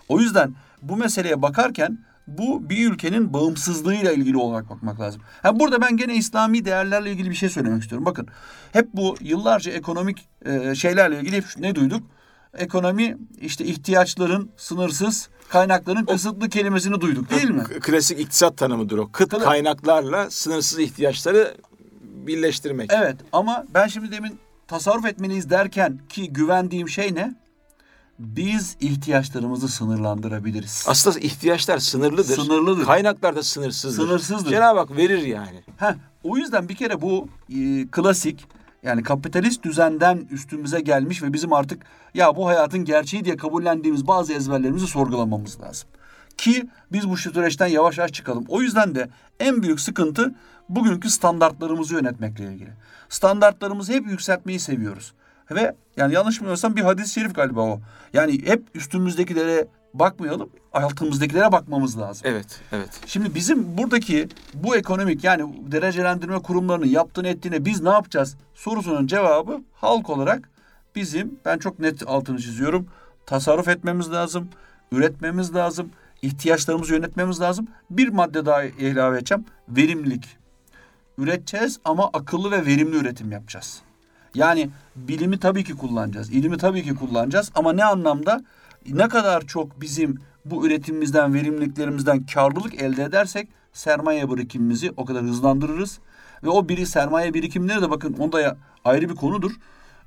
O 0.09 0.21
yüzden 0.21 0.55
bu 0.83 0.97
meseleye 0.97 1.43
bakarken 1.43 1.99
bu 2.27 2.71
bir 2.71 2.91
ülkenin 2.91 3.33
bağımsızlığıyla 3.33 4.13
ilgili 4.13 4.37
olarak 4.37 4.71
bakmak 4.71 5.01
lazım. 5.01 5.23
Ha 5.43 5.61
burada 5.61 5.81
ben 5.81 5.97
gene 5.97 6.15
İslami 6.15 6.65
değerlerle 6.65 7.13
ilgili 7.13 7.31
bir 7.31 7.35
şey 7.35 7.49
söylemek 7.49 7.83
istiyorum. 7.83 8.07
Bakın 8.07 8.29
hep 8.73 8.89
bu 8.93 9.17
yıllarca 9.21 9.73
ekonomik 9.73 10.29
e, 10.45 10.75
şeylerle 10.75 11.21
ilgili 11.21 11.37
hep 11.37 11.45
ne 11.59 11.75
duyduk? 11.75 12.03
Ekonomi 12.59 13.17
işte 13.41 13.65
ihtiyaçların 13.65 14.51
sınırsız, 14.57 15.29
kaynakların 15.49 16.05
kısıtlı 16.05 16.49
kelimesini 16.49 17.01
duyduk 17.01 17.31
değil 17.31 17.51
mi? 17.51 17.65
Klasik 17.65 18.21
iktisat 18.21 18.57
tanımıdır 18.57 18.99
o. 18.99 19.11
Kıt 19.13 19.31
Tabii. 19.31 19.45
kaynaklarla 19.45 20.31
sınırsız 20.31 20.79
ihtiyaçları 20.79 21.57
birleştirmek. 22.03 22.91
Evet 22.93 23.17
ama 23.33 23.65
ben 23.75 23.87
şimdi 23.87 24.13
demin 24.13 24.39
tasarruf 24.69 25.07
etmeliyiz 25.07 25.51
derken 25.51 25.99
ki 26.09 26.33
güvendiğim 26.33 26.89
şey 26.89 27.15
ne? 27.15 27.35
Biz 28.23 28.77
ihtiyaçlarımızı 28.81 29.69
sınırlandırabiliriz. 29.69 30.85
Aslında 30.89 31.19
ihtiyaçlar 31.19 31.79
sınırlıdır. 31.79 32.37
Sınırlıdır. 32.37 32.85
Kaynaklar 32.85 33.37
da 33.37 33.43
sınırsızdır. 33.43 34.03
Sınırsızdır. 34.03 34.51
Cenab-ı 34.51 34.79
Hak 34.79 34.97
verir 34.97 35.23
yani. 35.23 35.63
Heh, 35.77 35.95
o 36.23 36.37
yüzden 36.37 36.69
bir 36.69 36.75
kere 36.75 37.03
bu 37.03 37.29
e, 37.49 37.87
klasik 37.91 38.47
yani 38.83 39.03
kapitalist 39.03 39.63
düzenden 39.63 40.29
üstümüze 40.31 40.81
gelmiş 40.81 41.23
ve 41.23 41.33
bizim 41.33 41.53
artık 41.53 41.83
ya 42.15 42.37
bu 42.37 42.47
hayatın 42.47 42.85
gerçeği 42.85 43.25
diye 43.25 43.37
kabullendiğimiz 43.37 44.07
bazı 44.07 44.33
ezberlerimizi 44.33 44.87
sorgulamamız 44.87 45.61
lazım. 45.61 45.89
Ki 46.37 46.69
biz 46.93 47.09
bu 47.09 47.17
süreçten 47.17 47.67
yavaş 47.67 47.99
yavaş 47.99 48.13
çıkalım. 48.13 48.45
O 48.49 48.63
yüzden 48.63 48.95
de 48.95 49.09
en 49.41 49.63
büyük 49.63 49.81
sıkıntı 49.81 50.35
bugünkü 50.69 51.11
standartlarımızı 51.11 51.95
yönetmekle 51.95 52.45
ilgili. 52.45 52.71
Standartlarımızı 53.09 53.93
hep 53.93 54.07
yükseltmeyi 54.07 54.61
seviyoruz. 54.61 55.13
Ve 55.55 55.75
yani 55.97 56.15
yanlış 56.15 56.41
bilmiyorsam 56.41 56.77
bir 56.77 56.83
hadis-i 56.83 57.12
şerif 57.12 57.35
galiba 57.35 57.61
o. 57.61 57.81
Yani 58.12 58.47
hep 58.47 58.62
üstümüzdekilere 58.75 59.67
bakmayalım, 59.95 60.51
altımızdakilere 60.73 61.53
bakmamız 61.53 61.99
lazım. 61.99 62.27
Evet, 62.27 62.61
evet. 62.73 62.91
Şimdi 63.07 63.35
bizim 63.35 63.79
buradaki 63.79 64.29
bu 64.55 64.77
ekonomik 64.77 65.25
yani 65.25 65.73
derecelendirme 65.73 66.38
kurumlarının 66.38 66.87
yaptığını 66.87 67.29
ettiğine 67.29 67.65
biz 67.65 67.81
ne 67.81 67.91
yapacağız 67.91 68.37
sorusunun 68.55 69.07
cevabı 69.07 69.61
halk 69.75 70.11
olarak 70.11 70.51
bizim 70.95 71.38
ben 71.45 71.59
çok 71.59 71.79
net 71.79 72.09
altını 72.09 72.38
çiziyorum 72.38 72.87
tasarruf 73.27 73.69
etmemiz 73.69 74.12
lazım. 74.12 74.49
üretmemiz 74.93 75.55
lazım. 75.55 75.91
ihtiyaçlarımızı 76.23 76.95
yönetmemiz 76.95 77.41
lazım. 77.41 77.69
Bir 77.91 78.09
madde 78.09 78.47
daha 78.47 78.65
ilave 78.65 79.17
edeceğim. 79.19 79.45
Verimlilik. 79.69 80.37
Üreteceğiz 81.19 81.81
ama 81.85 82.11
akıllı 82.12 82.51
ve 82.51 82.67
verimli 82.67 82.97
üretim 82.97 83.33
yapacağız. 83.33 83.83
Yani 84.35 84.71
bilimi 84.97 85.38
tabii 85.38 85.64
ki 85.64 85.75
kullanacağız. 85.77 86.31
ilimi 86.31 86.59
tabii 86.59 86.83
ki 86.83 86.95
kullanacağız 86.95 87.53
ama 87.55 87.73
ne 87.73 87.85
anlamda? 87.85 88.45
Ne 88.88 89.09
kadar 89.09 89.47
çok 89.47 89.81
bizim 89.81 90.18
bu 90.45 90.66
üretimimizden, 90.66 91.35
verimliliklerimizden 91.35 92.27
karlılık 92.27 92.83
elde 92.83 93.05
edersek 93.05 93.49
sermaye 93.73 94.31
birikimimizi 94.31 94.92
o 94.97 95.05
kadar 95.05 95.23
hızlandırırız. 95.23 95.99
Ve 96.45 96.49
o 96.49 96.68
biri 96.68 96.87
sermaye 96.87 97.35
birikimleri 97.35 97.83
de 97.83 97.90
bakın 97.90 98.12
onda 98.18 98.40
ya 98.40 98.57
ayrı 98.85 99.09
bir 99.09 99.14
konudur. 99.14 99.53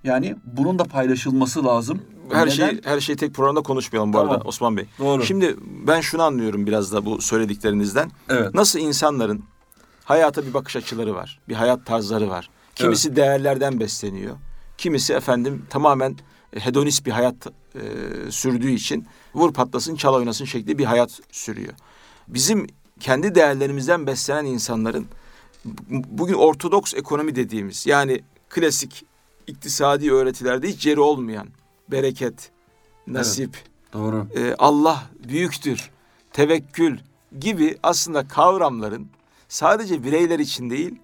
Yani 0.03 0.35
bunun 0.43 0.79
da 0.79 0.83
paylaşılması 0.83 1.65
lazım. 1.65 2.01
Her 2.31 2.45
Neden? 2.45 2.51
şey 2.51 2.81
her 2.83 2.99
şeyi 2.99 3.15
tek 3.15 3.33
programda 3.33 3.61
konuşmayalım 3.61 4.13
bu 4.13 4.17
Tamam. 4.17 4.31
arada 4.33 4.43
Osman 4.43 4.77
Bey. 4.77 4.85
Doğru. 4.99 5.25
Şimdi 5.25 5.55
ben 5.87 6.01
şunu 6.01 6.23
anlıyorum 6.23 6.65
biraz 6.65 6.93
da 6.93 7.05
bu 7.05 7.21
söylediklerinizden. 7.21 8.11
Evet. 8.29 8.53
Nasıl 8.53 8.79
insanların 8.79 9.43
hayata 10.03 10.45
bir 10.45 10.53
bakış 10.53 10.75
açıları 10.75 11.15
var, 11.15 11.39
bir 11.49 11.55
hayat 11.55 11.85
tarzları 11.85 12.29
var. 12.29 12.49
Kimisi 12.75 13.15
değerlerden 13.15 13.79
besleniyor. 13.79 14.35
Kimisi 14.77 15.13
efendim 15.13 15.65
tamamen 15.69 16.15
e, 16.53 16.59
hedonist 16.59 17.05
bir 17.05 17.11
hayat 17.11 17.47
e, 17.75 17.81
sürdüğü 18.31 18.71
için 18.71 19.05
vur 19.35 19.53
patlasın 19.53 19.95
çal 19.95 20.13
oynasın 20.13 20.45
şekli 20.45 20.77
bir 20.77 20.85
hayat 20.85 21.19
sürüyor. 21.31 21.73
Bizim 22.27 22.67
kendi 22.99 23.35
değerlerimizden 23.35 24.07
beslenen 24.07 24.45
insanların 24.45 25.07
bu- 25.65 26.03
bugün 26.07 26.33
ortodoks 26.33 26.93
ekonomi 26.93 27.35
dediğimiz 27.35 27.85
yani 27.87 28.21
klasik 28.49 29.05
iktisadi 29.47 30.11
öğretilerde 30.13 30.67
hiç 30.67 30.85
yeri 30.85 30.99
olmayan 30.99 31.47
bereket, 31.91 32.51
nasip, 33.07 33.57
Doğru. 33.93 34.27
e, 34.35 34.55
Allah 34.57 35.03
büyüktür, 35.27 35.89
tevekkül 36.33 36.97
gibi 37.39 37.77
aslında 37.83 38.27
kavramların 38.27 39.07
sadece 39.49 40.03
bireyler 40.03 40.39
için 40.39 40.69
değil, 40.69 40.95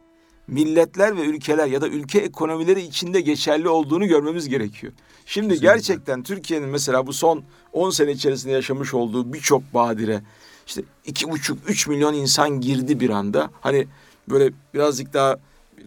milletler 0.51 1.17
ve 1.17 1.21
ülkeler 1.21 1.67
ya 1.67 1.81
da 1.81 1.87
ülke 1.87 2.19
ekonomileri 2.19 2.81
içinde 2.81 3.21
geçerli 3.21 3.69
olduğunu 3.69 4.07
görmemiz 4.07 4.49
gerekiyor. 4.49 4.93
Şimdi 5.25 5.47
Kesinlikle. 5.47 5.73
gerçekten 5.73 6.23
Türkiye'nin 6.23 6.69
mesela 6.69 7.07
bu 7.07 7.13
son 7.13 7.43
10 7.73 7.89
sene 7.89 8.11
içerisinde 8.11 8.53
yaşamış 8.53 8.93
olduğu 8.93 9.33
birçok 9.33 9.73
badire 9.73 10.21
işte 10.67 10.81
iki 11.05 11.31
buçuk 11.31 11.69
üç 11.69 11.87
milyon 11.87 12.13
insan 12.13 12.61
girdi 12.61 12.99
bir 12.99 13.09
anda. 13.09 13.49
Hani 13.61 13.87
böyle 14.29 14.51
birazcık 14.73 15.13
daha 15.13 15.37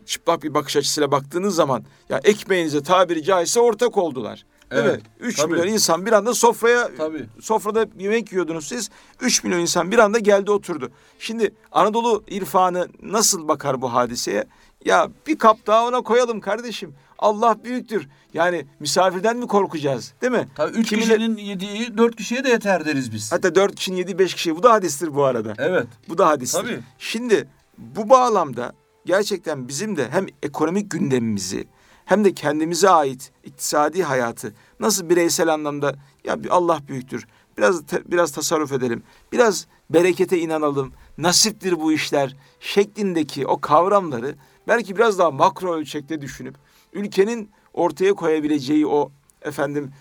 çıplak 0.07 0.43
bir 0.43 0.55
bakış 0.55 0.77
açısıyla 0.77 1.11
baktığınız 1.11 1.55
zaman 1.55 1.85
ya 2.09 2.21
ekmeğinize 2.25 2.83
tabiri 2.83 3.23
caizse 3.23 3.61
ortak 3.61 3.97
oldular. 3.97 4.45
Evet, 4.75 4.97
mi? 4.97 5.03
3 5.21 5.37
tabii. 5.37 5.53
milyon 5.53 5.67
insan 5.67 6.07
bir 6.07 6.13
anda 6.13 6.35
sofraya 6.35 6.91
Tabii. 6.97 7.27
sofrada 7.41 7.87
yemek 7.99 8.33
yiyordunuz 8.33 8.67
siz. 8.69 8.91
3 9.21 9.45
milyon 9.45 9.59
insan 9.61 9.91
bir 9.91 9.99
anda 9.99 10.19
geldi 10.19 10.51
oturdu. 10.51 10.91
Şimdi 11.19 11.55
Anadolu 11.73 12.25
irfanı 12.29 12.89
nasıl 13.03 13.49
bakar 13.49 13.83
bu 13.83 13.93
hadiseye? 13.95 14.45
Ya 14.85 15.09
bir 15.27 15.39
kap 15.39 15.67
daha 15.67 15.87
ona 15.89 16.01
koyalım 16.01 16.41
kardeşim. 16.41 16.95
Allah 17.19 17.57
büyüktür. 17.65 18.09
Yani 18.35 18.67
misafirden 18.81 19.37
mi 19.37 19.47
korkacağız? 19.47 20.13
Değil 20.23 20.33
mi? 20.33 20.49
Tabii 20.55 20.77
üç 20.79 20.89
Kimileri- 20.93 21.19
kişinin 21.19 21.37
yediği 21.37 21.99
dört 21.99 22.17
kişiye 22.17 22.45
de 22.45 22.49
yeter 22.49 22.85
deriz 22.85 23.13
biz. 23.13 23.33
Hatta 23.33 23.55
dört 23.55 23.75
kişinin 23.75 23.97
yedi 23.97 24.19
beş 24.19 24.35
kişi. 24.35 24.57
Bu 24.57 24.63
da 24.63 24.73
hadistir 24.73 25.15
bu 25.15 25.25
arada. 25.25 25.55
Evet. 25.59 25.87
Bu 26.09 26.19
da 26.19 26.29
hadistir. 26.29 26.61
Tabii. 26.61 26.81
Şimdi 26.99 27.49
bu 27.79 28.11
bağlamda 28.11 28.73
gerçekten 29.07 29.69
bizim 29.69 29.97
de 29.97 30.09
hem 30.11 30.27
ekonomik 30.43 30.91
gündemimizi 30.91 31.65
hem 32.05 32.25
de 32.25 32.35
kendimize 32.35 32.91
ait 32.91 33.33
iktisadi 33.45 34.03
hayatı 34.03 34.55
nasıl 34.81 35.09
bireysel 35.09 35.53
anlamda 35.53 35.95
ya 36.25 36.45
bir 36.45 36.49
Allah 36.49 36.81
büyüktür. 36.89 37.27
Biraz 37.59 37.83
biraz 38.07 38.33
tasarruf 38.33 38.73
edelim. 38.73 39.03
Biraz 39.33 39.67
berekete 39.91 40.39
inanalım. 40.39 40.93
Nasiptir 41.19 41.81
bu 41.81 41.93
işler 41.93 42.37
şeklindeki 42.61 43.47
o 43.47 43.61
kavramları 43.61 44.35
belki 44.69 44.97
biraz 44.97 45.19
daha 45.19 45.31
makro 45.31 45.75
ölçekte 45.75 46.21
düşünüp 46.21 46.55
ülkenin 46.93 47.51
ortaya 47.75 48.15
koyabileceği 48.15 48.87
o 48.87 49.13
efendim 49.43 49.93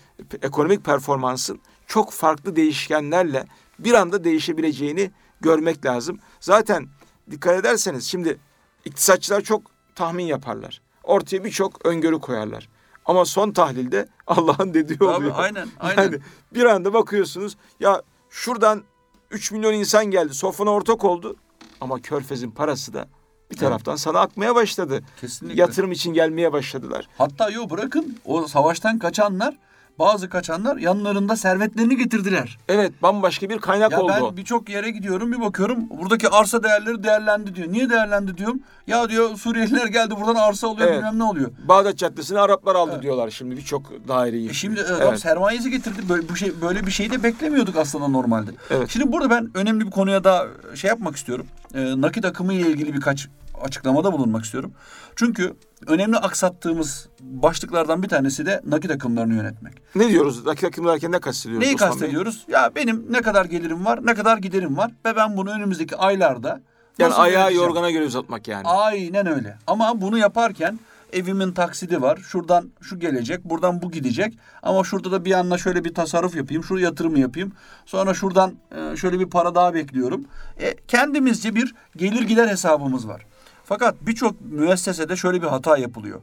ekonomik 0.42 0.84
performansın 0.84 1.60
çok 1.86 2.12
farklı 2.12 2.56
değişkenlerle 2.56 3.46
bir 3.78 3.94
anda 3.94 4.24
değişebileceğini 4.24 5.10
görmek 5.40 5.86
lazım. 5.86 6.18
Zaten 6.40 6.88
dikkat 7.30 7.60
ederseniz 7.60 8.04
şimdi 8.04 8.38
iktisatçılar 8.84 9.40
çok 9.40 9.62
tahmin 9.94 10.24
yaparlar. 10.24 10.83
Ortaya 11.04 11.44
birçok 11.44 11.86
öngörü 11.86 12.18
koyarlar. 12.18 12.68
Ama 13.04 13.24
son 13.24 13.50
tahlilde 13.50 14.08
Allah'ın 14.26 14.74
dediği 14.74 14.98
Tabii, 14.98 15.08
oluyor. 15.08 15.32
aynen, 15.36 15.68
aynen. 15.80 16.02
Yani 16.02 16.18
bir 16.54 16.64
anda 16.64 16.94
bakıyorsunuz 16.94 17.56
ya 17.80 18.02
şuradan 18.30 18.82
3 19.30 19.52
milyon 19.52 19.72
insan 19.72 20.04
geldi 20.06 20.34
sofrana 20.34 20.70
ortak 20.70 21.04
oldu 21.04 21.36
ama 21.80 22.00
körfezin 22.00 22.50
parası 22.50 22.92
da 22.94 23.08
bir 23.50 23.56
taraftan 23.56 23.96
sana 23.96 24.20
akmaya 24.20 24.54
başladı. 24.54 25.02
Kesinlikle. 25.20 25.60
Yatırım 25.60 25.92
için 25.92 26.12
gelmeye 26.14 26.52
başladılar. 26.52 27.08
Hatta 27.18 27.50
yo 27.50 27.70
bırakın 27.70 28.18
o 28.24 28.46
savaştan 28.46 28.98
kaçanlar 28.98 29.58
bazı 29.98 30.28
kaçanlar 30.28 30.76
yanlarında 30.76 31.36
servetlerini 31.36 31.96
getirdiler. 31.96 32.58
Evet 32.68 32.92
bambaşka 33.02 33.48
bir 33.50 33.58
kaynak 33.58 33.92
Ya 33.92 34.00
oldu. 34.00 34.12
ben 34.30 34.36
birçok 34.36 34.68
yere 34.68 34.90
gidiyorum 34.90 35.32
bir 35.32 35.40
bakıyorum 35.40 35.78
buradaki 35.90 36.28
arsa 36.28 36.62
değerleri 36.62 37.02
değerlendi 37.04 37.54
diyor. 37.54 37.72
Niye 37.72 37.90
değerlendi 37.90 38.36
diyorum. 38.38 38.60
Ya 38.86 39.08
diyor 39.08 39.36
Suriyeliler 39.36 39.86
geldi 39.86 40.14
buradan 40.20 40.34
arsa 40.34 40.68
alıyor 40.68 40.88
Evet. 40.88 40.98
bilmem 40.98 41.18
ne 41.18 41.24
oluyor. 41.24 41.50
Bağdat 41.68 41.96
Caddesi'ni 41.96 42.38
Araplar 42.38 42.74
aldı 42.74 42.90
Evet. 42.94 43.02
diyorlar 43.02 43.30
şimdi 43.30 43.56
birçok 43.56 44.08
daireyi. 44.08 44.50
E 44.50 44.52
şimdi 44.52 44.80
adam 44.82 45.08
Evet. 45.08 45.20
sermayesi 45.20 45.70
getirdi. 45.70 46.00
Böyle 46.08 46.28
bir 46.28 46.34
şey 46.34 46.52
böyle 46.62 46.86
bir 46.86 46.90
şey 46.90 47.10
de 47.10 47.22
beklemiyorduk 47.22 47.76
aslında 47.76 48.08
normalde. 48.08 48.50
Evet. 48.70 48.88
Şimdi 48.90 49.12
burada 49.12 49.30
ben 49.30 49.50
önemli 49.54 49.86
bir 49.86 49.90
konuya 49.90 50.24
daha 50.24 50.46
şey 50.74 50.88
yapmak 50.88 51.16
istiyorum. 51.16 51.46
Ee, 51.74 52.00
nakit 52.00 52.24
akımı 52.24 52.52
ile 52.52 52.68
ilgili 52.70 52.94
birkaç 52.94 53.28
açıklamada 53.60 54.12
bulunmak 54.12 54.44
istiyorum. 54.44 54.72
Çünkü 55.16 55.56
önemli 55.86 56.16
aksattığımız 56.16 57.08
başlıklardan 57.20 58.02
bir 58.02 58.08
tanesi 58.08 58.46
de 58.46 58.60
nakit 58.66 58.90
akımlarını 58.90 59.34
yönetmek. 59.34 59.74
Ne 59.94 60.08
diyoruz? 60.08 60.46
Nakit 60.46 60.64
akımı 60.64 60.88
derken 60.88 61.12
ne 61.12 61.18
kastediyoruz? 61.20 61.64
Neyi 61.66 61.74
Osman 61.74 61.90
Bey? 61.90 61.98
kastediyoruz? 61.98 62.44
Ya 62.48 62.70
benim 62.74 63.06
ne 63.10 63.22
kadar 63.22 63.44
gelirim 63.44 63.84
var, 63.84 64.06
ne 64.06 64.14
kadar 64.14 64.38
giderim 64.38 64.76
var 64.76 64.90
ve 65.06 65.16
ben 65.16 65.36
bunu 65.36 65.50
önümüzdeki 65.50 65.96
aylarda 65.96 66.60
Yani 66.98 67.14
ayağı 67.14 67.54
yorgana 67.54 67.90
göre 67.90 68.04
uzatmak 68.04 68.48
yani. 68.48 68.68
Aynen 68.68 69.26
öyle. 69.26 69.58
Ama 69.66 70.00
bunu 70.00 70.18
yaparken 70.18 70.78
evimin 71.12 71.52
taksidi 71.52 72.02
var. 72.02 72.16
Şuradan 72.16 72.70
şu 72.80 72.98
gelecek, 72.98 73.44
buradan 73.44 73.82
bu 73.82 73.90
gidecek. 73.90 74.38
Ama 74.62 74.84
şurada 74.84 75.12
da 75.12 75.24
bir 75.24 75.32
anda 75.32 75.58
şöyle 75.58 75.84
bir 75.84 75.94
tasarruf 75.94 76.36
yapayım, 76.36 76.64
şu 76.64 76.78
yatırımı 76.78 77.18
yapayım. 77.18 77.52
Sonra 77.86 78.14
şuradan 78.14 78.54
e, 78.76 78.96
şöyle 78.96 79.20
bir 79.20 79.30
para 79.30 79.54
daha 79.54 79.74
bekliyorum. 79.74 80.24
E, 80.60 80.74
kendimizce 80.88 81.54
bir 81.54 81.74
gelir 81.96 82.22
gider 82.22 82.48
hesabımız 82.48 83.08
var. 83.08 83.26
Fakat 83.64 84.06
birçok 84.06 84.40
müessesede 84.40 85.16
şöyle 85.16 85.42
bir 85.42 85.46
hata 85.46 85.78
yapılıyor. 85.78 86.20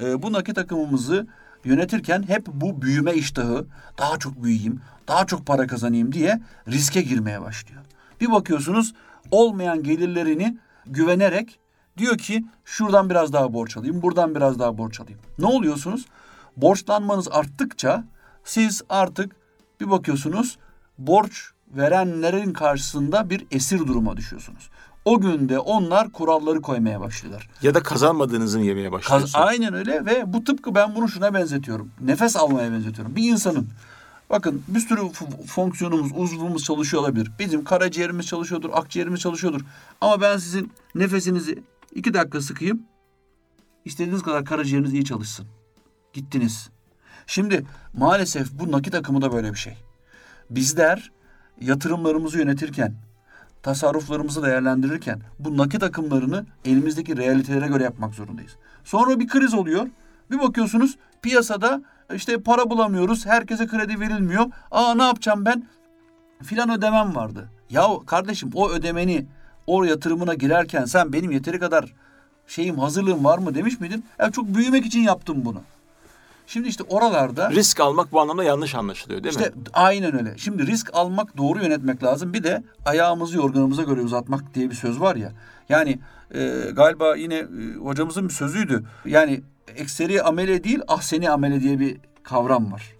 E, 0.00 0.22
bu 0.22 0.32
nakit 0.32 0.58
akımımızı 0.58 1.26
yönetirken 1.64 2.22
hep 2.28 2.46
bu 2.46 2.82
büyüme 2.82 3.14
iştahı, 3.14 3.66
daha 3.98 4.18
çok 4.18 4.42
büyüyeyim, 4.42 4.80
daha 5.08 5.26
çok 5.26 5.46
para 5.46 5.66
kazanayım 5.66 6.12
diye 6.12 6.40
riske 6.68 7.02
girmeye 7.02 7.42
başlıyor. 7.42 7.82
Bir 8.20 8.32
bakıyorsunuz 8.32 8.94
olmayan 9.30 9.82
gelirlerini 9.82 10.58
güvenerek 10.86 11.58
diyor 11.98 12.18
ki 12.18 12.44
şuradan 12.64 13.10
biraz 13.10 13.32
daha 13.32 13.52
borç 13.52 13.76
alayım, 13.76 14.02
buradan 14.02 14.34
biraz 14.34 14.58
daha 14.58 14.78
borç 14.78 15.00
alayım. 15.00 15.20
Ne 15.38 15.46
oluyorsunuz? 15.46 16.06
Borçlanmanız 16.56 17.28
arttıkça 17.30 18.04
siz 18.44 18.82
artık 18.88 19.36
bir 19.80 19.90
bakıyorsunuz 19.90 20.58
borç 20.98 21.50
verenlerin 21.68 22.52
karşısında 22.52 23.30
bir 23.30 23.46
esir 23.50 23.78
duruma 23.78 24.16
düşüyorsunuz. 24.16 24.70
O 25.04 25.20
günde 25.20 25.58
onlar 25.58 26.12
kuralları 26.12 26.60
koymaya 26.62 27.00
başlıyorlar. 27.00 27.48
Ya 27.62 27.74
da 27.74 27.82
kazanmadığınızı 27.82 28.60
yemeye 28.60 28.90
Kaz- 28.90 28.92
başlıyorsunuz? 28.92 29.34
aynen 29.34 29.74
öyle 29.74 30.06
ve 30.06 30.32
bu 30.32 30.44
tıpkı 30.44 30.74
ben 30.74 30.94
bunu 30.94 31.08
şuna 31.08 31.34
benzetiyorum. 31.34 31.90
Nefes 32.00 32.36
almaya 32.36 32.72
benzetiyorum. 32.72 33.16
Bir 33.16 33.30
insanın 33.32 33.68
bakın 34.30 34.62
bir 34.68 34.80
sürü 34.80 35.00
fonksiyonumuz, 35.46 36.12
uzvumuz 36.14 36.64
çalışıyor 36.64 37.02
olabilir. 37.02 37.30
Bizim 37.38 37.64
karaciğerimiz 37.64 38.26
çalışıyordur, 38.26 38.70
akciğerimiz 38.72 39.20
çalışıyordur. 39.20 39.60
Ama 40.00 40.20
ben 40.20 40.36
sizin 40.36 40.72
nefesinizi 40.94 41.62
iki 41.94 42.14
dakika 42.14 42.40
sıkayım. 42.40 42.82
İstediğiniz 43.84 44.22
kadar 44.22 44.44
karaciğeriniz 44.44 44.94
iyi 44.94 45.04
çalışsın. 45.04 45.46
Gittiniz. 46.12 46.70
Şimdi 47.26 47.66
maalesef 47.94 48.52
bu 48.52 48.72
nakit 48.72 48.94
akımı 48.94 49.22
da 49.22 49.32
böyle 49.32 49.52
bir 49.52 49.58
şey. 49.58 49.76
Bizler 50.50 51.12
yatırımlarımızı 51.60 52.38
yönetirken, 52.38 52.94
tasarruflarımızı 53.64 54.42
değerlendirirken 54.42 55.20
bu 55.38 55.56
nakit 55.56 55.82
akımlarını 55.82 56.46
elimizdeki 56.64 57.16
realitelere 57.16 57.66
göre 57.66 57.84
yapmak 57.84 58.14
zorundayız. 58.14 58.56
Sonra 58.84 59.20
bir 59.20 59.28
kriz 59.28 59.54
oluyor. 59.54 59.86
Bir 60.30 60.38
bakıyorsunuz 60.38 60.96
piyasada 61.22 61.82
işte 62.14 62.40
para 62.40 62.70
bulamıyoruz. 62.70 63.26
Herkese 63.26 63.66
kredi 63.66 64.00
verilmiyor. 64.00 64.46
Aa 64.70 64.94
ne 64.94 65.02
yapacağım 65.02 65.44
ben? 65.44 65.66
Filan 66.42 66.70
ödemem 66.70 67.14
vardı. 67.14 67.48
Ya 67.70 67.88
kardeşim 68.06 68.50
o 68.54 68.70
ödemeni 68.70 69.26
o 69.66 69.84
yatırımına 69.84 70.34
girerken 70.34 70.84
sen 70.84 71.12
benim 71.12 71.30
yeteri 71.30 71.58
kadar 71.58 71.94
şeyim 72.46 72.78
hazırlığım 72.78 73.24
var 73.24 73.38
mı 73.38 73.54
demiş 73.54 73.80
miydin? 73.80 74.04
Ya 74.18 74.30
çok 74.30 74.54
büyümek 74.54 74.86
için 74.86 75.00
yaptım 75.00 75.44
bunu. 75.44 75.60
Şimdi 76.46 76.68
işte 76.68 76.84
oralarda 76.88 77.50
Risk 77.50 77.80
almak 77.80 78.12
bu 78.12 78.20
anlamda 78.20 78.44
yanlış 78.44 78.74
anlaşılıyor 78.74 79.22
değil 79.24 79.34
işte 79.34 79.48
mi? 79.48 79.54
aynen 79.72 80.14
öyle. 80.18 80.38
Şimdi 80.38 80.66
risk 80.66 80.90
almak, 80.94 81.36
doğru 81.36 81.58
yönetmek 81.62 82.02
lazım. 82.04 82.32
Bir 82.32 82.44
de 82.44 82.62
ayağımızı 82.86 83.36
yorganımıza 83.36 83.82
göre 83.82 84.00
uzatmak 84.00 84.54
diye 84.54 84.70
bir 84.70 84.74
söz 84.74 85.00
var 85.00 85.16
ya. 85.16 85.32
Yani 85.68 85.98
e, 86.34 86.70
galiba 86.72 87.16
yine 87.16 87.34
e, 87.34 87.46
hocamızın 87.82 88.28
bir 88.28 88.32
sözüydü. 88.34 88.84
Yani 89.06 89.42
ekseri 89.76 90.22
amele 90.22 90.64
değil, 90.64 90.80
ahseni 90.88 91.30
amele 91.30 91.60
diye 91.60 91.80
bir 91.80 91.96
kavram 92.22 92.72
var. 92.72 92.94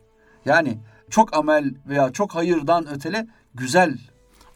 Yani 0.45 0.79
çok 1.11 1.37
amel 1.37 1.75
veya 1.89 2.13
çok 2.13 2.35
hayırdan 2.35 2.95
ötele 2.95 3.27
güzel. 3.55 3.99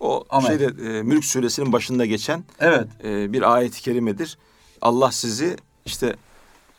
O 0.00 0.24
Amel. 0.30 0.46
şeyde 0.46 0.64
e, 0.98 1.02
Mülk 1.02 1.24
suresinin 1.24 1.72
başında 1.72 2.06
geçen 2.06 2.44
Evet. 2.60 2.88
e, 3.04 3.32
bir 3.32 3.54
ayet-i 3.54 3.82
kerimedir. 3.82 4.38
Allah 4.82 5.10
sizi 5.12 5.56
işte 5.84 6.16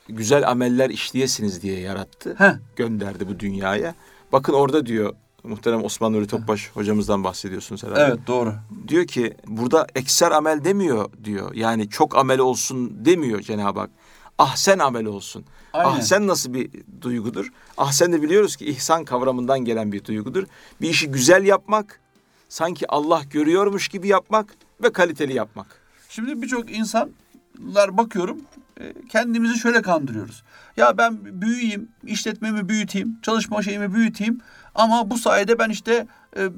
güzel 0.10 0.50
ameller 0.50 0.89
işleyesiniz 0.89 1.62
diye 1.62 1.80
yarattı. 1.80 2.36
Heh. 2.38 2.54
Gönderdi 2.76 3.28
bu 3.28 3.39
dünyaya. 3.39 3.95
Bakın 4.32 4.54
orada 4.54 4.86
diyor 4.86 5.15
muhterem 5.43 5.84
Osman 5.84 6.13
Nuri 6.13 6.28
Topbaş 6.28 6.69
hocamızdan 6.74 7.24
bahsediyorsunuz 7.24 7.84
herhalde. 7.84 8.02
Evet 8.02 8.19
doğru. 8.28 8.54
Diyor 8.88 9.08
ki 9.08 9.34
burada 9.48 9.88
ekser 9.95 10.32
amel 10.32 10.63
demiyor 10.63 11.10
diyor. 11.24 11.54
Yani 11.54 11.89
çok 11.89 12.17
amel 12.17 12.39
olsun 12.39 13.06
demiyor 13.06 13.41
Cenab-ı 13.41 13.80
Hak. 13.80 13.89
Ahsen 14.38 14.80
amel 14.80 15.06
olsun. 15.06 15.45
Aynen. 15.74 15.89
Ahsen 15.89 16.28
nasıl 16.28 16.54
bir 16.54 16.69
duygudur? 17.02 17.52
Ahsen 17.78 18.13
de 18.13 18.22
biliyoruz 18.22 18.56
ki 18.56 18.65
ihsan 18.65 19.06
kavramından 19.06 19.60
gelen 19.60 19.91
bir 19.91 20.04
duygudur. 20.06 20.43
Bir 20.82 20.89
işi 20.89 21.12
güzel 21.12 21.45
yapmak, 21.45 22.00
sanki 22.50 22.91
Allah 22.91 23.22
görüyormuş 23.30 23.88
gibi 23.88 24.08
yapmak 24.08 24.56
ve 24.84 24.93
kaliteli 24.93 25.34
yapmak. 25.34 25.82
Şimdi 26.10 26.41
birçok 26.41 26.72
insanlar 26.72 27.10
bakıyorum 27.98 28.38
e, 28.80 28.93
kendimizi 29.10 29.60
şöyle 29.60 29.82
kandırıyoruz. 29.82 30.43
Ya 30.78 30.98
ben 30.98 31.41
büyüyeyim, 31.41 31.89
işletmemi 32.04 32.69
büyüteyim, 32.69 33.17
çalışma 33.22 33.62
şeyimi 33.62 33.93
büyüteyim 33.93 34.41
ama 34.76 35.12
bu 35.12 35.17
sayede 35.17 35.60
ben 35.60 35.69
işte 35.69 36.08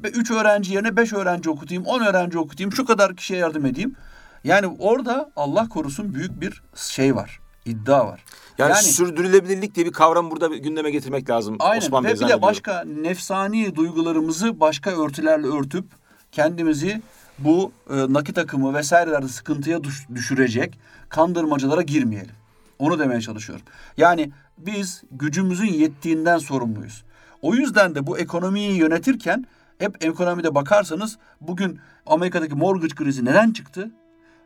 3 0.03 0.31
öğrenci 0.31 0.73
yerine 0.73 0.97
5 0.97 1.13
öğrenci 1.13 1.49
okutayım, 1.49 1.85
10 1.85 2.01
öğrenci 2.01 2.39
okutayım, 2.39 2.71
şu 2.71 2.85
kadar 2.85 3.15
kişiye 3.15 3.39
yardım 3.39 3.65
edeyim. 3.65 3.95
Yani 4.43 4.67
orada 4.79 5.31
Allah 5.35 5.69
korusun 5.69 6.13
büyük 6.13 6.41
bir 6.41 6.63
şey 6.75 7.15
var, 7.15 7.39
iddia 7.65 8.07
var. 8.07 8.23
Yani, 8.57 8.75
sürdürülebilirlik 8.75 9.75
diye 9.75 9.85
bir 9.85 9.91
kavram 9.91 10.31
burada 10.31 10.47
gündeme 10.47 10.91
getirmek 10.91 11.29
lazım. 11.29 11.55
Aynen 11.59 11.81
Osman 11.81 12.03
ve 12.03 12.07
Bey 12.07 12.15
bir 12.15 12.27
de 12.27 12.41
başka 12.41 12.83
nefsani 12.83 13.75
duygularımızı 13.75 14.59
başka 14.59 15.03
örtülerle 15.05 15.47
örtüp 15.47 15.85
kendimizi 16.31 17.01
bu 17.43 17.71
e, 17.89 18.13
nakit 18.13 18.37
akımı 18.37 18.73
vesairelerde 18.73 19.27
sıkıntıya 19.27 19.83
düş- 19.83 20.07
düşürecek 20.15 20.79
kandırmacalara 21.09 21.81
girmeyelim. 21.81 22.35
Onu 22.79 22.99
demeye 22.99 23.21
çalışıyorum. 23.21 23.65
Yani 23.97 24.31
biz 24.57 25.03
gücümüzün 25.11 25.73
yettiğinden 25.73 26.37
sorumluyuz. 26.37 27.03
O 27.41 27.55
yüzden 27.55 27.95
de 27.95 28.07
bu 28.07 28.17
ekonomiyi 28.17 28.77
yönetirken 28.77 29.45
hep 29.77 30.05
ekonomide 30.05 30.55
bakarsanız 30.55 31.17
bugün 31.41 31.79
Amerika'daki 32.05 32.55
mortgage 32.55 32.95
krizi 32.95 33.25
neden 33.25 33.51
çıktı? 33.51 33.91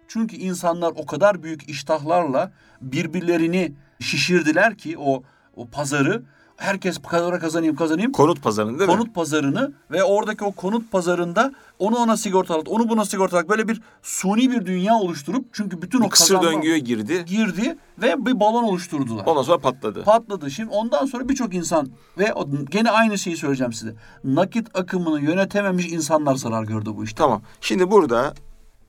Çünkü 0.07 0.35
insanlar 0.35 0.93
o 0.95 1.05
kadar 1.05 1.43
büyük 1.43 1.69
iştahlarla 1.69 2.51
birbirlerini 2.81 3.71
şişirdiler 3.99 4.77
ki 4.77 4.97
o 4.97 5.23
o 5.55 5.67
pazarı 5.67 6.23
herkes 6.57 6.97
kadara 6.97 7.39
kazanayım 7.39 7.75
kazanayım 7.75 8.11
Konut 8.11 8.43
pazarında 8.43 8.79
değil 8.79 8.89
mi? 8.89 8.95
konut 8.97 9.15
pazarını 9.15 9.73
ve 9.91 10.03
oradaki 10.03 10.43
o 10.43 10.51
konut 10.51 10.91
pazarında 10.91 11.51
onu 11.79 11.95
ona 11.97 12.17
sigortalat, 12.17 12.67
onu 12.67 12.89
buna 12.89 13.05
sigortalat 13.05 13.49
böyle 13.49 13.67
bir 13.67 13.81
suni 14.03 14.51
bir 14.51 14.65
dünya 14.65 14.95
oluşturup 14.95 15.45
çünkü 15.53 15.81
bütün 15.81 16.01
o 16.01 16.09
Kısır 16.09 16.41
döngüye 16.41 16.79
girdi. 16.79 17.25
girdi 17.27 17.77
ve 18.01 18.25
bir 18.25 18.39
balon 18.39 18.63
oluşturdular. 18.63 19.25
Ondan 19.25 19.43
sonra 19.43 19.57
patladı. 19.57 20.03
Patladı. 20.03 20.51
Şimdi 20.51 20.69
ondan 20.69 21.05
sonra 21.05 21.29
birçok 21.29 21.53
insan 21.53 21.89
ve 22.17 22.33
gene 22.71 22.91
aynı 22.91 23.17
şeyi 23.17 23.37
söyleyeceğim 23.37 23.73
size. 23.73 23.95
Nakit 24.23 24.77
akımını 24.77 25.21
yönetememiş 25.21 25.87
insanlar 25.87 26.35
zarar 26.35 26.63
gördü 26.63 26.89
bu 26.97 27.03
işte. 27.03 27.17
Tamam. 27.17 27.41
Şimdi 27.61 27.91
burada 27.91 28.33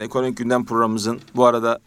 ekonomik 0.00 0.36
gündem 0.36 0.64
programımızın 0.64 1.20
bu 1.36 1.44
arada 1.46 1.78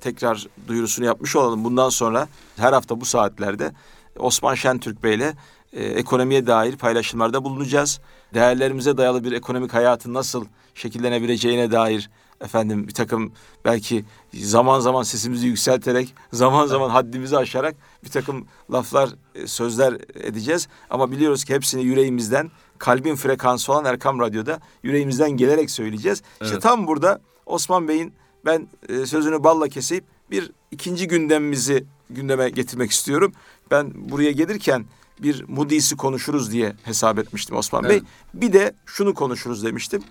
tekrar 0.00 0.46
duyurusunu 0.68 1.06
yapmış 1.06 1.36
olalım. 1.36 1.64
Bundan 1.64 1.88
sonra 1.88 2.28
her 2.56 2.72
hafta 2.72 3.00
bu 3.00 3.04
saatlerde 3.04 3.72
Osman 4.18 4.54
Şentürk 4.54 5.02
Bey'le 5.02 5.34
e, 5.72 5.84
ekonomiye 5.84 6.46
dair 6.46 6.76
paylaşımlarda 6.76 7.44
bulunacağız. 7.44 8.00
Değerlerimize 8.34 8.96
dayalı 8.96 9.24
bir 9.24 9.32
ekonomik 9.32 9.74
hayatın 9.74 10.14
nasıl 10.14 10.44
şekillenebileceğine 10.74 11.70
dair 11.70 12.10
efendim 12.40 12.88
bir 12.88 12.94
takım 12.94 13.32
belki 13.64 14.04
zaman 14.34 14.80
zaman 14.80 15.02
sesimizi 15.02 15.46
yükselterek 15.46 16.14
zaman 16.32 16.66
zaman 16.66 16.90
haddimizi 16.90 17.36
aşarak 17.36 17.76
bir 18.04 18.10
takım 18.10 18.46
laflar 18.72 19.10
e, 19.34 19.46
sözler 19.46 19.92
edeceğiz 20.14 20.68
ama 20.90 21.10
biliyoruz 21.10 21.44
ki 21.44 21.54
hepsini 21.54 21.82
yüreğimizden 21.84 22.50
kalbin 22.78 23.16
frekansı 23.16 23.72
olan 23.72 23.84
Erkam 23.84 24.20
Radyo'da 24.20 24.60
yüreğimizden 24.82 25.30
gelerek 25.30 25.70
söyleyeceğiz. 25.70 26.22
İşte 26.42 26.52
Evet. 26.52 26.62
tam 26.62 26.86
burada 26.86 27.20
Osman 27.46 27.88
Bey'in 27.88 28.14
ben 28.44 28.68
e, 28.88 29.06
sözünü 29.06 29.44
balla 29.44 29.68
keseyip 29.68 30.04
bir 30.30 30.52
ikinci 30.70 31.08
gündemimizi 31.08 31.84
gündeme 32.10 32.50
getirmek 32.50 32.90
istiyorum. 32.90 33.32
Ben 33.70 33.92
buraya 33.94 34.32
gelirken 34.32 34.84
bir 35.22 35.44
Moody's'i 35.48 35.96
konuşuruz 35.96 36.52
diye 36.52 36.76
hesap 36.82 37.18
etmiştim 37.18 37.56
Osman 37.56 37.84
Bey. 37.84 37.96
Evet. 37.96 38.02
Bir 38.34 38.52
de 38.52 38.74
şunu 38.86 39.14
konuşuruz 39.14 39.64
demiştim. 39.64 40.02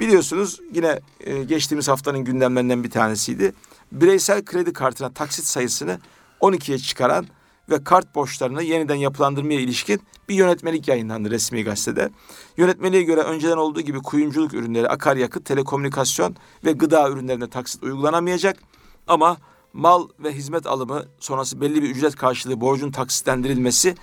Biliyorsunuz 0.00 0.60
yine 0.72 1.00
e, 1.20 1.44
geçtiğimiz 1.44 1.88
haftanın 1.88 2.24
gündemlerinden 2.24 2.84
bir 2.84 2.90
tanesiydi. 2.90 3.52
Bireysel 3.92 4.44
kredi 4.44 4.72
kartına 4.72 5.12
taksit 5.12 5.44
sayısını 5.44 5.98
12'ye 6.40 6.78
çıkaran 6.78 7.26
ve 7.70 7.84
kart 7.84 8.14
borçlarını 8.14 8.62
yeniden 8.62 8.94
yapılandırmaya 8.94 9.60
ilişkin 9.60 10.00
bir 10.28 10.34
yönetmelik 10.34 10.88
yayınlandı 10.88 11.30
resmi 11.30 11.64
gazetede. 11.64 12.10
Yönetmeliğe 12.56 13.02
göre 13.02 13.20
önceden 13.20 13.56
olduğu 13.56 13.80
gibi 13.80 13.98
kuyumculuk 13.98 14.54
ürünleri, 14.54 14.88
akaryakıt, 14.88 15.44
telekomünikasyon 15.44 16.36
ve 16.64 16.72
gıda 16.72 17.10
ürünlerine 17.10 17.50
taksit 17.50 17.82
uygulanamayacak. 17.82 18.56
Ama 19.06 19.36
mal 19.72 20.08
ve 20.18 20.32
hizmet 20.32 20.66
alımı 20.66 21.04
sonrası 21.20 21.60
belli 21.60 21.82
bir 21.82 21.90
ücret 21.90 22.16
karşılığı 22.16 22.60
borcun 22.60 22.90
taksitlendirilmesi 22.90 23.94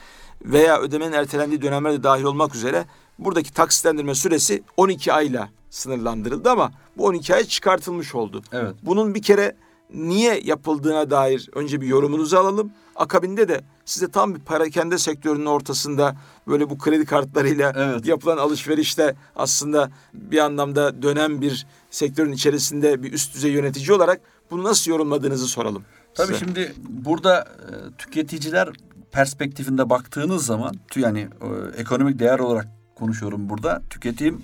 veya 0.42 0.80
ödemenin 0.80 1.12
ertelendiği 1.14 1.62
dönemler 1.62 1.94
de 1.94 2.04
dahil 2.04 2.24
olmak 2.24 2.56
üzere 2.56 2.86
buradaki 3.20 3.54
taksitlendirme 3.54 4.16
süresi 4.16 4.64
12 4.78 5.14
ayla 5.14 5.50
sınırlandırıldı 5.70 6.50
ama 6.50 6.72
bu 6.98 7.06
12 7.06 7.36
ay 7.36 7.44
çıkartılmış 7.44 8.16
oldu. 8.16 8.42
Evet. 8.52 8.76
Bunun 8.84 9.16
bir 9.16 9.22
kere 9.22 9.56
niye 9.94 10.42
yapıldığına 10.44 11.10
dair 11.10 11.50
önce 11.54 11.82
bir 11.82 11.88
yorumunuzu 11.88 12.38
alalım. 12.38 12.72
Akabinde 12.96 13.48
de 13.48 13.62
size 13.86 14.12
tam 14.12 14.36
bir 14.36 14.40
parakende 14.40 14.98
sektörünün 14.98 15.46
ortasında 15.46 16.16
böyle 16.48 16.70
bu 16.70 16.78
kredi 16.78 17.06
kartlarıyla 17.06 17.74
Evet. 17.76 18.06
yapılan 18.06 18.38
alışverişte 18.38 19.16
aslında 19.36 19.92
bir 20.14 20.38
anlamda 20.38 21.02
dönen 21.02 21.42
bir 21.42 21.68
sektörün 21.92 22.32
içerisinde 22.32 23.04
bir 23.04 23.14
üst 23.14 23.36
düzey 23.36 23.52
yönetici 23.52 23.94
olarak 23.94 24.22
bunu 24.52 24.64
nasıl 24.64 24.92
yorumladığınızı 24.92 25.48
soralım. 25.48 25.84
Tabii 26.14 26.28
size. 26.28 26.40
şimdi 26.40 26.74
burada 26.90 27.40
e, 27.40 27.98
tüketiciler 27.98 28.70
perspektifinde 29.12 29.90
baktığınız 29.90 30.46
zaman 30.46 30.76
yani 30.96 31.20
e, 31.20 31.80
ekonomik 31.82 32.20
değer 32.20 32.40
olarak 32.40 32.68
konuşuyorum 32.96 33.50
burada. 33.50 33.82
Tüketim 33.90 34.42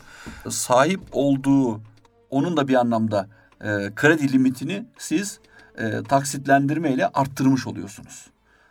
sahip 0.50 1.02
olduğu 1.12 1.82
onun 2.30 2.58
da 2.58 2.68
bir 2.68 2.76
anlamda 2.76 3.28
e, 3.62 3.68
kredi 3.96 4.34
limitini 4.34 4.86
siz 4.98 5.40
e, 5.78 6.04
taksitlendirmeyle 6.04 7.08
arttırmış 7.08 7.68
oluyorsunuz. 7.68 8.28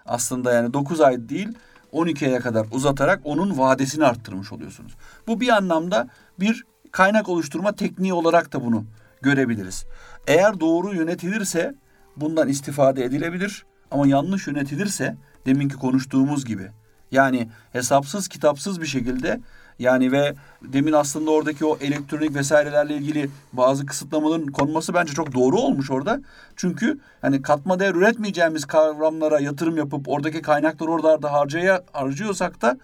Aslında 0.06 0.52
yani 0.52 0.72
9 0.72 1.00
ay 1.00 1.28
değil 1.28 1.48
12 1.92 2.26
aya 2.26 2.40
kadar 2.40 2.66
uzatarak 2.70 3.20
onun 3.24 3.58
vadesini 3.58 4.04
arttırmış 4.04 4.52
oluyorsunuz. 4.52 4.92
Bu 5.26 5.40
bir 5.40 5.48
anlamda 5.48 6.08
bir 6.40 6.64
kaynak 6.92 7.28
oluşturma 7.28 7.72
tekniği 7.72 8.12
olarak 8.12 8.52
da 8.52 8.64
bunu 8.64 8.84
görebiliriz. 9.22 9.84
Eğer 10.30 10.60
doğru 10.60 10.94
yönetilirse 10.94 11.74
bundan 12.16 12.48
istifade 12.48 13.04
edilebilir 13.04 13.64
ama 13.90 14.06
yanlış 14.06 14.46
yönetilirse 14.46 15.16
deminki 15.46 15.76
konuştuğumuz 15.76 16.44
gibi 16.44 16.68
yani 17.10 17.48
hesapsız 17.72 18.28
kitapsız 18.28 18.80
bir 18.80 18.86
şekilde 18.86 19.40
yani 19.78 20.12
ve 20.12 20.34
demin 20.62 20.92
aslında 20.92 21.30
oradaki 21.30 21.64
o 21.64 21.78
elektronik 21.80 22.34
vesairelerle 22.34 22.96
ilgili 22.96 23.30
bazı 23.52 23.86
kısıtlamaların 23.86 24.46
konması 24.46 24.94
bence 24.94 25.12
çok 25.12 25.34
doğru 25.34 25.56
olmuş 25.56 25.90
orada. 25.90 26.20
Çünkü 26.56 26.98
hani 27.20 27.42
katma 27.42 27.80
değer 27.80 27.94
üretmeyeceğimiz 27.94 28.64
kavramlara 28.64 29.40
yatırım 29.40 29.76
yapıp 29.76 30.08
oradaki 30.08 30.42
kaynakları 30.42 30.90
oralarda 30.90 31.32
harcaya 31.32 31.82
harcıyorsak 31.92 32.62
da 32.62 32.78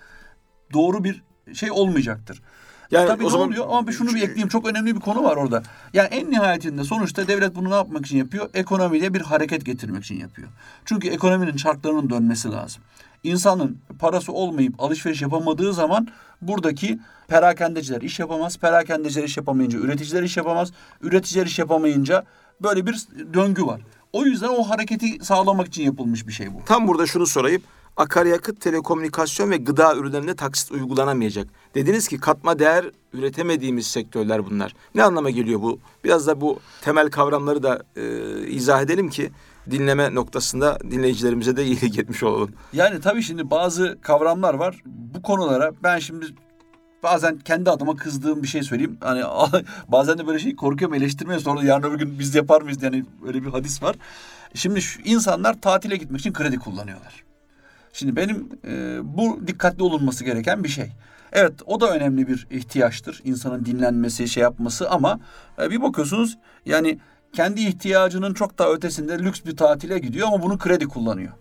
doğru 0.73 1.05
bir 1.05 1.23
şey 1.53 1.71
olmayacaktır. 1.71 2.43
Yani 2.91 3.07
Tabii 3.07 3.25
o 3.27 3.31
zaman- 3.31 3.49
oluyor 3.49 3.65
ama 3.69 3.87
bir 3.87 3.93
şunu 3.93 4.09
bir 4.09 4.23
ekleyeyim. 4.23 4.49
Çok 4.49 4.67
önemli 4.69 4.95
bir 4.97 5.01
konu 5.01 5.23
var 5.25 5.37
orada. 5.37 5.63
Yani 5.93 6.09
en 6.09 6.31
nihayetinde 6.31 6.85
sonuçta 6.85 7.29
devlet 7.29 7.55
bunu 7.55 7.71
ne 7.71 7.75
yapmak 7.75 8.07
için 8.07 8.19
yapıyor? 8.19 8.51
Ekonomiye 8.55 9.15
bir 9.15 9.21
hareket 9.21 9.67
getirmek 9.67 10.05
için 10.05 10.21
yapıyor. 10.21 10.49
Çünkü 10.85 11.09
ekonominin 11.09 11.57
çarklarının 11.57 12.11
dönmesi 12.11 12.51
lazım. 12.51 12.83
İnsanın 13.23 13.79
parası 13.99 14.33
olmayıp 14.33 14.83
alışveriş 14.83 15.23
yapamadığı 15.23 15.73
zaman 15.73 16.09
buradaki 16.43 16.99
perakendeciler 17.29 18.01
iş 18.03 18.19
yapamaz. 18.19 18.59
Perakendeciler 18.59 19.25
iş 19.25 19.37
yapamayınca 19.37 19.79
üreticiler 19.79 20.23
iş 20.23 20.37
yapamaz. 20.37 20.73
Üreticiler 21.03 21.47
iş 21.47 21.59
yapamayınca 21.59 22.25
böyle 22.63 22.87
bir 22.87 23.07
döngü 23.35 23.67
var. 23.67 23.81
O 24.13 24.25
yüzden 24.25 24.49
o 24.49 24.63
hareketi 24.63 25.25
sağlamak 25.25 25.67
için 25.67 25.83
yapılmış 25.83 26.27
bir 26.27 26.33
şey 26.33 26.55
bu. 26.55 26.63
Tam 26.67 26.89
burada 26.89 27.07
şunu 27.07 27.27
sorayım. 27.27 27.63
Akaryakıt, 27.97 28.61
telekomünikasyon 28.61 29.51
ve 29.51 29.57
gıda 29.57 29.97
ürünlerinde 29.97 30.37
taksit 30.37 30.73
uygulanamayacak. 30.73 31.47
Dediniz 31.75 32.09
ki 32.09 32.21
katma 32.21 32.59
değer 32.59 32.85
üretemediğimiz 33.13 33.87
sektörler 33.87 34.47
bunlar. 34.47 34.75
Ne 34.95 35.03
anlama 35.03 35.31
geliyor 35.31 35.63
bu? 35.63 35.79
Biraz 36.05 36.27
da 36.27 36.41
bu 36.41 36.61
temel 36.81 37.11
kavramları 37.11 37.63
da 37.63 37.83
e, 37.97 38.03
izah 38.47 38.83
edelim 38.83 39.11
ki 39.11 39.31
dinleme 39.71 40.15
noktasında 40.15 40.79
dinleyicilerimize 40.91 41.57
de 41.57 41.65
iyilik 41.65 41.99
etmiş 41.99 42.23
olalım. 42.23 42.51
Yani 42.73 43.01
tabii 43.01 43.23
şimdi 43.23 43.51
bazı 43.51 43.99
kavramlar 44.03 44.55
var. 44.55 44.83
Bu 44.87 45.23
konulara 45.23 45.73
ben 45.83 45.99
şimdi 45.99 46.27
bazen 47.03 47.39
kendi 47.39 47.71
adıma 47.71 47.97
kızdığım 47.97 48.43
bir 48.43 48.49
şey 48.49 48.63
söyleyeyim. 48.63 48.99
Hani 49.01 49.23
bazen 49.89 50.19
de 50.19 50.27
böyle 50.27 50.39
şey 50.39 50.57
korkuyorum 50.57 50.95
eleştirmeye 50.95 51.41
sonra 51.41 51.65
yarın 51.65 51.83
öbür 51.83 51.99
gün 51.99 52.19
biz 52.19 52.35
yapar 52.35 52.63
mıyız 52.63 52.83
yani 52.83 53.05
öyle 53.27 53.43
bir 53.43 53.51
hadis 53.51 53.83
var. 53.83 53.97
Şimdi 54.55 54.83
şu 54.83 55.01
insanlar 55.05 55.61
tatile 55.61 55.97
gitmek 55.97 56.21
için 56.21 56.33
kredi 56.33 56.59
kullanıyorlar. 56.59 57.27
Şimdi 57.97 58.17
benim 58.17 58.49
e, 58.69 58.99
bu 59.03 59.41
dikkatli 59.47 59.83
olunması 59.83 60.25
gereken 60.25 60.65
bir 60.65 60.69
şey. 60.69 60.93
Evet 61.33 61.53
o 61.67 61.81
da 61.81 61.91
önemli 61.91 62.29
bir 62.29 62.47
ihtiyaçtır. 62.51 63.21
İnsanın 63.25 63.65
dinlenmesi, 63.65 64.29
şey 64.29 64.43
yapması 64.43 64.91
ama 64.91 65.21
e, 65.63 65.71
bir 65.71 65.83
bakıyorsunuz 65.83 66.39
yani 66.67 66.99
kendi 67.33 67.61
ihtiyacının 67.61 68.35
çok 68.35 68.59
daha 68.59 68.73
ötesinde 68.73 69.19
lüks 69.19 69.45
bir 69.45 69.57
tatile 69.57 69.99
gidiyor 69.99 70.29
ama 70.29 70.43
bunu 70.43 70.59
kredi 70.59 70.89
kullanıyor. 70.89 71.33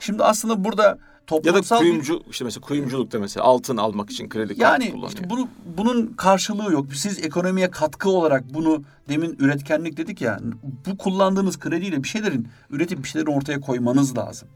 Şimdi 0.00 0.24
aslında 0.24 0.64
burada 0.64 0.98
toplumsal 1.26 1.76
ya 1.76 1.84
da 1.84 1.90
kuyumcu 1.90 2.22
işte 2.30 2.44
mesela 2.44 2.60
kuyumculukta 2.60 3.18
mesela 3.18 3.46
altın 3.46 3.76
almak 3.76 4.10
için 4.10 4.28
kredi 4.28 4.58
kartı 4.58 4.62
yani 4.62 4.92
kullanıyor. 4.92 5.12
işte 5.12 5.30
bunu 5.30 5.48
bunun 5.76 6.06
karşılığı 6.06 6.72
yok. 6.72 6.94
Siz 6.94 7.24
ekonomiye 7.24 7.70
katkı 7.70 8.10
olarak 8.10 8.54
bunu 8.54 8.82
demin 9.08 9.36
üretkenlik 9.38 9.96
dedik 9.96 10.20
ya. 10.20 10.40
Bu 10.86 10.96
kullandığınız 10.96 11.58
krediyle 11.58 12.02
bir 12.02 12.08
şeylerin 12.08 12.48
üretip 12.70 13.02
bir 13.02 13.08
şeylerin 13.08 13.32
ortaya 13.32 13.60
koymanız 13.60 14.16
lazım. 14.18 14.48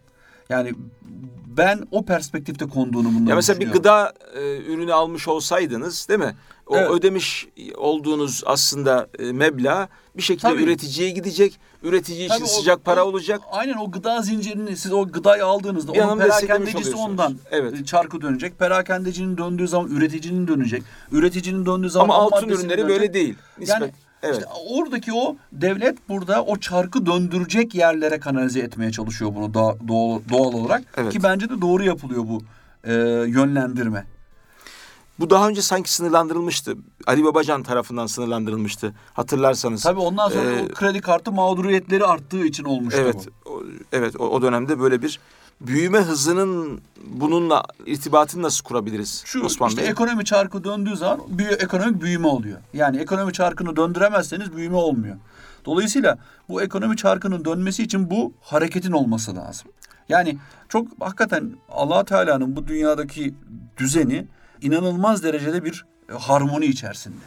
Yani 0.48 0.72
ben 1.46 1.86
o 1.90 2.04
perspektifte 2.04 2.66
konduğunu 2.68 3.08
bundan 3.14 3.30
Ya 3.30 3.36
mesela 3.36 3.60
bir 3.60 3.72
gıda 3.72 4.12
e, 4.34 4.56
ürünü 4.56 4.92
almış 4.92 5.28
olsaydınız 5.28 6.08
değil 6.08 6.20
mi? 6.20 6.34
O 6.66 6.76
Evet. 6.76 6.90
ödemiş 6.90 7.46
olduğunuz 7.76 8.42
aslında 8.46 9.06
e, 9.18 9.32
meblağ 9.32 9.88
bir 10.16 10.22
şekilde 10.22 10.48
Tabii. 10.48 10.62
üreticiye 10.62 11.10
gidecek. 11.10 11.58
Üretici 11.82 12.18
için 12.18 12.28
Tabii 12.34 12.44
o- 12.44 12.46
sıcak 12.46 12.84
para 12.84 13.04
o- 13.04 13.08
olacak. 13.08 13.40
Aynen 13.50 13.74
o 13.74 13.90
gıda 13.90 14.22
zincirini 14.22 14.76
siz 14.76 14.92
o 14.92 15.06
gıdayı 15.08 15.44
aldığınızda 15.46 15.92
Bir 15.94 16.00
onun 16.00 16.18
perakendecisi 16.18 16.96
ondan 16.96 17.38
Evet. 17.50 17.74
e, 17.80 17.84
çarkı 17.84 18.20
dönecek. 18.20 18.58
Perakendecinin 18.58 19.38
döndüğü 19.38 19.68
zaman 19.68 19.90
üreticinin 19.90 20.48
dönecek. 20.48 20.82
Üreticinin 21.12 21.66
döndüğü 21.66 21.90
zaman 21.90 22.04
Ama 22.04 22.14
altın 22.14 22.48
ürünleri 22.48 22.68
dönecek. 22.68 22.88
böyle 22.88 23.14
değil. 23.14 23.34
Nispet. 23.58 23.80
Yani 23.80 23.92
evet. 24.24 24.36
İşte 24.38 24.50
oradaki 24.70 25.12
o 25.12 25.36
devlet 25.52 26.08
burada 26.08 26.44
o 26.44 26.56
çarkı 26.56 27.06
döndürecek 27.06 27.74
yerlere 27.74 28.20
kanalize 28.20 28.60
etmeye 28.60 28.92
çalışıyor 28.92 29.34
bunu 29.34 29.54
doğal, 29.54 29.76
doğal, 30.30 30.52
olarak. 30.52 30.82
Evet. 30.96 31.12
Ki 31.12 31.22
bence 31.22 31.48
de 31.50 31.60
doğru 31.60 31.84
yapılıyor 31.84 32.24
bu 32.28 32.42
e, 32.84 32.92
yönlendirme. 33.28 34.06
Bu 35.18 35.30
daha 35.30 35.48
önce 35.48 35.62
sanki 35.62 35.92
sınırlandırılmıştı. 35.92 36.74
Ali 37.06 37.24
Babacan 37.24 37.62
tarafından 37.62 38.06
sınırlandırılmıştı. 38.06 38.94
Hatırlarsanız. 39.14 39.82
Tabii 39.82 40.00
ondan 40.00 40.28
sonra 40.28 40.62
o 40.62 40.68
kredi 40.68 41.00
kartı 41.00 41.32
mağduriyetleri 41.32 42.04
arttığı 42.04 42.44
için 42.46 42.64
olmuştu 42.64 43.00
Evet. 43.02 43.28
bu. 43.46 43.50
o- 43.50 43.62
evet 43.92 44.20
o, 44.20 44.28
o 44.28 44.42
dönemde 44.42 44.80
böyle 44.80 45.02
bir 45.02 45.20
büyüme 45.60 45.98
hızının 45.98 46.80
bununla 47.06 47.62
irtibatını 47.86 48.42
nasıl 48.42 48.64
kurabiliriz 48.64 49.22
Şu 49.26 49.44
Osman 49.44 49.68
işte 49.68 49.82
Bey? 49.82 49.88
ekonomi 49.88 50.24
çarkı 50.24 50.64
döndüğü 50.64 50.96
zaman 50.96 51.20
büyü, 51.28 51.50
ekonomik 51.50 52.02
büyüme 52.02 52.26
oluyor. 52.26 52.58
Yani 52.72 52.98
ekonomi 52.98 53.32
çarkını 53.32 53.76
döndüremezseniz 53.76 54.56
büyüme 54.56 54.76
olmuyor. 54.76 55.16
Dolayısıyla 55.64 56.18
bu 56.48 56.62
ekonomi 56.62 56.96
çarkının 56.96 57.44
dönmesi 57.44 57.82
için 57.82 58.10
bu 58.10 58.32
hareketin 58.40 58.92
olması 58.92 59.36
lazım. 59.36 59.70
Yani 60.08 60.38
çok 60.68 60.88
hakikaten 61.00 61.52
allah 61.68 62.04
Teala'nın 62.04 62.56
bu 62.56 62.66
dünyadaki 62.66 63.34
düzeni 63.76 64.26
inanılmaz 64.62 65.22
derecede 65.22 65.64
bir 65.64 65.84
e, 66.10 66.12
harmoni 66.12 66.66
içerisinde. 66.66 67.24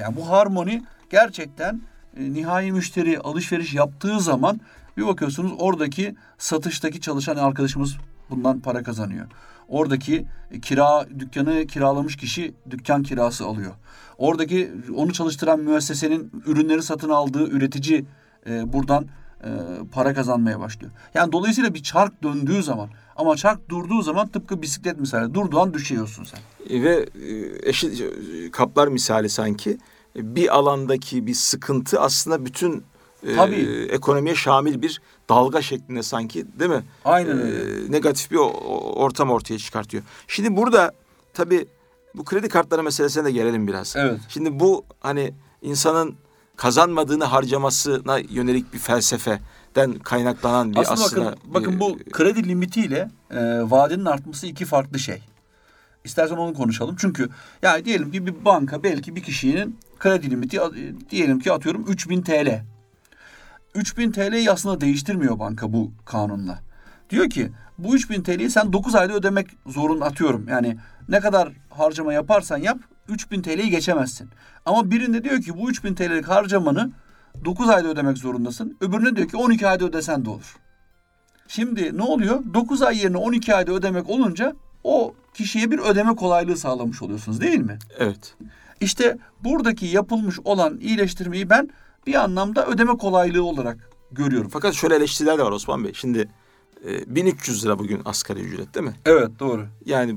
Yani 0.00 0.16
bu 0.16 0.28
harmoni 0.28 0.82
gerçekten 1.10 1.80
e, 2.16 2.32
nihai 2.32 2.72
müşteri 2.72 3.18
alışveriş 3.18 3.74
yaptığı 3.74 4.20
zaman 4.20 4.60
bir 4.96 5.06
bakıyorsunuz 5.06 5.52
oradaki 5.58 6.14
satıştaki 6.38 7.00
çalışan 7.00 7.36
arkadaşımız 7.36 7.96
bundan 8.30 8.60
para 8.60 8.82
kazanıyor. 8.82 9.26
Oradaki 9.68 10.26
kira 10.62 11.06
dükkanı 11.18 11.66
kiralamış 11.66 12.16
kişi 12.16 12.54
dükkan 12.70 13.02
kirası 13.02 13.44
alıyor. 13.44 13.72
Oradaki 14.18 14.72
onu 14.96 15.12
çalıştıran 15.12 15.60
müessesenin 15.60 16.32
ürünleri 16.46 16.82
satın 16.82 17.08
aldığı 17.08 17.48
üretici 17.48 18.04
e, 18.46 18.72
buradan 18.72 19.06
e, 19.44 19.48
para 19.92 20.14
kazanmaya 20.14 20.60
başlıyor. 20.60 20.92
Yani 21.14 21.32
dolayısıyla 21.32 21.74
bir 21.74 21.82
çark 21.82 22.22
döndüğü 22.22 22.62
zaman 22.62 22.88
ama 23.16 23.36
çark 23.36 23.68
durduğu 23.68 24.02
zaman 24.02 24.28
tıpkı 24.28 24.62
bisiklet 24.62 25.00
misali 25.00 25.34
durduğu 25.34 25.60
an 25.60 25.74
düşüyorsun 25.74 26.24
sen. 26.24 26.40
E, 26.76 26.82
Ve 26.82 26.94
e, 26.94 27.68
eşit 27.68 28.00
e, 28.00 28.50
kaplar 28.50 28.88
misali 28.88 29.28
sanki 29.28 29.78
bir 30.16 30.56
alandaki 30.56 31.26
bir 31.26 31.34
sıkıntı 31.34 32.00
aslında 32.00 32.46
bütün 32.46 32.84
e, 33.26 33.34
Tabii. 33.36 33.88
ekonomiye 33.90 34.34
şamil 34.34 34.82
bir 34.82 35.00
dalga 35.28 35.62
şeklinde 35.62 36.02
sanki 36.02 36.46
değil 36.58 36.70
mi? 36.70 36.82
Aynen 37.04 37.30
E, 37.38 37.40
öyle. 37.42 37.92
negatif 37.92 38.30
bir 38.30 38.36
ortam 38.96 39.30
ortaya 39.30 39.58
çıkartıyor. 39.58 40.02
Şimdi 40.28 40.56
burada 40.56 40.92
tabii 41.34 41.66
bu 42.14 42.24
kredi 42.24 42.48
kartları 42.48 42.82
meselesine 42.82 43.24
de 43.24 43.32
gelelim 43.32 43.66
biraz. 43.66 43.94
Evet. 43.96 44.20
Şimdi 44.28 44.60
bu 44.60 44.84
hani 45.00 45.32
insanın 45.62 46.14
kazanmadığını 46.56 47.24
harcamasına 47.24 48.18
yönelik 48.18 48.72
bir 48.72 48.78
felsefeden 48.78 49.92
kaynaklanan 50.04 50.72
bir 50.72 50.78
Aslında, 50.78 51.00
aslında, 51.04 51.24
bakın, 51.24 51.40
bakın 51.54 51.72
bir- 51.74 51.80
bu 51.80 51.98
kredi 52.12 52.48
limitiyle 52.48 53.10
e, 53.30 53.36
vadenin 53.70 54.04
artması 54.04 54.46
iki 54.46 54.64
farklı 54.64 54.98
şey. 54.98 55.22
İstersen 56.04 56.36
onu 56.36 56.54
konuşalım. 56.54 56.96
Çünkü 56.98 57.28
yani 57.62 57.84
diyelim 57.84 58.12
ki 58.12 58.26
bir 58.26 58.44
banka 58.44 58.82
belki 58.82 59.16
bir 59.16 59.22
kişinin 59.22 59.78
kredi 59.98 60.30
limiti 60.30 60.56
e, 60.56 60.60
diyelim 61.10 61.38
ki 61.40 61.52
atıyorum 61.52 61.84
3000 61.88 62.22
TL. 62.22 62.64
3000 63.74 64.12
TL'yi 64.12 64.50
aslında 64.50 64.80
değiştirmiyor 64.80 65.38
banka 65.38 65.72
bu 65.72 65.92
kanunla. 66.04 66.58
Diyor 67.10 67.30
ki 67.30 67.50
bu 67.78 67.94
3000 67.94 68.22
TL'yi 68.22 68.50
sen 68.50 68.72
9 68.72 68.94
ayda 68.94 69.12
ödemek 69.12 69.46
zorun 69.66 70.00
atıyorum. 70.00 70.48
Yani 70.48 70.76
ne 71.08 71.20
kadar 71.20 71.52
harcama 71.70 72.12
yaparsan 72.12 72.58
yap 72.58 72.78
3000 73.08 73.42
TL'yi 73.42 73.70
geçemezsin. 73.70 74.28
Ama 74.66 74.90
birinde 74.90 75.24
diyor 75.24 75.40
ki 75.40 75.58
bu 75.58 75.70
3000 75.70 75.94
TL'lik 75.94 76.28
harcamanı 76.28 76.90
9 77.44 77.68
ayda 77.68 77.88
ödemek 77.88 78.18
zorundasın. 78.18 78.76
Öbürüne 78.80 79.16
diyor 79.16 79.28
ki 79.28 79.36
12 79.36 79.68
ayda 79.68 79.84
ödesen 79.84 80.24
de 80.24 80.30
olur. 80.30 80.56
Şimdi 81.48 81.98
ne 81.98 82.02
oluyor? 82.02 82.42
9 82.54 82.82
ay 82.82 82.98
yerine 82.98 83.16
12 83.16 83.54
ayda 83.54 83.72
ödemek 83.72 84.10
olunca 84.10 84.56
o 84.84 85.14
kişiye 85.34 85.70
bir 85.70 85.78
ödeme 85.78 86.16
kolaylığı 86.16 86.56
sağlamış 86.56 87.02
oluyorsunuz 87.02 87.40
değil 87.40 87.60
mi? 87.60 87.78
evet. 87.98 88.36
İşte 88.80 89.18
buradaki 89.44 89.86
yapılmış 89.86 90.38
olan 90.44 90.78
iyileştirmeyi 90.80 91.50
ben 91.50 91.70
bir 92.10 92.14
anlamda 92.14 92.66
ödeme 92.66 92.96
kolaylığı 92.96 93.44
olarak 93.44 93.90
görüyorum. 94.12 94.50
Fakat 94.52 94.74
şöyle 94.74 94.94
eleştiriler 94.94 95.38
de 95.38 95.42
var 95.42 95.52
Osman 95.52 95.84
Bey. 95.84 95.92
Şimdi 95.94 96.28
e, 96.86 97.14
1300 97.14 97.64
lira 97.64 97.78
bugün 97.78 98.02
asgari 98.04 98.40
ücret 98.40 98.74
değil 98.74 98.86
mi? 98.86 98.94
Evet 99.04 99.30
doğru. 99.38 99.66
Yani 99.84 100.16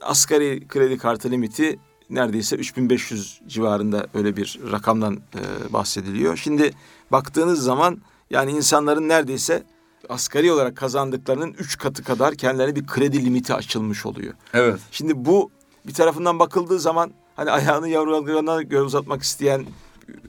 asgari 0.00 0.68
kredi 0.68 0.98
kartı 0.98 1.30
limiti 1.30 1.78
neredeyse 2.10 2.56
3500 2.56 3.40
civarında 3.46 4.06
öyle 4.14 4.36
bir 4.36 4.60
rakamdan 4.72 5.14
e, 5.14 5.72
bahsediliyor. 5.72 6.36
Şimdi 6.36 6.72
baktığınız 7.12 7.62
zaman 7.62 8.02
yani 8.30 8.50
insanların 8.50 9.08
neredeyse 9.08 9.62
asgari 10.08 10.52
olarak 10.52 10.76
kazandıklarının 10.76 11.54
3 11.58 11.78
katı 11.78 12.04
kadar 12.04 12.34
kendilerine 12.34 12.76
bir 12.76 12.86
kredi 12.86 13.24
limiti 13.24 13.54
açılmış 13.54 14.06
oluyor. 14.06 14.34
Evet. 14.54 14.80
Şimdi 14.90 15.24
bu 15.24 15.50
bir 15.86 15.94
tarafından 15.94 16.38
bakıldığı 16.38 16.78
zaman 16.78 17.10
hani 17.36 17.50
ayağını 17.50 17.88
yavrularına 17.88 18.62
göre 18.62 18.82
uzatmak 18.82 19.22
isteyen 19.22 19.66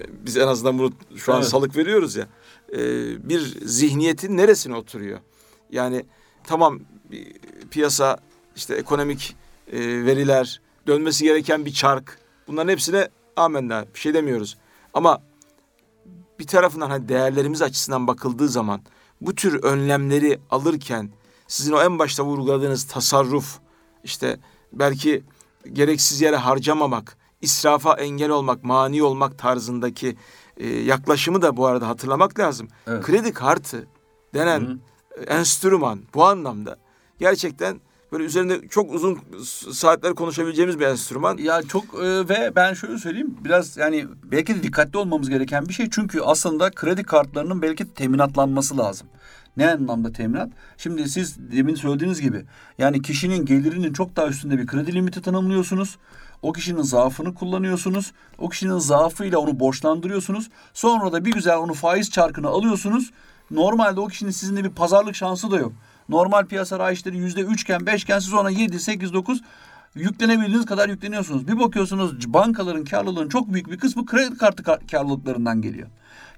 biz 0.10 0.38
en 0.38 0.48
azından 0.48 0.80
bunu 0.80 0.92
şu 1.16 1.34
an 1.34 1.40
Evet. 1.40 1.50
salık 1.50 1.78
veriyoruz 1.78 2.16
ya. 2.16 2.28
e, 2.74 2.80
bir 3.30 3.40
zihniyetin 3.66 4.38
neresine 4.38 4.76
oturuyor? 4.76 5.20
Yani 5.72 6.06
tamam 6.44 6.80
piyasa 7.72 8.18
işte 8.56 8.76
ekonomik 8.76 9.36
e, 9.72 9.80
veriler 9.80 10.62
dönmesi 10.88 11.24
gereken 11.24 11.66
bir 11.66 11.74
çark 11.74 12.18
bunların 12.48 12.72
hepsine 12.72 13.10
amenna 13.36 13.86
bir 13.94 14.00
şey 14.00 14.14
demiyoruz. 14.14 14.58
Ama 14.94 15.22
bir 16.40 16.48
tarafından 16.48 16.90
hani 16.90 17.10
değerlerimiz 17.10 17.62
açısından 17.62 18.08
bakıldığı 18.08 18.50
zaman 18.50 18.82
bu 19.22 19.36
tür 19.36 19.64
önlemleri 19.64 20.40
alırken 20.50 21.12
sizin 21.48 21.74
o 21.74 21.82
en 21.82 22.00
başta 22.00 22.26
vurguladığınız 22.26 22.88
tasarruf 22.88 23.60
işte 24.04 24.40
belki 24.74 25.24
gereksiz 25.74 26.22
yere 26.22 26.36
harcamamak, 26.36 27.18
israfa 27.42 27.94
engel 27.94 28.30
olmak, 28.30 28.64
mani 28.64 29.04
olmak 29.04 29.38
tarzındaki 29.38 30.16
e, 30.58 30.68
yaklaşımı 30.68 31.42
da 31.42 31.58
bu 31.58 31.66
arada 31.66 31.88
hatırlamak 31.88 32.40
lazım. 32.40 32.68
Evet. 32.88 33.04
Kredi 33.04 33.34
kartı 33.34 33.88
denen 34.34 34.60
Hı. 34.60 34.78
enstrüman 35.24 36.00
bu 36.14 36.26
anlamda 36.26 36.78
gerçekten 37.20 37.82
böyle 38.12 38.24
üzerinde 38.24 38.68
çok 38.68 38.94
uzun 38.94 39.20
saatler 39.72 40.16
konuşabileceğimiz 40.16 40.80
bir 40.80 40.86
enstrüman. 40.86 41.38
Ya 41.38 41.62
çok 41.62 41.84
e, 41.84 42.30
ve 42.30 42.52
ben 42.56 42.74
şöyle 42.74 42.98
söyleyeyim 42.98 43.38
biraz 43.46 43.78
yani 43.78 44.06
belki 44.24 44.56
de 44.56 44.64
dikkatli 44.64 44.98
olmamız 44.98 45.30
gereken 45.30 45.66
bir 45.66 45.74
şey 45.74 45.90
çünkü 45.90 46.22
aslında 46.22 46.72
kredi 46.72 47.04
kartlarının 47.04 47.62
belki 47.62 47.94
teminatlanması 47.94 48.78
lazım. 48.78 49.08
Ne 49.58 49.72
anlamda 49.72 50.12
teminat? 50.12 50.50
Şimdi 50.78 51.10
siz 51.10 51.52
demin 51.52 51.76
söylediğiniz 51.76 52.22
gibi 52.22 52.46
yani 52.78 53.02
kişinin 53.02 53.46
gelirinin 53.46 53.94
çok 53.94 54.16
daha 54.16 54.28
üstünde 54.28 54.58
bir 54.58 54.68
kredi 54.68 54.94
limiti 54.94 55.22
tanımlıyorsunuz. 55.22 55.98
O 56.42 56.52
kişinin 56.52 56.82
zaafını 56.82 57.34
kullanıyorsunuz. 57.34 58.12
O 58.38 58.50
kişinin 58.50 58.78
zaafıyla 58.78 59.40
onu 59.40 59.60
borçlandırıyorsunuz. 59.60 60.50
Sonra 60.74 61.12
da 61.12 61.26
bir 61.26 61.32
güzel 61.32 61.58
onu 61.58 61.74
faiz 61.74 62.12
çarkına 62.12 62.48
alıyorsunuz. 62.48 63.12
Normalde 63.52 64.00
o 64.00 64.08
kişinin 64.08 64.32
sizinle 64.32 64.64
bir 64.64 64.70
pazarlık 64.70 65.16
şansı 65.16 65.52
da 65.52 65.58
yok. 65.60 65.74
Normal 66.10 66.46
piyasa 66.46 66.80
rayişleri 66.80 67.18
yüzde 67.18 67.42
üçken 67.42 67.86
beşken 67.86 68.20
siz 68.20 68.34
ona 68.34 68.50
yedi, 68.50 68.80
sekiz, 68.80 69.14
dokuz 69.14 69.42
yüklenebildiğiniz 69.96 70.66
kadar 70.66 70.90
yükleniyorsunuz. 70.90 71.48
Bir 71.48 71.60
bakıyorsunuz 71.60 72.34
bankaların 72.34 72.86
karlılığının 72.86 73.30
çok 73.30 73.54
büyük 73.54 73.72
bir 73.72 73.78
kısmı 73.78 74.06
kredi 74.06 74.38
kartı 74.38 74.64
kar- 74.64 74.88
karlılıklarından 74.92 75.62
geliyor. 75.62 75.88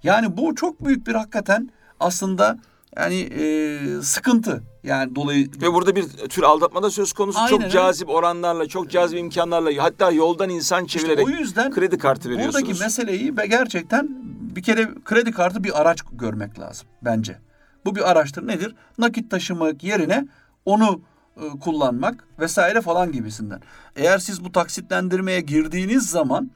Yani 0.04 0.38
bu 0.38 0.56
çok 0.56 0.86
büyük 0.86 1.08
bir 1.08 1.16
hakikaten 1.16 1.70
aslında 1.99 2.58
yani 2.98 3.16
e, 3.16 4.02
sıkıntı. 4.02 4.64
Yani 4.84 5.16
dolayı 5.16 5.50
Ve 5.62 5.74
burada 5.74 5.96
bir 5.96 6.04
tür 6.08 6.44
aldatma 6.44 6.84
da 6.84 6.89
söz 6.89 7.14
konusu. 7.14 7.39
Aynen 7.39 7.50
çok 7.50 7.72
cazip 7.72 8.10
oranlarla, 8.10 8.68
çok 8.68 8.89
cazip 8.89 9.20
imkanlarla 9.20 9.84
hatta 9.84 10.12
yoldan 10.12 10.50
insan 10.50 10.86
İşte 10.86 11.00
çevirerek 11.00 11.28
o 11.28 11.30
yüzden 11.30 11.72
kredi 11.72 11.98
kartı 11.98 12.30
veriyorsunuz. 12.30 12.56
buradaki 12.56 12.84
meseleyi 12.84 13.38
ve 13.38 13.48
gerçekten 13.48 14.10
bir 14.56 14.64
kere 14.64 14.89
kredi 15.06 15.32
kartı 15.32 15.64
bir 15.64 15.82
araç 15.82 16.00
görmek 16.12 16.60
lazım 16.60 16.88
bence. 17.02 17.38
Bu 17.86 17.96
bir 17.96 18.12
araçtır 18.12 18.48
nedir? 18.48 18.76
Nakit 18.98 19.32
taşımak 19.32 19.84
yerine 19.84 20.28
onu 20.66 21.02
e, 21.38 21.60
kullanmak 21.60 22.28
vesaire 22.39 22.82
falan 22.82 23.12
gibisinden. 23.12 23.62
Eğer 23.96 24.18
siz 24.18 24.44
bu 24.44 24.52
taksitlendirmeye 24.52 25.41
girdiğiniz 25.41 26.10
zaman 26.10 26.52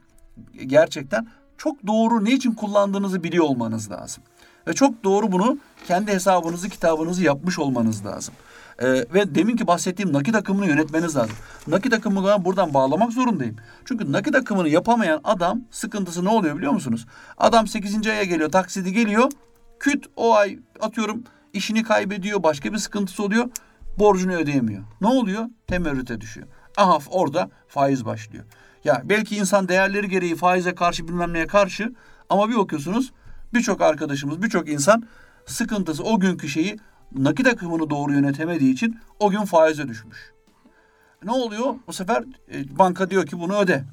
gerçekten 0.66 1.26
çok 1.58 1.86
doğru 1.86 2.24
ne 2.24 2.32
için 2.32 2.52
kullandığınızı 2.52 3.22
biliyor 3.22 3.44
olmanız 3.44 3.90
lazım. 3.90 4.22
Ve 4.68 4.74
çok 4.74 5.04
doğru 5.04 5.32
bunu 5.32 5.58
kendi 5.86 6.12
hesabınızı 6.12 6.68
kitabınızı 6.68 7.22
yapmış 7.22 7.58
olmanız 7.58 8.06
lazım. 8.06 8.34
Ee, 8.78 8.86
ve 8.86 9.34
deminki 9.34 9.66
bahsettiğim 9.66 10.12
nakit 10.12 10.34
akımını 10.34 10.66
yönetmeniz 10.66 11.16
lazım. 11.16 11.36
Nakit 11.66 11.92
akımını 11.92 12.44
buradan 12.44 12.74
bağlamak 12.74 13.12
zorundayım. 13.12 13.56
Çünkü 13.84 14.12
nakit 14.12 14.34
akımını 14.34 14.68
yapamayan 14.68 15.20
adam 15.24 15.60
sıkıntısı 15.70 16.24
ne 16.24 16.28
oluyor 16.28 16.56
biliyor 16.56 16.72
musunuz? 16.72 17.06
Adam 17.38 17.66
8. 17.66 18.06
aya 18.06 18.24
geliyor, 18.24 18.50
taksidi 18.50 18.92
geliyor. 18.92 19.30
Küt 19.80 20.06
o 20.16 20.34
ay 20.34 20.58
atıyorum 20.80 21.24
işini 21.52 21.82
kaybediyor, 21.82 22.42
başka 22.42 22.72
bir 22.72 22.78
sıkıntısı 22.78 23.22
oluyor. 23.22 23.48
Borcunu 23.98 24.32
ödeyemiyor. 24.32 24.82
Ne 25.00 25.08
oluyor? 25.08 25.46
Temerrüte 25.66 26.20
düşüyor. 26.20 26.46
Aha 26.76 26.98
orada 27.10 27.50
faiz 27.68 28.04
başlıyor. 28.04 28.44
Ya 28.84 29.02
belki 29.04 29.36
insan 29.36 29.68
değerleri 29.68 30.08
gereği 30.08 30.36
faize 30.36 30.74
karşı 30.74 31.08
bilmem 31.08 31.32
neye 31.32 31.46
karşı 31.46 31.92
ama 32.30 32.48
bir 32.48 32.56
bakıyorsunuz 32.56 33.12
birçok 33.54 33.80
arkadaşımız, 33.80 34.42
birçok 34.42 34.68
insan 34.68 35.02
sıkıntısı 35.46 36.02
o 36.02 36.20
günkü 36.20 36.48
şeyi 36.48 36.78
nakit 37.12 37.46
akımını 37.46 37.90
doğru 37.90 38.12
yönetemediği 38.12 38.72
için 38.72 38.98
o 39.18 39.30
gün 39.30 39.44
faize 39.44 39.88
düşmüş. 39.88 40.32
Ne 41.24 41.30
oluyor? 41.30 41.74
Bu 41.86 41.92
sefer 41.92 42.24
e, 42.52 42.78
banka 42.78 43.10
diyor 43.10 43.26
ki 43.26 43.40
bunu 43.40 43.56
öde. 43.58 43.84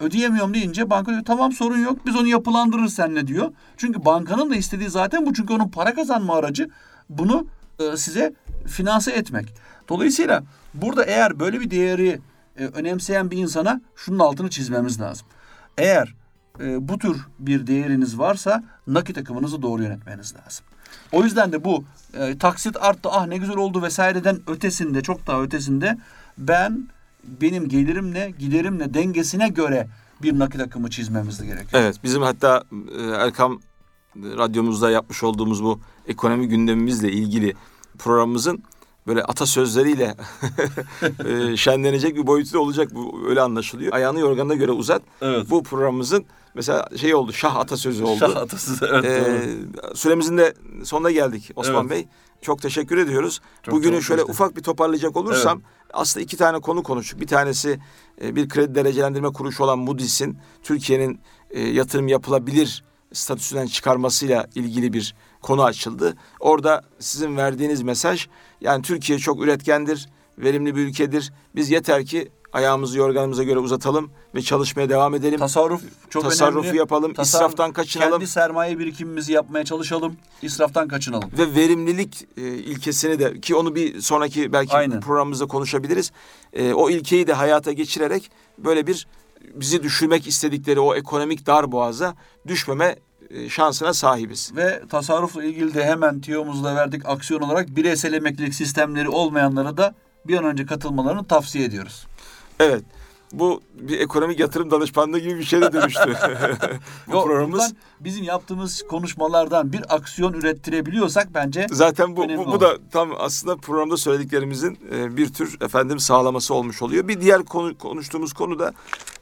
Ödeyemiyorum 0.00 0.54
deyince 0.54 0.90
banka 0.90 1.12
diyor 1.12 1.24
tamam 1.24 1.52
sorun 1.52 1.78
yok 1.78 2.06
biz 2.06 2.16
onu 2.16 2.26
yapılandırırız 2.26 2.94
seninle 2.94 3.26
diyor. 3.26 3.52
Çünkü 3.76 4.04
bankanın 4.04 4.50
da 4.50 4.56
istediği 4.56 4.90
zaten 4.90 5.26
bu 5.26 5.34
çünkü 5.34 5.52
onun 5.52 5.68
para 5.68 5.94
kazanma 5.94 6.36
aracı 6.36 6.68
bunu 7.08 7.46
e, 7.78 7.96
size 7.96 8.34
finanse 8.66 9.12
etmek. 9.12 9.54
Dolayısıyla 9.88 10.42
burada 10.74 11.04
eğer 11.04 11.40
böyle 11.40 11.60
bir 11.60 11.70
değeri 11.70 12.20
e, 12.56 12.64
önemseyen 12.64 13.30
bir 13.30 13.36
insana 13.36 13.80
şunun 13.96 14.18
altını 14.18 14.50
çizmemiz 14.50 15.00
lazım. 15.00 15.26
Eğer 15.78 16.14
e, 16.60 16.88
bu 16.88 16.98
tür 16.98 17.16
bir 17.38 17.66
değeriniz 17.66 18.18
varsa 18.18 18.64
nakit 18.86 19.18
akımınızı 19.18 19.62
doğru 19.62 19.82
yönetmeniz 19.82 20.34
lazım. 20.34 20.66
O 21.12 21.24
yüzden 21.24 21.52
de 21.52 21.64
bu 21.64 21.84
e, 22.14 22.38
taksit 22.38 22.76
arttı 22.80 23.08
ah 23.12 23.26
ne 23.26 23.36
güzel 23.36 23.56
oldu 23.56 23.82
vesaireden 23.82 24.40
ötesinde 24.46 25.02
çok 25.02 25.26
daha 25.26 25.42
ötesinde 25.42 25.98
ben 26.38 26.88
benim 27.24 27.68
gelirimle 27.68 28.32
giderimle 28.38 28.94
dengesine 28.94 29.48
göre 29.48 29.88
bir 30.22 30.38
nakit 30.38 30.60
akımı 30.60 30.90
çizmemiz 30.90 31.42
gerekiyor. 31.42 31.82
Evet 31.82 31.96
bizim 32.04 32.22
hatta 32.22 32.64
e, 32.98 33.02
Erkam 33.02 33.60
radyomuzda 34.16 34.90
yapmış 34.90 35.22
olduğumuz 35.22 35.64
bu 35.64 35.80
ekonomi 36.06 36.48
gündemimizle 36.48 37.12
ilgili 37.12 37.54
programımızın 37.98 38.62
böyle 39.06 39.22
atasözleriyle 39.22 40.14
e, 41.24 41.56
şenlenecek 41.56 42.16
bir 42.16 42.26
boyutu 42.26 42.58
olacak 42.58 42.94
bu 42.94 43.28
öyle 43.28 43.40
anlaşılıyor. 43.40 43.92
Ayağını 43.92 44.20
yorganına 44.20 44.54
göre 44.54 44.72
uzat. 44.72 45.02
Evet. 45.20 45.50
Bu 45.50 45.62
programımızın 45.62 46.24
mesela 46.56 46.88
şey 46.96 47.14
oldu 47.14 47.32
şah 47.32 47.56
atasözü 47.56 48.04
oldu. 48.04 48.18
Şah 48.18 48.36
atası 48.36 48.88
evet 48.92 49.04
Ee, 49.04 49.94
süremizin 49.94 50.38
de 50.38 50.54
sonuna 50.84 51.10
geldik 51.10 51.50
Osman 51.56 51.80
Evet. 51.86 51.90
Bey. 51.90 52.08
Çok 52.42 52.62
teşekkür 52.62 52.98
ediyoruz. 52.98 53.40
Çok 53.62 53.74
Bugünü 53.74 54.02
şöyle 54.02 54.20
teşekkür- 54.22 54.32
ufak 54.34 54.56
bir 54.56 54.62
toparlayacak 54.62 55.16
olursam 55.16 55.62
aslında 55.92 56.24
iki 56.24 56.36
tane 56.36 56.60
konu 56.60 56.82
konuştuk. 56.82 57.20
Bir 57.20 57.26
tanesi 57.26 57.78
e, 58.22 58.36
bir 58.36 58.48
kredi 58.48 58.74
derecelendirme 58.74 59.28
kuruluşu 59.28 59.64
olan 59.64 59.78
Moody's'in 59.78 60.38
Türkiye'nin 60.62 61.20
e, 61.50 61.60
yatırım 61.60 62.08
yapılabilir 62.08 62.84
statüsünden 63.12 63.66
çıkarmasıyla 63.66 64.46
ilgili 64.54 64.92
bir 64.92 65.14
konu 65.42 65.64
açıldı. 65.64 66.16
Orada 66.40 66.82
sizin 66.98 67.36
verdiğiniz 67.36 67.82
mesaj 67.82 68.26
yani 68.60 68.82
Türkiye 68.82 69.18
çok 69.18 69.42
üretkendir, 69.42 70.08
verimli 70.38 70.76
bir 70.76 70.80
ülkedir. 70.80 71.32
Biz 71.54 71.70
yeter 71.70 72.04
ki 72.06 72.28
ayağımızı 72.56 72.98
yorganımıza 72.98 73.42
göre 73.42 73.58
uzatalım 73.58 74.10
ve 74.34 74.42
çalışmaya 74.42 74.88
devam 74.88 75.14
edelim. 75.14 75.38
Tasarruf 75.38 75.82
çok 76.10 76.22
Tasarrufu 76.22 76.60
önemli. 76.60 76.78
yapalım, 76.78 77.12
Tasarruf- 77.12 77.22
israftan 77.22 77.72
kaçınalım. 77.72 78.12
Kendi 78.12 78.26
sermaye 78.26 78.78
birikimimizi 78.78 79.32
yapmaya 79.32 79.64
çalışalım. 79.64 80.16
İsraftan 80.42 80.88
kaçınalım. 80.88 81.30
ve 81.38 81.54
verimlilik 81.54 82.28
e, 82.36 82.42
ilkesini 82.42 83.18
de 83.18 83.40
ki 83.40 83.54
onu 83.54 83.74
bir 83.74 84.00
sonraki 84.00 84.52
belki 84.52 84.72
Aynen. 84.72 85.00
programımızda 85.00 85.46
konuşabiliriz. 85.46 86.12
E, 86.52 86.72
o 86.72 86.90
ilkeyi 86.90 87.26
de 87.26 87.32
hayata 87.32 87.72
geçirerek 87.72 88.30
böyle 88.58 88.86
bir 88.86 89.06
bizi 89.54 89.82
düşürmek 89.82 90.26
istedikleri 90.26 90.80
o 90.80 90.94
ekonomik 90.94 91.46
dar 91.46 91.72
boğaza 91.72 92.14
düşmeme 92.46 92.96
e, 93.30 93.48
şansına 93.48 93.92
sahibiz. 93.94 94.52
Ve 94.56 94.82
tasarrufla 94.90 95.44
ilgili 95.44 95.74
de 95.74 95.84
hemen 95.84 96.20
tiyomuzla 96.20 96.76
verdik 96.76 97.02
aksiyon 97.06 97.40
olarak 97.40 97.76
bireysel 97.76 98.12
emeklilik 98.12 98.54
sistemleri 98.54 99.08
olmayanlara 99.08 99.76
da 99.76 99.94
bir 100.26 100.36
an 100.38 100.44
önce 100.44 100.66
katılmalarını 100.66 101.24
tavsiye 101.24 101.64
ediyoruz. 101.64 102.06
Evet. 102.60 102.84
Bu 103.32 103.60
bir 103.74 104.00
ekonomik 104.00 104.40
yatırım 104.40 104.70
danışmanlığı 104.70 105.18
gibi 105.18 105.38
bir 105.38 105.44
şeye 105.44 105.72
dönüştü. 105.72 106.00
bu 107.06 107.24
programımız 107.24 107.74
bizim 108.00 108.24
yaptığımız 108.24 108.82
konuşmalardan 108.82 109.72
bir 109.72 109.94
aksiyon 109.94 110.32
ürettirebiliyorsak 110.32 111.34
bence 111.34 111.66
Zaten 111.70 112.16
bu, 112.16 112.28
bu, 112.28 112.52
bu 112.52 112.60
da 112.60 112.78
tam 112.90 113.10
aslında 113.18 113.56
programda 113.56 113.96
söylediklerimizin 113.96 114.78
e, 114.92 115.16
bir 115.16 115.32
tür 115.32 115.56
efendim 115.60 115.98
sağlaması 115.98 116.54
olmuş 116.54 116.82
oluyor. 116.82 117.08
Bir 117.08 117.20
diğer 117.20 117.44
konu 117.44 117.78
konuştuğumuz 117.78 118.32
konu 118.32 118.58
da 118.58 118.72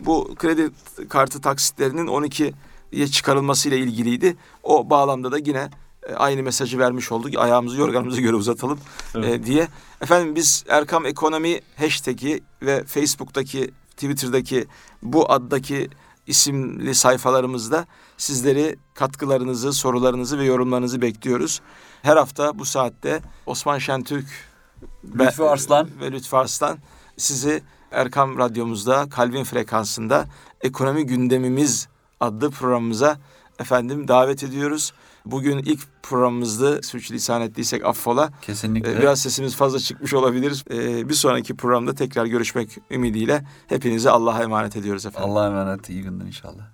bu 0.00 0.34
kredi 0.34 0.70
kartı 1.08 1.40
taksitlerinin 1.40 2.06
12'ye 2.06 3.06
çıkarılması 3.06 3.68
ile 3.68 3.78
ilgiliydi. 3.78 4.36
O 4.62 4.90
bağlamda 4.90 5.32
da 5.32 5.38
yine 5.38 5.70
aynı 6.16 6.42
mesajı 6.42 6.78
vermiş 6.78 7.12
olduk. 7.12 7.38
Ayağımızı 7.38 7.76
yorganımıza 7.80 8.20
göre 8.20 8.36
uzatalım 8.36 8.78
e, 9.14 9.44
diye. 9.44 9.68
Efendim 10.00 10.34
biz 10.34 10.64
Erkam 10.68 11.06
Ekonomi 11.06 11.60
hashtag'i 11.76 12.40
ve 12.62 12.84
Facebook'taki, 12.84 13.70
Twitter'daki 13.90 14.66
bu 15.02 15.32
addaki 15.32 15.88
isimli 16.26 16.94
sayfalarımızda 16.94 17.86
sizleri 18.16 18.76
katkılarınızı, 18.94 19.72
sorularınızı 19.72 20.38
ve 20.38 20.44
yorumlarınızı 20.44 21.02
bekliyoruz. 21.02 21.60
Her 22.02 22.16
hafta 22.16 22.58
bu 22.58 22.64
saatte 22.64 23.20
Osman 23.46 23.78
Şentürk 23.78 24.26
ve- 25.04 25.26
Lütfü 25.26 25.42
Arslan. 25.42 25.88
ve 26.00 26.12
Lütfü 26.12 26.36
Arslan 26.36 26.78
sizi 27.16 27.62
Erkam 27.90 28.38
Radyomuzda 28.38 29.08
Kalbin 29.10 29.44
Frekansı'nda 29.44 30.26
Ekonomi 30.60 31.06
Gündemimiz 31.06 31.88
adlı 32.20 32.50
programımıza 32.50 33.18
efendim 33.58 34.08
davet 34.08 34.42
ediyoruz. 34.42 34.92
Bugün 35.26 35.58
ilk 35.58 35.80
programımızdı. 36.02 36.82
Sürçülisan 36.82 37.42
ettiysek 37.42 37.84
affola. 37.84 38.30
kesinlikle 38.42 38.92
Ee, 38.92 38.98
Biraz 39.00 39.20
sesimiz 39.20 39.56
fazla 39.56 39.78
çıkmış 39.78 40.14
olabilir. 40.14 40.64
Ee, 40.70 41.08
Bir 41.08 41.14
sonraki 41.14 41.56
programda 41.56 41.94
tekrar 41.94 42.26
görüşmek 42.26 42.78
ümidiyle 42.90 43.44
hepinizi 43.66 44.10
Allah'a 44.10 44.42
emanet 44.42 44.76
ediyoruz 44.76 45.06
efendim. 45.06 45.30
Allah'a 45.30 45.46
emanet 45.46 45.88
iyi 45.90 46.02
günler 46.02 46.26
inşallah. 46.26 46.73